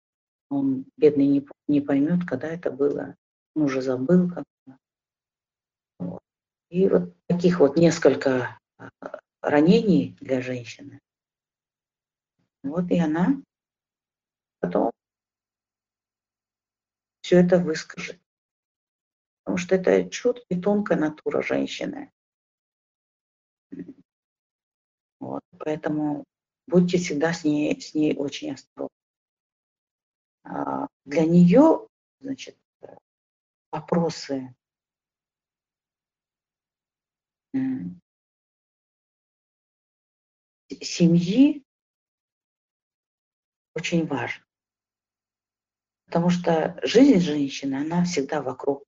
Он, 0.50 0.86
бедный, 0.98 1.28
не, 1.28 1.48
не 1.68 1.82
поймет, 1.82 2.28
когда 2.28 2.48
это 2.48 2.72
было. 2.72 3.16
Он 3.56 3.64
уже 3.64 3.82
забыл 3.82 4.30
как-то. 4.30 4.78
Вот. 6.00 6.22
И 6.70 6.88
вот 6.88 7.14
таких 7.28 7.60
вот 7.60 7.78
несколько 7.78 8.60
а, 8.78 8.89
ранений 9.41 10.18
для 10.20 10.41
женщины. 10.41 11.00
Вот 12.64 12.89
и 12.89 13.00
она 13.00 13.41
потом 14.60 14.91
все 17.22 17.39
это 17.39 17.60
выскажет. 17.60 18.20
Потому 19.43 19.58
что 19.58 19.76
это 19.76 20.10
чуткая 20.10 20.46
и 20.50 20.62
тонкая 20.62 20.98
натура 20.98 21.41
женщины. 21.41 22.12
Вот, 25.20 25.41
поэтому 25.58 26.24
будьте 26.68 26.98
всегда 26.98 27.34
с 27.34 27.43
ней, 27.43 27.80
с 27.80 27.93
ней 27.93 28.16
очень 28.16 28.52
осторожны. 28.52 28.89
А 30.46 30.88
для 31.06 31.26
нее, 31.26 31.88
значит, 32.20 32.58
вопросы 33.72 34.56
семьи 40.82 41.64
очень 43.74 44.06
важны. 44.06 44.43
Потому 46.06 46.30
что 46.30 46.80
жизнь 46.84 47.20
женщины, 47.20 47.76
она 47.76 48.04
всегда 48.06 48.41
вокруг 48.41 48.84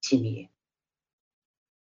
семьи. 0.00 0.50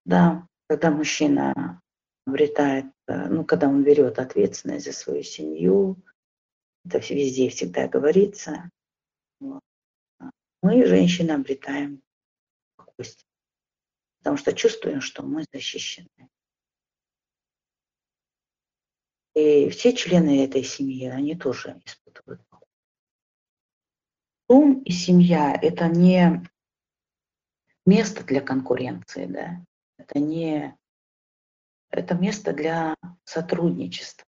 Да, 0.05 0.47
когда 0.67 0.91
мужчина 0.91 1.81
обретает, 2.25 2.85
э, 3.07 3.27
ну, 3.27 3.43
когда 3.43 3.67
он 3.67 3.83
берет 3.83 4.19
ответственность 4.19 4.85
за 4.85 4.93
свою 4.93 5.23
семью, 5.23 5.97
это 6.85 6.99
везде 6.99 7.49
всегда 7.49 7.87
говорится. 7.87 8.69
Мы, 9.39 10.85
женщины, 10.85 11.31
обретаем 11.31 12.01
спокойствие, 12.73 13.27
потому 14.19 14.37
что 14.37 14.53
чувствуем, 14.53 15.01
что 15.01 15.23
мы 15.23 15.45
защищены. 15.51 16.29
И 19.35 19.69
все 19.69 19.93
члены 19.93 20.45
этой 20.45 20.63
семьи, 20.63 21.07
они 21.07 21.35
тоже 21.35 21.81
испытывают 21.85 22.41
Дом 24.47 24.83
и 24.83 24.91
семья– 24.91 25.57
это 25.61 25.87
не 25.87 26.47
место 27.85 28.23
для 28.23 28.41
конкуренции, 28.41 29.25
да? 29.25 29.65
это 29.97 30.19
не 30.19 30.77
это 31.89 32.13
место 32.13 32.53
для 32.53 32.95
сотрудничества, 33.23 34.25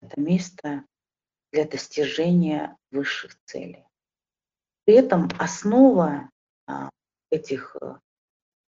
это 0.00 0.20
место 0.20 0.84
для 1.52 1.66
достижения 1.66 2.76
высших 2.90 3.38
целей. 3.44 3.84
При 4.84 4.94
этом 4.94 5.28
основа 5.38 6.30
а, 6.66 6.90
этих 7.30 7.76
э, 7.80 7.98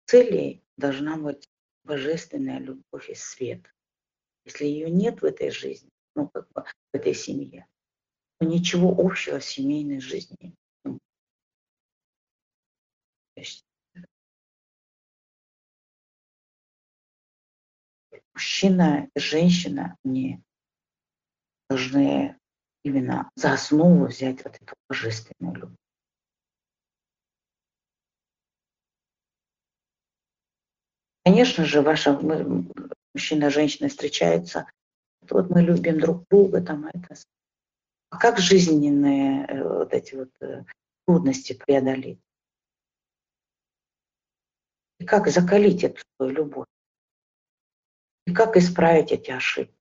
целей 0.06 0.64
должна 0.78 1.18
быть 1.18 1.48
божественная 1.84 2.60
любовь 2.60 3.10
и 3.10 3.16
свет. 3.16 3.74
Если 4.46 4.66
ее 4.66 4.90
нет 4.90 5.22
в 5.22 5.26
этой 5.26 5.52
жизни, 5.52 5.90
ну 6.16 6.28
как 6.28 6.50
бы 6.52 6.64
в 6.64 6.96
этой 6.96 7.14
семье, 7.14 7.66
то 8.40 8.46
ничего 8.46 8.94
общего 8.98 9.40
с 9.40 9.46
семейной 9.46 10.02
жизнью 10.02 10.54
мужчина 18.34 19.08
и 19.16 19.20
женщина, 19.20 19.98
они 20.04 20.42
должны 21.70 22.40
именно 22.84 23.30
за 23.36 23.54
основу 23.54 24.06
взять 24.06 24.44
вот 24.44 24.56
эту 24.56 24.76
божественную 24.90 25.56
любовь. 25.56 25.78
Конечно 31.24 31.66
же, 31.66 31.82
ваша 31.82 32.14
мужчина 33.14 33.46
и 33.46 33.50
женщина 33.50 33.90
встречаются, 33.90 34.68
вот 35.30 35.50
мы 35.50 35.62
любим 35.62 36.00
друг 36.00 36.26
друга, 36.30 36.62
там 36.62 36.88
это. 36.88 37.16
А 38.10 38.18
как 38.18 38.40
жизненные 38.40 39.46
э, 39.46 39.64
вот 39.64 39.94
эти 39.94 40.16
вот 40.16 40.30
э, 40.42 40.66
трудности 41.06 41.54
преодолеть? 41.54 42.20
И 45.00 45.06
как 45.06 45.28
закалить 45.30 45.84
эту 45.84 46.04
любовь? 46.20 46.68
И 48.26 48.34
как 48.34 48.58
исправить 48.58 49.12
эти 49.12 49.32
ошибки? 49.32 49.81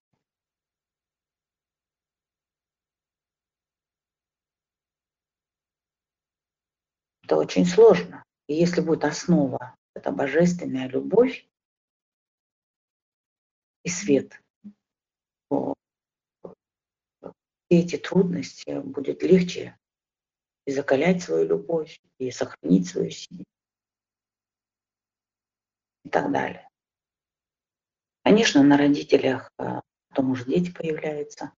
Это 7.30 7.36
очень 7.36 7.64
сложно. 7.64 8.24
И 8.48 8.54
если 8.54 8.80
будет 8.80 9.04
основа, 9.04 9.76
это 9.94 10.10
божественная 10.10 10.88
любовь 10.88 11.46
и 13.84 13.88
свет, 13.88 14.42
то 15.48 15.74
все 16.42 17.32
эти 17.68 17.98
трудности 17.98 18.80
будет 18.80 19.22
легче 19.22 19.78
и 20.66 20.72
закалять 20.72 21.22
свою 21.22 21.46
любовь, 21.46 22.00
и 22.18 22.32
сохранить 22.32 22.88
свою 22.88 23.10
силу 23.12 23.44
и 26.04 26.08
так 26.08 26.32
далее. 26.32 26.68
Конечно, 28.24 28.64
на 28.64 28.76
родителях 28.76 29.52
а, 29.56 29.82
потом 30.08 30.32
уже 30.32 30.46
дети 30.46 30.72
появляются, 30.72 31.52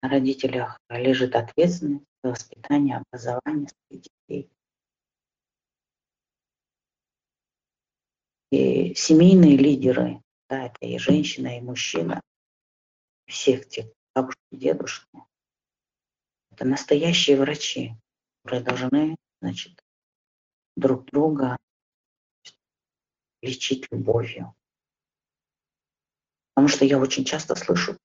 на 0.00 0.10
родителях 0.10 0.78
лежит 0.88 1.34
ответственность 1.34 2.04
за 2.22 2.30
воспитание, 2.30 2.98
образование 2.98 3.68
своих 3.88 4.04
детей. 4.04 4.52
И 8.50 8.94
семейные 8.94 9.56
лидеры, 9.56 10.22
да, 10.48 10.66
это 10.66 10.86
и 10.86 10.98
женщина, 10.98 11.58
и 11.58 11.60
мужчина, 11.60 12.22
всех 13.26 13.68
тех 13.68 13.86
бабушки, 14.14 14.40
дедушки, 14.50 15.06
это 16.50 16.64
настоящие 16.64 17.36
врачи, 17.36 17.94
которые 18.42 18.64
должны, 18.64 19.16
значит, 19.42 19.78
друг 20.76 21.04
друга 21.06 21.56
лечить 23.42 23.86
любовью. 23.92 24.54
Потому 26.54 26.68
что 26.68 26.84
я 26.84 26.98
очень 26.98 27.24
часто 27.24 27.54
слышу, 27.54 27.96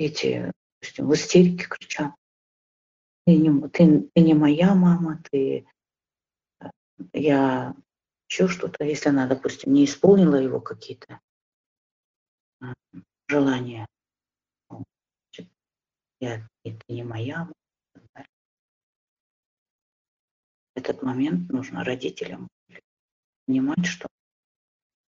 эти, 0.00 0.52
допустим, 0.80 1.08
в 1.08 1.14
истерике 1.14 1.66
кричат, 1.66 2.14
ты 3.26 3.36
не, 3.36 3.68
ты, 3.68 4.08
ты 4.14 4.20
не 4.22 4.34
моя 4.34 4.74
мама, 4.74 5.22
ты, 5.30 5.66
э, 6.60 6.70
я 7.12 7.74
еще 8.30 8.46
что-то, 8.46 8.84
если 8.84 9.08
она, 9.08 9.26
допустим, 9.26 9.72
не 9.72 9.84
исполнила 9.84 10.36
его 10.36 10.60
какие-то 10.60 11.20
желания, 13.28 13.86
я, 16.20 16.48
это 16.64 16.84
не 16.88 17.02
моя. 17.02 17.50
этот 20.74 21.02
момент 21.02 21.50
нужно 21.50 21.84
родителям 21.84 22.48
понимать, 23.46 23.84
что 23.84 24.08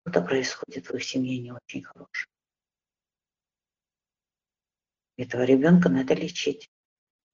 что-то 0.01 0.21
происходит 0.21 0.87
в 0.87 0.95
их 0.95 1.03
семье 1.03 1.39
не 1.39 1.51
очень 1.51 1.83
хорошее. 1.83 2.31
Этого 5.17 5.43
ребенка 5.43 5.89
надо 5.89 6.13
лечить. 6.13 6.69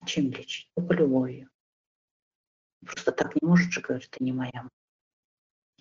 Чем 0.06 0.32
лечить? 0.32 0.70
Только 0.76 0.96
любовью. 0.96 1.50
Просто 2.86 3.12
так 3.12 3.36
не 3.36 3.48
может 3.48 3.72
же 3.72 3.82
говорить, 3.82 4.08
это 4.12 4.24
не 4.24 4.32
моя 4.32 4.68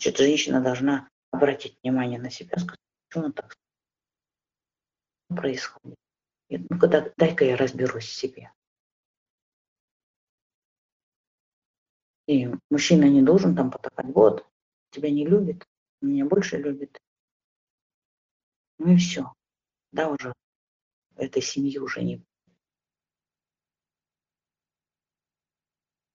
Значит, 0.03 0.19
женщина 0.19 0.61
должна 0.61 1.09
обратить 1.31 1.79
внимание 1.81 2.19
на 2.19 2.29
себя, 2.29 2.59
сказать, 2.59 2.81
почему 3.09 3.33
так 3.33 3.55
происходит. 5.29 5.97
Ну-ка, 6.49 7.13
дай-ка 7.17 7.45
я 7.45 7.57
разберусь 7.57 8.07
в 8.07 8.13
себе. 8.13 8.53
И 12.27 12.49
мужчина 12.69 13.05
не 13.05 13.23
должен 13.23 13.55
там 13.55 13.71
потакать, 13.71 14.07
вот, 14.07 14.45
тебя 14.91 15.09
не 15.09 15.25
любит, 15.25 15.65
меня 16.01 16.25
больше 16.25 16.57
любит. 16.57 17.01
Ну 18.79 18.95
и 18.95 18.97
все. 18.97 19.33
Да, 19.93 20.09
уже 20.09 20.33
этой 21.15 21.43
семьи 21.43 21.79
уже 21.79 22.03
не 22.03 22.27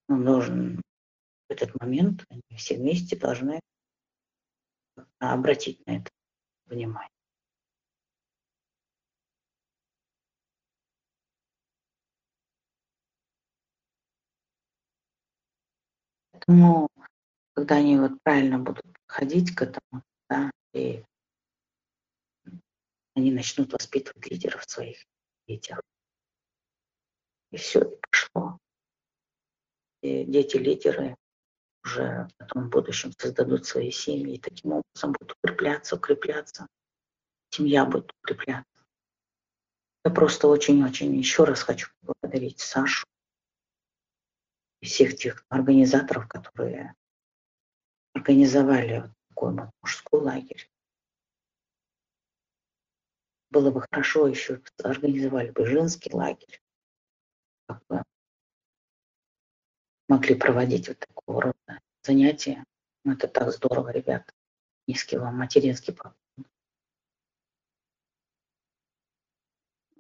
Он 0.10 0.26
должен 0.26 0.82
в 1.48 1.52
этот 1.54 1.74
момент, 1.80 2.26
они 2.28 2.42
все 2.58 2.76
вместе 2.76 3.16
должны 3.16 3.62
обратить 5.20 5.86
на 5.86 5.98
это 5.98 6.12
внимание. 6.66 7.10
Поэтому, 16.32 16.88
когда 17.54 17.76
они 17.76 17.98
вот 17.98 18.22
правильно 18.24 18.60
будут 18.60 18.86
подходить 19.06 19.54
к 19.56 19.62
этому, 19.64 20.04
да, 20.30 20.52
и 20.74 21.04
они 23.16 23.32
начнут 23.32 23.74
воспитывать 23.74 24.30
лидеров 24.30 24.64
своих 24.66 25.04
детях. 25.48 25.82
И 27.52 27.58
все, 27.58 27.82
и 27.82 27.98
пошло. 28.02 28.60
И 30.02 30.26
дети-лидеры 30.26 31.18
уже 31.88 32.28
потом 32.38 32.66
в 32.66 32.70
будущем 32.70 33.14
создадут 33.18 33.66
свои 33.66 33.92
семьи, 33.92 34.36
и 34.36 34.40
таким 34.40 34.74
образом 34.74 35.14
будут 35.14 35.38
укрепляться, 35.42 35.96
укрепляться. 35.96 36.68
Семья 37.50 37.86
будет 37.86 38.12
укрепляться. 38.22 38.86
Я 40.04 40.12
просто 40.12 40.48
очень-очень 40.48 41.16
еще 41.16 41.46
раз 41.46 41.64
хочу 41.64 41.90
поблагодарить 42.02 42.60
Сашу 42.60 43.08
и 44.82 44.86
всех 44.86 45.16
тех 45.16 45.46
организаторов, 45.50 46.28
которые 46.28 46.94
организовали 48.14 49.00
вот 49.00 49.12
такой 49.30 49.54
вот 49.54 49.70
мужской 49.82 50.22
лагерь. 50.22 50.70
Было 53.50 53.72
бы 53.72 53.86
хорошо 53.90 54.28
еще 54.28 54.62
организовали 54.84 55.52
бы 55.52 55.66
женский 55.66 56.14
лагерь, 56.14 56.62
как 57.68 57.82
могли 60.08 60.36
проводить 60.36 60.88
вот 60.88 61.00
такого 61.00 61.42
рода 61.42 61.82
занятия. 62.04 62.64
Ну, 63.04 63.14
это 63.14 63.28
так 63.28 63.52
здорово, 63.52 63.90
ребят. 63.90 64.34
Низкий 64.88 65.18
вам 65.18 65.38
материнский 65.38 65.94
поклон. 65.94 66.16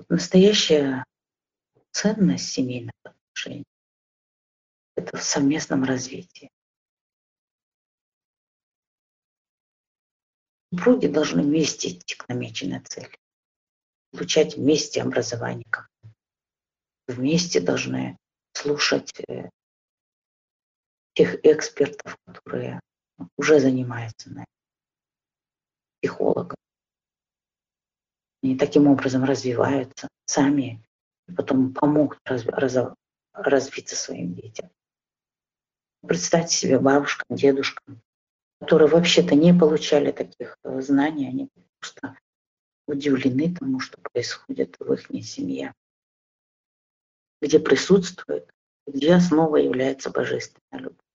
Настоящая 0.09 1.03
ценность 1.91 2.49
семейных 2.49 2.93
отношений– 3.03 3.65
это 4.95 5.17
в 5.17 5.23
совместном 5.23 5.83
развитии. 5.83 6.49
Супруги 10.71 11.07
должны 11.07 11.43
вместе 11.43 11.89
идти 11.89 12.15
к 12.15 12.27
намеченной 12.29 12.81
цели, 12.81 13.17
получать 14.11 14.55
вместе 14.55 15.01
образование, 15.01 15.65
вместе 17.07 17.59
должны 17.59 18.17
слушать 18.53 19.13
э, 19.27 19.49
тех 21.17 21.43
экспертов, 21.43 22.15
которые 22.25 22.79
уже 23.37 23.59
занимаются 23.59 24.29
на 24.29 24.45
психологом. 25.99 26.57
Они 28.43 28.55
таким 28.55 28.85
образом 28.85 29.23
развиваются 29.23 30.07
сами 30.25 30.85
и 31.27 31.31
потом 31.31 31.73
помогут 31.73 32.19
раз, 32.23 32.45
раз, 32.45 32.77
развиться 33.33 33.95
своим 33.95 34.35
детям. 34.35 34.69
Представьте 36.05 36.55
себе 36.55 36.77
бабушкам, 36.77 37.35
дедушкам, 37.35 37.99
которые 38.59 38.87
вообще-то 38.87 39.33
не 39.33 39.57
получали 39.57 40.11
таких 40.11 40.55
э, 40.63 40.81
знаний, 40.81 41.27
они 41.27 41.49
просто 41.79 42.15
удивлены 42.85 43.55
тому, 43.55 43.79
что 43.79 43.99
происходит 44.13 44.79
в 44.79 44.93
их 44.93 45.07
семье, 45.25 45.73
где 47.41 47.59
присутствует, 47.59 48.53
где 48.85 49.15
основа 49.15 49.57
является 49.57 50.11
божественная 50.11 50.83
любовь. 50.83 51.06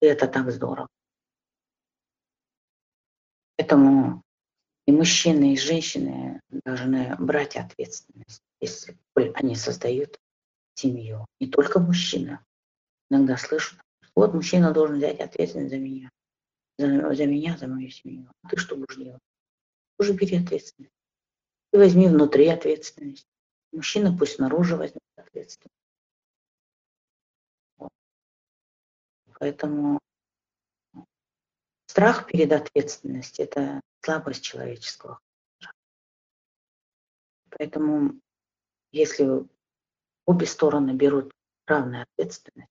И 0.00 0.06
это 0.06 0.28
так 0.28 0.50
здорово. 0.50 0.88
Поэтому 3.56 4.22
и 4.86 4.92
мужчины, 4.92 5.54
и 5.54 5.58
женщины 5.58 6.40
должны 6.64 7.16
брать 7.18 7.56
ответственность, 7.56 8.42
если 8.60 8.96
они 9.34 9.56
создают 9.56 10.18
семью. 10.74 11.26
Не 11.40 11.48
только 11.48 11.80
мужчина. 11.80 12.44
Иногда 13.10 13.36
слышу, 13.36 13.76
вот 14.14 14.34
мужчина 14.34 14.72
должен 14.72 14.96
взять 14.96 15.20
ответственность 15.20 15.70
за 15.70 15.78
меня, 15.78 16.10
за, 16.78 17.14
за 17.14 17.26
меня, 17.26 17.56
за 17.56 17.66
мою 17.66 17.88
семью. 17.90 18.30
А 18.42 18.48
ты 18.48 18.56
что 18.56 18.76
будешь 18.76 18.96
делать? 18.96 19.22
Уже 19.98 20.12
бери 20.12 20.36
ответственность. 20.36 20.92
Ты 21.70 21.78
возьми 21.78 22.08
внутри 22.08 22.48
ответственность. 22.48 23.26
Мужчина 23.72 24.16
пусть 24.16 24.36
снаружи 24.36 24.76
возьмет 24.76 25.02
ответственность. 25.16 25.75
Поэтому 29.38 30.00
страх 31.86 32.26
перед 32.26 32.52
ответственностью– 32.52 33.44
это 33.46 33.80
слабость 34.02 34.44
человеческого. 34.44 35.20
Поэтому 37.50 38.20
если 38.92 39.46
обе 40.24 40.46
стороны 40.46 40.92
берут 40.92 41.32
равную 41.66 42.02
ответственность, 42.02 42.70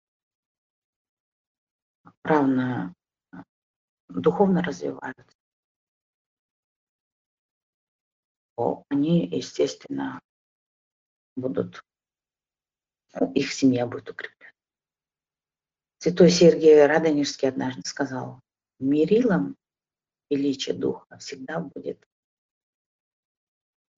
равно 2.24 2.94
духовно 4.10 4.64
развиваются, 4.64 5.38
то 8.56 8.86
они, 8.90 9.28
естественно, 9.28 10.20
будут, 11.36 11.84
ну, 13.14 13.32
их 13.34 13.52
семья 13.52 13.86
будет 13.86 14.10
укреплена. 14.10 14.35
Святой 16.06 16.30
Сергий 16.30 16.86
Радонежский 16.86 17.50
однажды 17.50 17.82
сказал, 17.84 18.40
мерилом 18.78 19.58
величия 20.30 20.74
духа 20.74 21.18
всегда 21.18 21.60
будет 21.60 22.08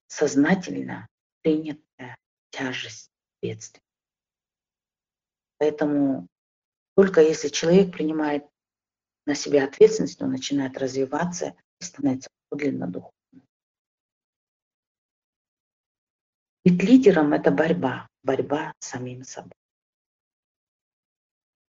сознательно 0.08 1.06
принятая 1.42 2.16
тяжесть 2.52 3.12
бедствия. 3.42 3.82
Поэтому 5.58 6.28
только 6.96 7.20
если 7.20 7.50
человек 7.50 7.92
принимает 7.92 8.46
на 9.26 9.36
себя 9.36 9.66
ответственность, 9.66 10.22
он 10.22 10.32
начинает 10.32 10.78
развиваться 10.78 11.58
и 11.82 11.84
становится 11.84 12.30
подлинно 12.48 12.88
духовным. 12.88 13.46
Быть 16.64 16.82
лидером– 16.84 17.34
это 17.34 17.52
борьба, 17.52 18.08
борьба 18.24 18.72
с 18.80 18.88
самим 18.88 19.26
собой. 19.26 19.57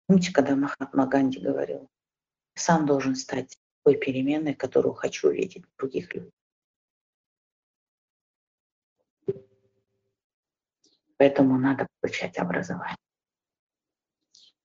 Помните, 0.07 0.33
когда 0.33 0.55
Махатма 0.55 1.07
Ганди 1.07 1.41
говорил, 1.41 1.89
сам 2.55 2.87
должен 2.87 3.17
стать 3.17 3.59
той 3.85 3.97
переменной, 3.97 4.55
которую 4.55 4.95
хочу 4.95 5.31
видеть 5.31 5.65
в 5.65 5.77
других 5.79 6.15
людях. 6.15 6.33
Поэтому 11.17 11.59
надо 11.59 11.87
получать 12.01 12.39
образование. 12.39 12.97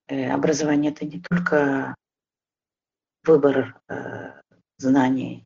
Э, 0.07 0.31
образование– 0.31 0.91
это 0.93 1.05
не 1.05 1.21
только 1.21 1.95
выбор 3.23 3.79
э, 3.87 4.41
знаний, 4.77 5.45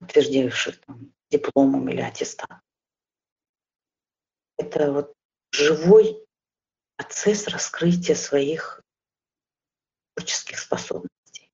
утверждающих 0.00 0.80
там, 0.80 1.12
дипломом 1.30 1.88
или 1.88 2.00
аттестатом. 2.00 2.60
Это 4.58 4.92
вот 4.92 5.14
живой 5.52 6.26
процесс 6.96 7.46
раскрытия 7.48 8.14
своих 8.14 8.81
творческих 10.14 10.58
способностей. 10.58 11.50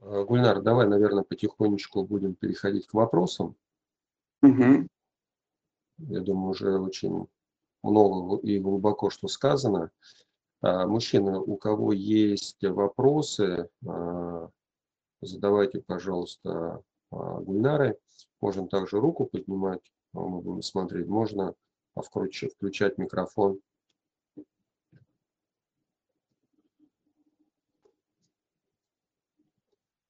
Гульнар, 0.00 0.60
давай, 0.60 0.86
наверное, 0.86 1.24
потихонечку 1.24 2.04
будем 2.04 2.34
переходить 2.34 2.86
к 2.86 2.94
вопросам. 2.94 3.56
Угу. 4.42 4.86
Я 5.98 6.20
думаю, 6.20 6.50
уже 6.50 6.78
очень 6.78 7.26
много 7.82 8.36
и 8.46 8.58
глубоко 8.58 9.10
что 9.10 9.28
сказано. 9.28 9.90
А, 10.60 10.86
мужчины, 10.86 11.38
у 11.38 11.56
кого 11.56 11.92
есть 11.92 12.62
вопросы, 12.62 13.68
а, 13.86 14.50
задавайте, 15.20 15.80
пожалуйста, 15.80 16.82
а, 17.10 17.40
Гульнары. 17.40 17.98
Можем 18.40 18.68
также 18.68 19.00
руку 19.00 19.26
поднимать, 19.26 19.92
мы 20.12 20.40
будем 20.40 20.62
смотреть. 20.62 21.06
Можно 21.06 21.54
включать 22.02 22.98
микрофон. 22.98 23.60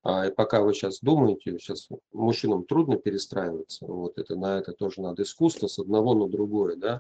А, 0.03 0.27
и 0.27 0.31
пока 0.31 0.61
вы 0.61 0.75
сейчас 0.75 1.01
думаете, 1.01 1.59
сейчас 1.59 1.89
мужчинам 2.13 2.65
трудно 2.67 2.97
перестраиваться, 2.97 3.87
вот 3.87 4.19
это 4.19 4.37
на 4.37 4.59
это 4.59 4.75
тоже 4.75 5.01
надо 5.01 5.23
искусство 5.23 5.67
с 5.67 5.79
одного 5.79 6.15
на 6.15 6.29
другое, 6.29 6.77
да. 6.77 6.99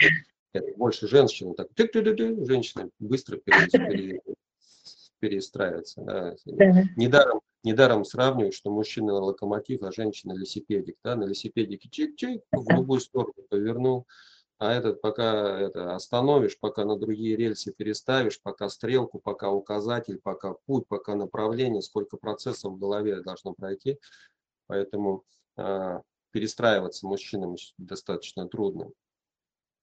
Это 0.54 0.74
больше 0.76 1.06
женщины 1.06 1.52
так, 1.54 1.68
ты 1.74 1.84
-ты 1.84 2.00
-ты 2.02 2.14
-ты, 2.14 2.46
женщины 2.46 2.90
быстро 2.98 3.38
перестраиваются. 5.20 6.00
Да. 6.00 6.34
Недаром, 6.96 7.40
недаром 7.62 8.04
сравнивают, 8.04 8.54
что 8.54 8.70
мужчина 8.70 9.14
локомотив, 9.14 9.82
а 9.82 9.92
женщина 9.92 10.32
велосипедик. 10.32 10.96
Да? 11.04 11.16
На 11.16 11.24
велосипедике 11.24 11.88
чик-чик, 11.90 12.40
в 12.52 12.70
любую 12.70 13.00
сторону 13.00 13.34
повернул, 13.50 14.06
а 14.58 14.72
этот 14.72 15.00
пока 15.00 15.58
это 15.58 15.94
остановишь, 15.94 16.58
пока 16.58 16.84
на 16.84 16.96
другие 16.96 17.36
рельсы 17.36 17.72
переставишь, 17.72 18.40
пока 18.40 18.68
стрелку, 18.68 19.18
пока 19.18 19.50
указатель, 19.50 20.20
пока 20.22 20.54
путь, 20.66 20.86
пока 20.86 21.14
направление, 21.14 21.82
сколько 21.82 22.16
процессов 22.16 22.72
в 22.72 22.78
голове 22.78 23.20
должно 23.22 23.52
пройти. 23.52 23.98
Поэтому 24.66 25.24
э, 25.56 26.00
перестраиваться 26.30 27.06
мужчинам 27.06 27.56
достаточно 27.78 28.48
трудно. 28.48 28.90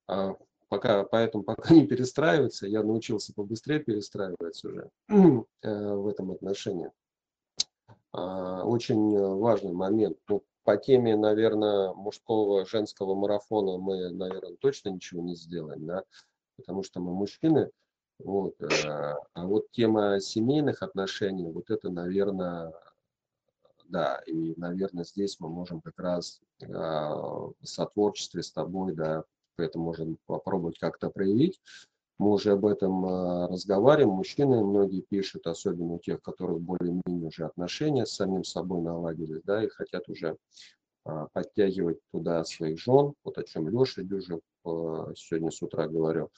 А 0.08 0.36
пока, 0.70 1.04
поэтому 1.04 1.44
пока 1.44 1.74
не 1.74 1.86
перестраиваться, 1.86 2.66
я 2.66 2.82
научился 2.82 3.34
побыстрее 3.34 3.80
перестраиваться 3.80 4.70
уже 4.70 4.90
э, 5.10 5.94
в 5.96 6.08
этом 6.08 6.32
отношении. 6.32 6.92
Э, 8.14 8.62
очень 8.64 9.18
важный 9.18 9.74
момент. 9.74 10.18
Ну, 10.30 10.44
по 10.64 10.78
теме, 10.78 11.16
наверное, 11.16 11.94
мужского, 11.94 12.66
женского 12.66 13.16
марафона 13.16 13.78
мы, 13.78 14.10
наверное, 14.10 14.56
точно 14.58 14.90
ничего 14.90 15.22
не 15.22 15.36
сделаем, 15.36 15.86
да, 15.86 16.04
потому 16.58 16.84
что 16.84 17.00
мы 17.00 17.14
мужчины. 17.14 17.72
Вот. 18.20 18.62
Э, 18.62 19.16
а 19.34 19.46
вот 19.46 19.72
тема 19.72 20.20
семейных 20.20 20.84
отношений, 20.84 21.52
вот 21.52 21.72
это, 21.72 21.90
наверное, 21.90 22.74
да, 23.86 24.22
и, 24.26 24.54
наверное, 24.58 25.04
здесь 25.04 25.40
мы 25.40 25.50
можем 25.50 25.82
как 25.82 26.00
раз 26.00 26.40
э, 26.62 26.68
в 26.68 27.54
сотворчестве 27.64 28.44
с 28.44 28.52
тобой, 28.52 28.94
да, 28.94 29.24
это 29.58 29.80
можем 29.80 30.18
попробовать 30.26 30.80
как-то 30.80 31.10
проявить. 31.10 31.60
Мы 32.22 32.34
уже 32.34 32.52
об 32.52 32.68
этом 32.68 33.04
э, 33.04 33.48
разговариваем, 33.48 34.18
мужчины 34.18 34.64
многие 34.64 35.02
пишут, 35.02 35.48
особенно 35.48 35.94
у 35.94 35.98
тех, 35.98 36.22
которые 36.22 36.60
более-менее 36.60 37.30
уже 37.30 37.46
отношения 37.46 38.06
с 38.06 38.14
самим 38.14 38.44
собой 38.44 38.84
наладились, 38.84 39.42
да, 39.44 39.64
и 39.64 39.70
хотят 39.70 40.08
уже 40.08 40.38
а, 41.04 41.30
подтягивать 41.34 41.98
туда 42.12 42.44
своих 42.44 42.80
жен, 42.80 43.16
вот 43.24 43.40
о 43.40 43.44
чем 43.44 43.70
Леша 43.70 44.04
Дюжев 44.04 44.40
э, 44.66 45.14
сегодня 45.16 45.50
с 45.50 45.64
утра 45.64 45.88
говорил. 45.88 46.30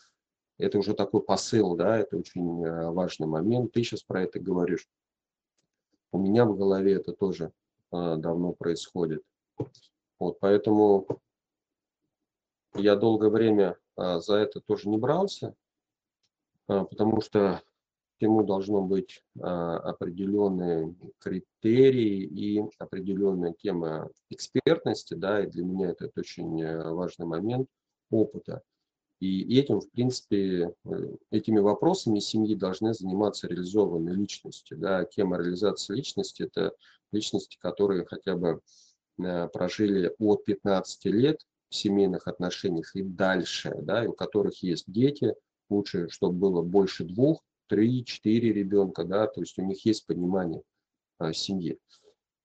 Это 0.57 0.77
уже 0.77 0.93
такой 0.93 1.21
посыл, 1.21 1.75
да, 1.75 1.97
это 1.97 2.15
очень 2.15 2.61
важный 2.93 3.27
момент. 3.27 3.73
Ты 3.73 3.83
сейчас 3.83 4.03
про 4.03 4.23
это 4.23 4.39
говоришь. 4.39 4.87
У 6.13 6.17
меня 6.17 6.45
в 6.45 6.55
голове 6.55 6.93
это 6.93 7.11
тоже 7.11 7.51
давно 7.91 8.53
происходит. 8.53 9.21
Вот, 10.17 10.39
поэтому 10.39 11.07
я 12.73 12.95
долгое 12.95 13.29
время 13.29 13.77
за 13.97 14.35
это 14.35 14.61
тоже 14.61 14.87
не 14.87 14.97
брался, 14.97 15.47
а, 15.47 15.62
потому 16.67 17.21
что 17.21 17.61
всему 18.23 18.43
должно 18.43 18.81
быть 18.81 19.21
а, 19.41 19.77
определенные 19.79 20.95
критерии 21.19 22.23
и 22.23 22.63
определенная 22.79 23.53
тема 23.53 24.09
экспертности, 24.29 25.13
да, 25.13 25.43
и 25.43 25.47
для 25.47 25.65
меня 25.65 25.89
это 25.89 26.09
очень 26.15 26.61
э, 26.61 26.89
важный 26.93 27.25
момент 27.25 27.67
опыта. 28.09 28.61
И 29.19 29.57
этим, 29.59 29.81
в 29.81 29.89
принципе, 29.91 30.73
э, 30.85 31.15
этими 31.31 31.59
вопросами 31.59 32.19
семьи 32.19 32.55
должны 32.55 32.93
заниматься 32.93 33.47
реализованные 33.47 34.15
личности. 34.15 34.73
Да. 34.73 35.03
Тема 35.05 35.37
реализации 35.37 35.95
личности– 35.95 36.43
это 36.53 36.73
личности, 37.11 37.57
которые 37.59 38.05
хотя 38.05 38.35
бы 38.35 38.61
э, 39.21 39.47
прожили 39.49 40.13
от 40.17 40.45
15 40.45 41.05
лет 41.05 41.41
в 41.69 41.75
семейных 41.75 42.27
отношениях 42.27 42.95
и 42.95 43.01
дальше, 43.01 43.75
да, 43.81 44.05
и 44.05 44.07
у 44.07 44.13
которых 44.13 44.63
есть 44.63 44.85
дети– 44.87 45.35
лучше, 45.69 46.09
чтобы 46.09 46.37
было 46.37 46.61
больше 46.61 47.03
двух, 47.03 47.43
три, 47.67 48.05
четыре 48.05 48.53
ребенка, 48.53 49.03
да, 49.03 49.27
то 49.27 49.41
есть 49.41 49.57
у 49.57 49.63
них 49.63 49.85
есть 49.85 50.05
понимание 50.05 50.61
а, 51.17 51.33
семьи. 51.33 51.79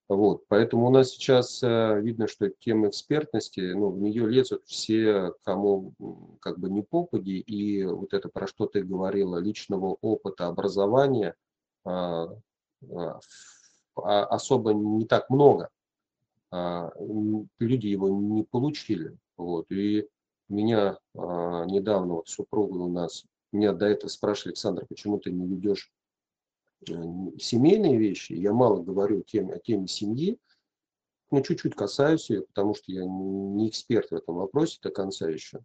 Вот, 0.09 0.45
поэтому 0.49 0.87
у 0.87 0.91
нас 0.91 1.11
сейчас 1.11 1.63
а, 1.63 1.99
видно, 1.99 2.29
что 2.29 2.49
тема 2.49 2.89
экспертности, 2.89 3.61
ну, 3.61 3.91
в 3.91 4.01
нее 4.01 4.27
лезут 4.27 4.65
все, 4.65 5.35
кому 5.45 5.93
как 6.41 6.59
бы 6.59 6.71
не 6.71 6.83
попади, 6.83 7.41
и 7.41 7.85
вот 7.85 8.15
это, 8.15 8.29
про 8.31 8.47
что 8.47 8.67
ты 8.67 8.83
говорила, 8.83 9.37
личного 9.37 9.99
опыта, 10.01 10.47
образования, 10.47 11.35
а, 11.85 12.29
а, 12.91 13.21
а 13.97 14.25
особо 14.25 14.73
не 14.73 15.05
так 15.05 15.29
много. 15.29 15.69
А, 16.51 16.91
люди 17.59 17.89
его 17.89 18.09
не 18.09 18.45
получили. 18.45 19.17
Вот, 19.37 19.71
и 19.71 20.09
меня 20.49 20.99
а, 21.15 21.65
недавно 21.67 22.15
вот 22.15 22.29
супруга 22.29 22.77
у 22.77 22.89
нас, 22.89 23.25
меня 23.53 23.73
до 23.73 23.87
этого 23.87 24.09
спрашивали, 24.09 24.51
Александр, 24.51 24.87
почему 24.87 25.19
ты 25.19 25.31
не 25.31 25.47
ведешь 25.47 25.93
э, 26.89 26.93
семейные 27.39 27.99
вещи? 27.99 28.33
Я 28.33 28.53
мало 28.53 28.83
говорю 28.83 29.23
тем, 29.23 29.51
о 29.51 29.59
теме 29.59 29.89
семьи, 29.89 30.39
ну, 31.31 31.43
чуть-чуть 31.43 31.75
касаюсь 31.75 32.31
ее, 32.31 32.43
потому 32.43 32.75
что 32.75 32.91
я 32.93 33.05
не 33.05 33.69
эксперт 33.69 34.11
в 34.11 34.15
этом 34.15 34.37
вопросе 34.37 34.79
до 34.83 34.91
конца 34.91 35.29
еще, 35.29 35.61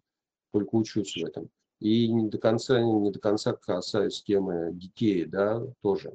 только 0.52 0.74
учусь 0.74 1.16
в 1.16 1.24
этом. 1.24 1.48
И 1.80 2.08
не 2.08 2.28
до 2.28 2.38
конца, 2.38 2.80
не 2.80 3.10
до 3.10 3.18
конца 3.18 3.54
касаюсь 3.54 4.22
темы 4.22 4.70
детей, 4.72 5.24
да, 5.24 5.62
тоже. 5.82 6.14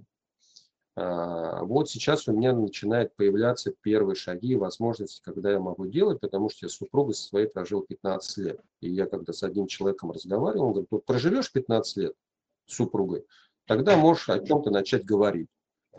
А, 0.96 1.64
вот 1.64 1.90
сейчас 1.90 2.28
у 2.28 2.34
меня 2.34 2.54
начинают 2.54 3.16
появляться 3.16 3.74
первые 3.82 4.16
шаги 4.16 4.50
и 4.50 4.56
возможности, 4.56 5.22
когда 5.24 5.52
я 5.52 5.60
могу 5.60 5.86
делать, 5.88 6.20
потому 6.20 6.50
что 6.50 6.66
я 6.66 6.70
супругой 6.70 7.14
со 7.14 7.24
своей 7.24 7.48
прожил 7.48 7.82
15 7.82 8.38
лет. 8.38 8.60
И 8.82 8.90
я 8.90 9.06
когда 9.06 9.34
с 9.34 9.44
одним 9.44 9.68
человеком 9.68 10.12
разговаривал, 10.12 10.66
он 10.66 10.72
говорит, 10.72 10.90
вот 10.92 11.06
проживешь 11.06 11.52
15 11.52 11.98
лет 11.98 12.14
с 12.66 12.76
супругой, 12.76 13.26
тогда 13.66 13.98
можешь 13.98 14.30
о 14.30 14.40
чем-то 14.40 14.72
начать 14.72 15.06
говорить. 15.06 15.48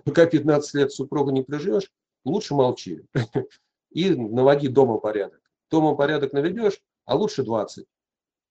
Пока 0.05 0.27
15 0.27 0.75
лет 0.75 0.93
супруга 0.93 1.33
не 1.33 1.43
проживешь, 1.43 1.91
лучше 2.25 2.55
молчи. 2.55 3.03
И 3.91 4.15
наводи 4.15 4.69
дома 4.69 4.99
порядок. 4.99 5.41
Дома 5.71 5.97
порядок 5.97 6.33
наведешь, 6.33 6.81
а 7.05 7.17
лучше 7.17 7.43
20. 7.43 7.87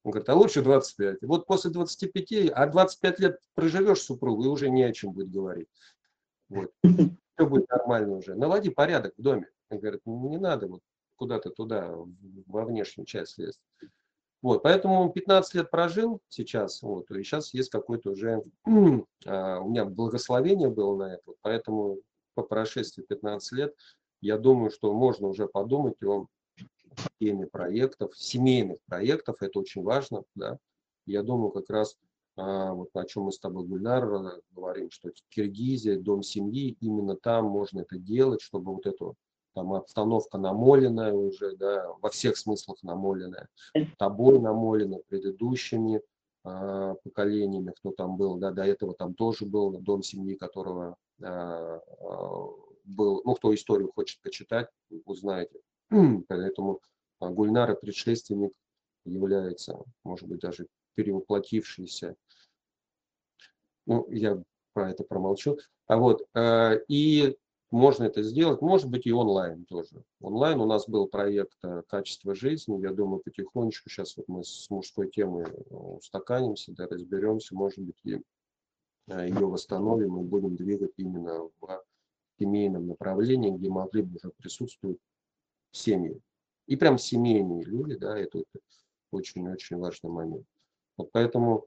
Он 0.03 0.11
говорит, 0.11 0.29
а 0.29 0.35
лучше 0.35 0.61
25. 0.61 1.21
Вот 1.21 1.45
после 1.45 1.71
25, 1.71 2.51
а 2.53 2.67
25 2.67 3.19
лет 3.19 3.39
проживешь 3.53 3.99
с 3.99 4.05
супругой, 4.05 4.45
и 4.45 4.49
уже 4.49 4.69
не 4.69 4.83
о 4.83 4.93
чем 4.93 5.11
будет 5.11 5.29
говорить. 5.29 5.67
Вот. 6.49 6.71
Все 6.83 7.47
будет 7.47 7.69
нормально 7.69 8.17
уже. 8.17 8.35
Наводи 8.35 8.69
порядок 8.69 9.13
в 9.17 9.21
доме. 9.21 9.47
Он 9.69 9.79
говорит, 9.79 10.01
не 10.05 10.37
надо 10.37 10.67
вот 10.67 10.81
куда-то 11.15 11.51
туда, 11.51 11.95
во 12.47 12.65
внешнюю 12.65 13.05
часть 13.05 13.37
лезть. 13.37 13.61
Вот, 14.41 14.63
поэтому 14.63 15.11
15 15.11 15.53
лет 15.55 15.69
прожил 15.69 16.21
сейчас, 16.29 16.81
вот, 16.81 17.11
и 17.11 17.23
сейчас 17.23 17.53
есть 17.53 17.69
какой-то 17.69 18.11
уже, 18.11 18.41
а, 19.25 19.59
у 19.59 19.69
меня 19.69 19.83
благословение 19.83 20.69
было 20.69 20.95
на 20.95 21.13
это, 21.15 21.33
поэтому 21.41 21.99
по 22.35 22.43
прошествии 22.43 23.03
15 23.03 23.51
лет 23.51 23.75
я 24.21 24.37
думаю, 24.37 24.71
что 24.71 24.93
можно 24.93 25.27
уже 25.27 25.47
подумать 25.47 26.01
о 26.03 26.27
теме 27.19 27.47
проектов, 27.47 28.17
семейных 28.17 28.77
проектов, 28.85 29.41
это 29.41 29.59
очень 29.59 29.83
важно, 29.83 30.23
да. 30.35 30.57
Я 31.05 31.21
думаю, 31.23 31.51
как 31.51 31.69
раз 31.69 31.97
вот 32.35 32.89
о 32.93 33.05
чем 33.05 33.23
мы 33.23 33.31
с 33.31 33.39
тобой, 33.39 33.65
Гульнар, 33.65 34.07
говорим, 34.51 34.89
что 34.91 35.11
Киргизия, 35.29 35.99
дом 35.99 36.23
семьи, 36.23 36.77
именно 36.79 37.15
там 37.15 37.45
можно 37.45 37.81
это 37.81 37.97
делать, 37.97 38.41
чтобы 38.41 38.73
вот 38.73 38.85
эту 38.85 39.15
там 39.53 39.73
обстановка 39.73 40.37
намоленная 40.37 41.13
уже, 41.13 41.55
да, 41.57 41.91
во 42.01 42.09
всех 42.09 42.37
смыслах 42.37 42.81
намоленная, 42.83 43.49
тобой 43.97 44.39
намоленная, 44.39 45.01
предыдущими 45.07 46.01
э, 46.45 46.95
поколениями, 47.03 47.73
кто 47.75 47.91
там 47.91 48.15
был, 48.15 48.37
да, 48.37 48.51
до 48.51 48.63
этого 48.63 48.93
там 48.93 49.13
тоже 49.13 49.45
был 49.45 49.71
дом 49.71 50.03
семьи, 50.03 50.35
которого 50.35 50.95
э, 51.21 51.79
был, 52.85 53.21
ну, 53.25 53.35
кто 53.35 53.53
историю 53.53 53.91
хочет 53.93 54.21
почитать, 54.21 54.69
узнаете. 55.05 55.59
Поэтому 56.27 56.79
Гульнара 57.19 57.75
предшественник 57.75 58.53
является, 59.05 59.83
может 60.03 60.27
быть, 60.27 60.39
даже 60.39 60.67
перевоплотившийся. 60.99 62.17
Ну, 63.85 64.05
я 64.09 64.43
про 64.73 64.91
это 64.91 65.05
промолчу. 65.05 65.57
А 65.87 65.95
вот, 65.95 66.27
э, 66.35 66.83
и 66.89 67.37
можно 67.71 68.03
это 68.03 68.21
сделать, 68.21 68.61
может 68.61 68.89
быть 68.89 69.07
и 69.07 69.13
онлайн 69.13 69.63
тоже. 69.63 70.03
Онлайн 70.19 70.59
у 70.59 70.65
нас 70.65 70.89
был 70.89 71.07
проект 71.07 71.57
э, 71.63 71.83
«Качество 71.87 72.35
жизни». 72.35 72.81
Я 72.81 72.91
думаю, 72.91 73.21
потихонечку 73.21 73.89
сейчас 73.89 74.17
вот 74.17 74.27
мы 74.27 74.43
с 74.43 74.69
мужской 74.69 75.09
темой 75.09 75.45
э, 75.45 75.73
устаканимся, 75.73 76.73
да, 76.73 76.85
разберемся, 76.87 77.55
может 77.55 77.79
быть, 77.79 77.99
и 78.03 78.21
ее 79.07 79.47
восстановим 79.47 80.19
и 80.19 80.23
будем 80.23 80.57
двигать 80.57 80.93
именно 80.97 81.49
в 81.61 81.83
семейном 82.37 82.87
направлении, 82.87 83.51
где 83.51 83.69
могли 83.69 84.01
бы 84.01 84.17
уже 84.17 84.31
присутствовать 84.31 84.99
семьи. 85.71 86.19
И 86.67 86.75
прям 86.75 86.97
семейные 86.97 87.63
люди, 87.63 87.95
да, 87.95 88.19
это 88.19 88.43
очень-очень 89.11 89.77
важный 89.77 90.11
момент. 90.11 90.45
Вот 90.99 91.11
поэтому 91.13 91.65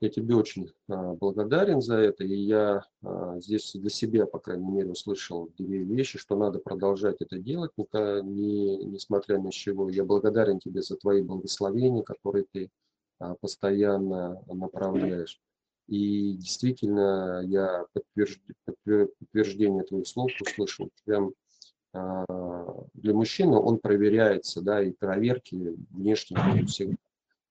я 0.00 0.08
тебе 0.08 0.36
очень 0.36 0.72
а, 0.88 1.14
благодарен 1.14 1.82
за 1.82 1.96
это, 1.96 2.22
и 2.22 2.32
я 2.32 2.84
а, 3.02 3.40
здесь 3.40 3.72
для 3.74 3.90
себя, 3.90 4.24
по 4.24 4.38
крайней 4.38 4.70
мере, 4.70 4.92
услышал 4.92 5.50
две 5.58 5.82
вещи, 5.82 6.16
что 6.16 6.36
надо 6.36 6.60
продолжать 6.60 7.16
это 7.20 7.38
делать, 7.38 7.72
не, 7.76 8.84
несмотря 8.84 9.42
с 9.50 9.54
чего. 9.54 9.90
Я 9.90 10.04
благодарен 10.04 10.60
тебе 10.60 10.80
за 10.80 10.96
твои 10.96 11.22
благословения, 11.22 12.04
которые 12.04 12.46
ты 12.52 12.70
а, 13.18 13.34
постоянно 13.34 14.40
направляешь. 14.46 15.40
И 15.88 16.34
действительно, 16.34 17.42
я 17.44 17.84
подтверждение, 17.92 19.08
подтверждение 19.18 19.82
твоих 19.82 20.06
слов 20.06 20.30
услышал. 20.40 20.88
Прям 21.04 21.32
для 21.92 23.12
мужчины 23.12 23.58
он 23.58 23.78
проверяется, 23.78 24.62
да, 24.62 24.82
и 24.82 24.92
проверки 24.92 25.76
внешние 25.90 26.64
всегда 26.64 26.96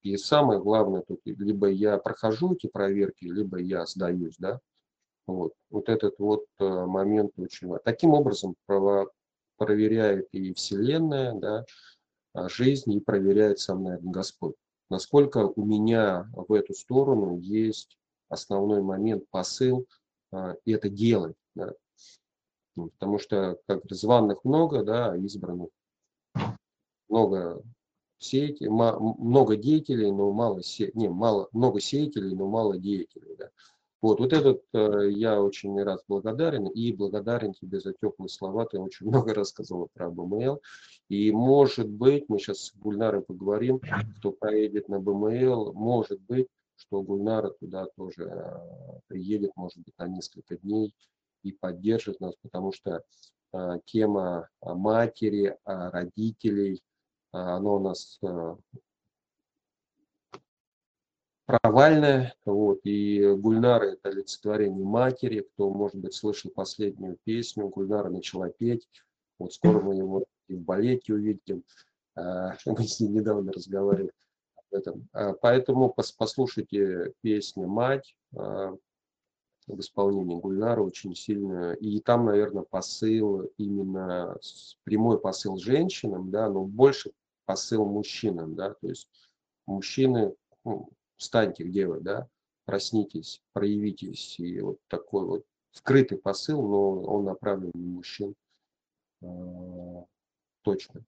и 0.04 0.18
самое 0.18 0.60
главное, 0.60 1.02
тут 1.02 1.22
либо 1.26 1.68
я 1.68 1.98
прохожу 1.98 2.54
эти 2.54 2.68
проверки, 2.68 3.26
либо 3.26 3.60
я 3.60 3.86
сдаюсь, 3.86 4.36
да. 4.38 4.60
Вот, 5.28 5.54
вот 5.70 5.88
этот 5.90 6.20
вот 6.20 6.46
э, 6.60 6.86
момент 6.86 7.32
очень 7.38 7.68
важен. 7.68 7.84
Таким 7.86 8.12
образом 8.12 8.56
проверяет 9.58 10.28
и 10.32 10.54
Вселенная, 10.54 11.34
да, 11.34 11.66
а, 12.34 12.50
жизнь, 12.50 12.92
и 12.94 13.00
проверяет 13.00 13.60
сам, 13.60 13.84
наверное, 13.84 14.12
Господь. 14.12 14.56
Насколько 14.90 15.48
у 15.56 15.66
меня 15.66 16.30
в 16.34 16.52
эту 16.54 16.74
сторону 16.74 17.38
есть 17.38 17.98
основной 18.30 18.82
момент, 18.82 19.26
посыл, 19.30 19.86
а, 20.32 20.56
это 20.66 20.90
делать. 20.90 21.36
Да. 21.56 21.74
Потому 22.76 23.20
что 23.20 23.60
как 23.68 23.84
званных 23.90 24.44
много, 24.44 24.84
да, 24.84 25.12
а 25.12 25.18
избранных 25.18 25.70
много 27.10 27.62
сеятелей, 28.22 28.70
много 28.70 29.56
деятелей, 29.56 30.12
но 30.12 30.32
мало, 30.32 30.62
се, 30.62 30.92
не, 30.94 31.10
мало, 31.10 31.50
много 31.52 31.80
сеятелей, 31.80 32.36
но 32.36 32.48
мало 32.48 32.78
деятелей. 32.78 33.36
Да. 33.38 33.50
Вот, 34.02 34.20
вот 34.20 34.34
этот 34.34 34.64
э, 34.74 35.10
я 35.12 35.42
очень 35.42 35.80
раз 35.84 36.04
благодарен 36.08 36.68
и 36.68 36.92
благодарен 36.92 37.54
тебе 37.54 37.80
за 37.80 37.94
теплые 37.94 38.30
слова. 38.30 38.66
Ты 38.66 38.80
очень 38.80 39.06
много 39.08 39.34
рассказывал 39.34 39.90
про 39.94 40.10
БМЛ. 40.10 40.62
И 41.10 41.32
может 41.32 41.90
быть, 41.90 42.26
мы 42.28 42.40
сейчас 42.40 42.60
с 42.60 42.76
Гульнарой 42.76 43.22
поговорим, 43.22 43.80
кто 44.20 44.32
поедет 44.32 44.88
на 44.88 45.00
БМЛ, 45.00 45.74
может 45.74 46.22
быть, 46.22 46.48
что 46.76 47.02
Гульнара 47.02 47.50
туда 47.50 47.88
тоже 47.96 48.24
э, 48.24 49.00
приедет, 49.08 49.52
может 49.56 49.78
быть, 49.78 49.98
на 49.98 50.08
несколько 50.08 50.58
дней 50.58 50.96
и 51.44 51.52
поддержит 51.52 52.20
нас, 52.20 52.34
потому 52.42 52.72
что 52.72 53.04
э, 53.54 53.80
тема 53.86 54.48
матери, 54.62 55.58
родителей, 55.66 56.82
а, 56.84 56.91
оно 57.32 57.76
у 57.76 57.80
нас 57.80 58.20
э, 58.22 58.56
провальное, 61.46 62.36
вот, 62.46 62.80
и 62.84 63.26
Гульнара 63.36 63.86
это 63.86 64.10
олицетворение 64.10 64.86
матери, 64.86 65.42
кто, 65.42 65.70
может 65.70 65.98
быть, 65.98 66.14
слышал 66.14 66.52
последнюю 66.52 67.18
песню, 67.24 67.68
Гульнара 67.68 68.10
начала 68.10 68.50
петь, 68.50 68.88
вот 69.40 69.54
скоро 69.54 69.82
мы 69.82 69.96
его 69.96 70.26
и 70.48 70.56
в 70.56 70.62
балете 70.62 71.14
увидим, 71.14 71.64
а, 72.16 72.56
мы 72.66 72.84
с 72.84 73.00
ней 73.00 73.10
недавно 73.10 73.52
разговаривали 73.52 74.14
об 74.56 74.78
этом, 74.78 75.08
а, 75.14 75.34
поэтому 75.34 75.94
послушайте 76.18 77.14
песню 77.22 77.68
«Мать», 77.68 78.16
в 79.68 79.80
исполнении 79.80 80.36
Гульнара 80.36 80.82
очень 80.82 81.16
сильно. 81.16 81.74
И 81.74 82.00
там, 82.00 82.26
наверное, 82.26 82.64
посыл 82.64 83.52
именно 83.58 84.36
прямой 84.84 85.20
посыл 85.20 85.58
женщинам, 85.58 86.32
да, 86.32 86.50
но 86.50 86.64
больше 86.66 87.12
посыл 87.52 87.84
мужчинам, 87.86 88.56
да, 88.56 88.74
то 88.76 88.88
есть 88.88 89.10
мужчины, 89.66 90.34
ну, 90.64 90.88
встаньте, 91.18 91.66
где 91.66 91.86
вы, 91.86 92.00
да, 92.00 92.30
проснитесь, 92.64 93.42
проявитесь, 93.52 94.40
и 94.40 94.62
вот 94.62 94.78
такой 94.88 95.26
вот 95.26 95.44
скрытый 95.72 96.18
посыл, 96.18 96.62
но 96.62 97.02
он 97.02 97.26
направлен 97.26 97.72
на 97.74 97.88
мужчин 97.88 98.36
а, 99.22 100.06
точно. 100.62 101.04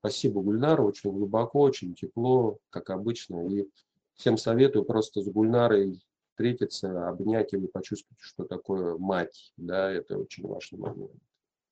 Спасибо, 0.00 0.42
Гульнара, 0.42 0.82
очень 0.82 1.10
глубоко, 1.10 1.60
очень 1.60 1.94
тепло, 1.94 2.58
как 2.68 2.90
обычно, 2.90 3.48
и 3.48 3.66
всем 4.12 4.36
советую 4.36 4.84
просто 4.84 5.22
с 5.22 5.26
Гульнарой 5.26 6.02
встретиться, 6.32 7.08
обнять, 7.08 7.54
и 7.54 7.56
вы 7.56 7.68
почувствуете, 7.68 8.22
что 8.22 8.44
такое 8.44 8.98
мать, 8.98 9.54
да, 9.56 9.90
это 9.90 10.18
очень 10.18 10.46
важный 10.46 10.80
момент. 10.80 11.22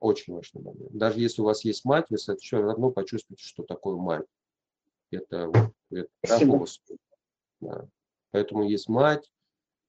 Очень 0.01 0.35
важный 0.35 0.63
момент. 0.63 0.93
Даже 0.93 1.21
если 1.21 1.43
у 1.43 1.45
вас 1.45 1.65
есть 1.65 1.85
мать, 1.85 2.07
вы 2.09 2.17
все 2.17 2.61
равно 2.61 2.91
почувствуете, 2.91 3.45
что 3.45 3.63
такое 3.63 3.97
мать. 3.97 4.27
Это, 5.11 5.53
это 5.91 6.09
да. 7.61 7.87
Поэтому 8.31 8.65
есть 8.69 8.89
мать, 8.89 9.31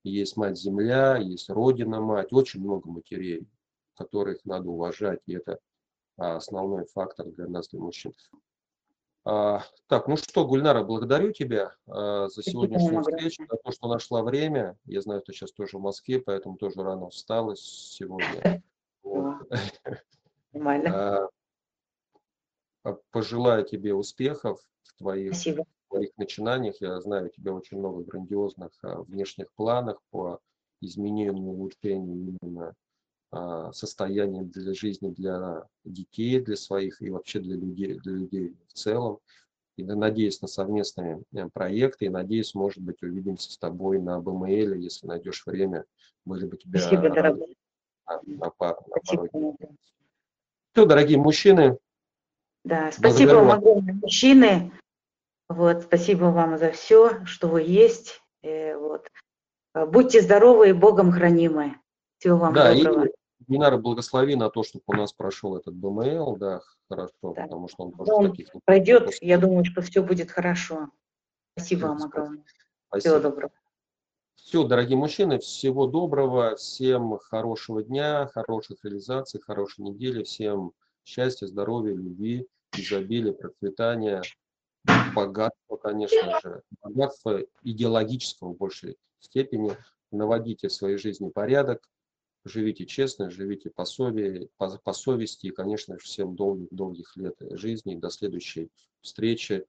есть 0.03 0.35
мать-земля, 0.35 1.17
есть 1.17 1.49
родина-мать, 1.49 2.33
очень 2.33 2.61
много 2.61 2.89
матерей, 2.89 3.47
которых 3.95 4.43
надо 4.45 4.69
уважать, 4.69 5.21
и 5.27 5.35
это 5.35 5.59
а, 6.17 6.37
основной 6.37 6.85
фактор 6.85 7.27
для 7.27 7.47
нас, 7.47 7.69
для 7.69 7.79
мужчин. 7.79 8.13
А, 9.23 9.63
так, 9.87 10.07
ну 10.07 10.17
что, 10.17 10.45
Гульнара, 10.45 10.83
благодарю 10.83 11.31
тебя 11.31 11.75
а, 11.87 12.27
за 12.27 12.41
сегодняшнюю 12.41 13.01
встречу, 13.01 13.45
за 13.49 13.57
то, 13.57 13.71
что 13.71 13.87
нашла 13.87 14.23
время. 14.23 14.77
Я 14.85 15.01
знаю, 15.01 15.21
что 15.23 15.33
сейчас 15.33 15.51
тоже 15.51 15.77
в 15.77 15.81
Москве, 15.81 16.19
поэтому 16.19 16.57
тоже 16.57 16.81
рано 16.81 17.09
встала 17.09 17.55
сегодня. 17.55 18.63
Нормально. 20.53 21.29
А, 22.83 22.93
пожелаю 23.11 23.65
тебе 23.65 23.93
успехов 23.93 24.59
в 24.83 24.97
твоих, 24.97 25.33
Спасибо. 25.35 25.65
в 25.85 25.89
твоих 25.89 26.11
начинаниях. 26.17 26.81
Я 26.81 26.99
знаю, 27.01 27.27
у 27.27 27.29
тебя 27.29 27.53
очень 27.53 27.77
много 27.77 28.03
грандиозных 28.03 28.71
а, 28.83 29.01
внешних 29.03 29.51
планов 29.53 29.99
по 30.09 30.39
изменению, 30.81 31.43
улучшению 31.43 32.37
именно 32.41 32.73
а, 33.31 33.71
состояния 33.71 34.43
для 34.43 34.73
жизни 34.73 35.09
для 35.09 35.67
детей, 35.85 36.39
для 36.41 36.55
своих 36.55 37.01
и 37.01 37.09
вообще 37.09 37.39
для 37.39 37.55
людей, 37.55 37.99
для 37.99 38.13
людей 38.13 38.55
в 38.67 38.73
целом. 38.73 39.19
И 39.77 39.83
надеюсь 39.83 40.41
на 40.41 40.47
совместные 40.47 41.23
э, 41.33 41.49
проекты, 41.51 42.05
и 42.05 42.09
надеюсь, 42.09 42.53
может 42.53 42.83
быть, 42.83 43.01
увидимся 43.01 43.51
с 43.51 43.57
тобой 43.57 43.99
на 43.99 44.19
БМЛ, 44.19 44.73
если 44.75 45.07
найдешь 45.07 45.45
время, 45.45 45.85
были 46.25 46.45
бы 46.45 46.57
тебя 46.57 46.81
Спасибо, 46.81 47.09
дорогой. 47.09 47.57
На, 48.23 48.49
пар, 48.49 48.77
на 48.87 49.27
дней. 49.27 49.55
Все, 50.73 50.85
дорогие 50.85 51.17
мужчины, 51.17 51.77
Да, 52.63 52.91
спасибо 52.91 53.33
вам 53.33 53.51
огромное, 53.51 53.93
мужчины. 53.95 54.71
Вот, 55.49 55.83
спасибо 55.83 56.25
вам 56.25 56.57
за 56.57 56.71
все, 56.71 57.25
что 57.25 57.47
вы 57.49 57.61
есть. 57.63 58.21
Э, 58.41 58.77
вот. 58.77 59.07
Будьте 59.73 60.21
здоровы 60.21 60.69
и 60.69 60.73
Богом 60.73 61.11
хранимы. 61.11 61.75
Всего 62.19 62.37
вам 62.37 62.53
да, 62.53 62.71
и 62.71 62.83
доброго. 62.83 63.07
Динара, 63.47 63.77
благослови 63.77 64.35
на 64.35 64.49
то, 64.49 64.63
чтобы 64.63 64.83
у 64.87 64.93
нас 64.93 65.11
прошел 65.11 65.57
этот 65.57 65.73
БМЛ, 65.73 66.37
да, 66.37 66.61
хорошо, 66.89 67.33
Да. 67.35 67.43
потому 67.43 67.67
что 67.67 67.83
он 67.85 67.91
тоже 67.93 68.13
Он 68.13 68.29
таких... 68.29 68.49
Пройдет, 68.63 69.17
я 69.21 69.37
думаю, 69.37 69.65
что 69.65 69.81
все 69.81 70.01
будет 70.01 70.31
хорошо. 70.31 70.89
Спасибо 71.57 71.87
вам 71.87 71.99
Спасибо. 71.99 72.19
огромное. 72.21 72.43
Спасибо. 72.87 72.99
Всего 73.17 73.29
доброго. 73.29 73.51
Все, 74.43 74.63
дорогие 74.63 74.97
мужчины, 74.97 75.39
всего 75.39 75.85
доброго, 75.85 76.55
всем 76.55 77.17
хорошего 77.19 77.83
дня, 77.83 78.27
хороших 78.33 78.83
реализаций, 78.83 79.39
хорошей 79.39 79.81
недели, 79.85 80.23
всем 80.23 80.73
счастья, 81.05 81.45
здоровья, 81.45 81.93
любви, 81.93 82.47
изобилия, 82.75 83.33
процветания, 83.33 84.23
богатства, 85.15 85.77
конечно 85.77 86.39
же, 86.41 86.63
богатства 86.81 87.39
идеологического 87.61 88.53
в 88.53 88.57
большей 88.57 88.97
степени. 89.19 89.77
Наводите 90.11 90.67
в 90.67 90.73
своей 90.73 90.97
жизни 90.97 91.29
порядок, 91.29 91.87
живите 92.43 92.85
честно, 92.87 93.29
живите 93.29 93.69
по, 93.69 93.85
сове, 93.85 94.49
по, 94.57 94.75
по 94.79 94.91
совести 94.91 95.47
и, 95.47 95.51
конечно 95.51 95.97
же, 95.97 96.03
всем 96.03 96.35
долгих-долгих 96.35 97.15
лет 97.15 97.35
жизни. 97.51 97.95
До 97.95 98.09
следующей 98.09 98.71
встречи 99.01 99.65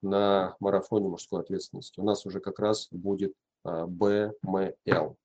на 0.00 0.56
марафоне 0.60 1.08
мужской 1.08 1.40
ответственности. 1.40 2.00
У 2.00 2.04
нас 2.04 2.24
уже 2.24 2.40
как 2.40 2.58
раз 2.58 2.88
будет 2.90 3.34
а, 3.64 3.86
БМЛ. 3.86 5.16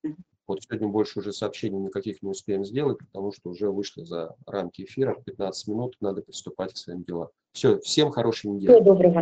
Вот 0.48 0.64
сегодня 0.64 0.88
больше 0.88 1.20
уже 1.20 1.32
сообщений 1.32 1.78
никаких 1.78 2.24
не 2.24 2.32
успеем 2.32 2.66
сделать, 2.66 2.98
потому 2.98 3.32
что 3.32 3.52
уже 3.52 3.70
вышли 3.70 4.04
за 4.04 4.36
рамки 4.48 4.82
эфира. 4.82 5.14
15 5.26 5.68
минут, 5.68 5.96
надо 6.02 6.24
приступать 6.24 6.74
к 6.74 6.78
своим 6.78 7.04
делам. 7.04 7.30
Все, 7.54 7.80
всем 7.82 8.10
хорошей 8.10 8.50
недели. 8.50 8.72
Всего 8.72 8.84
доброго. 8.84 9.22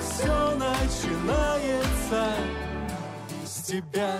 Все 0.00 0.56
начинается 0.58 2.34
с 3.44 3.62
тебя. 3.62 4.18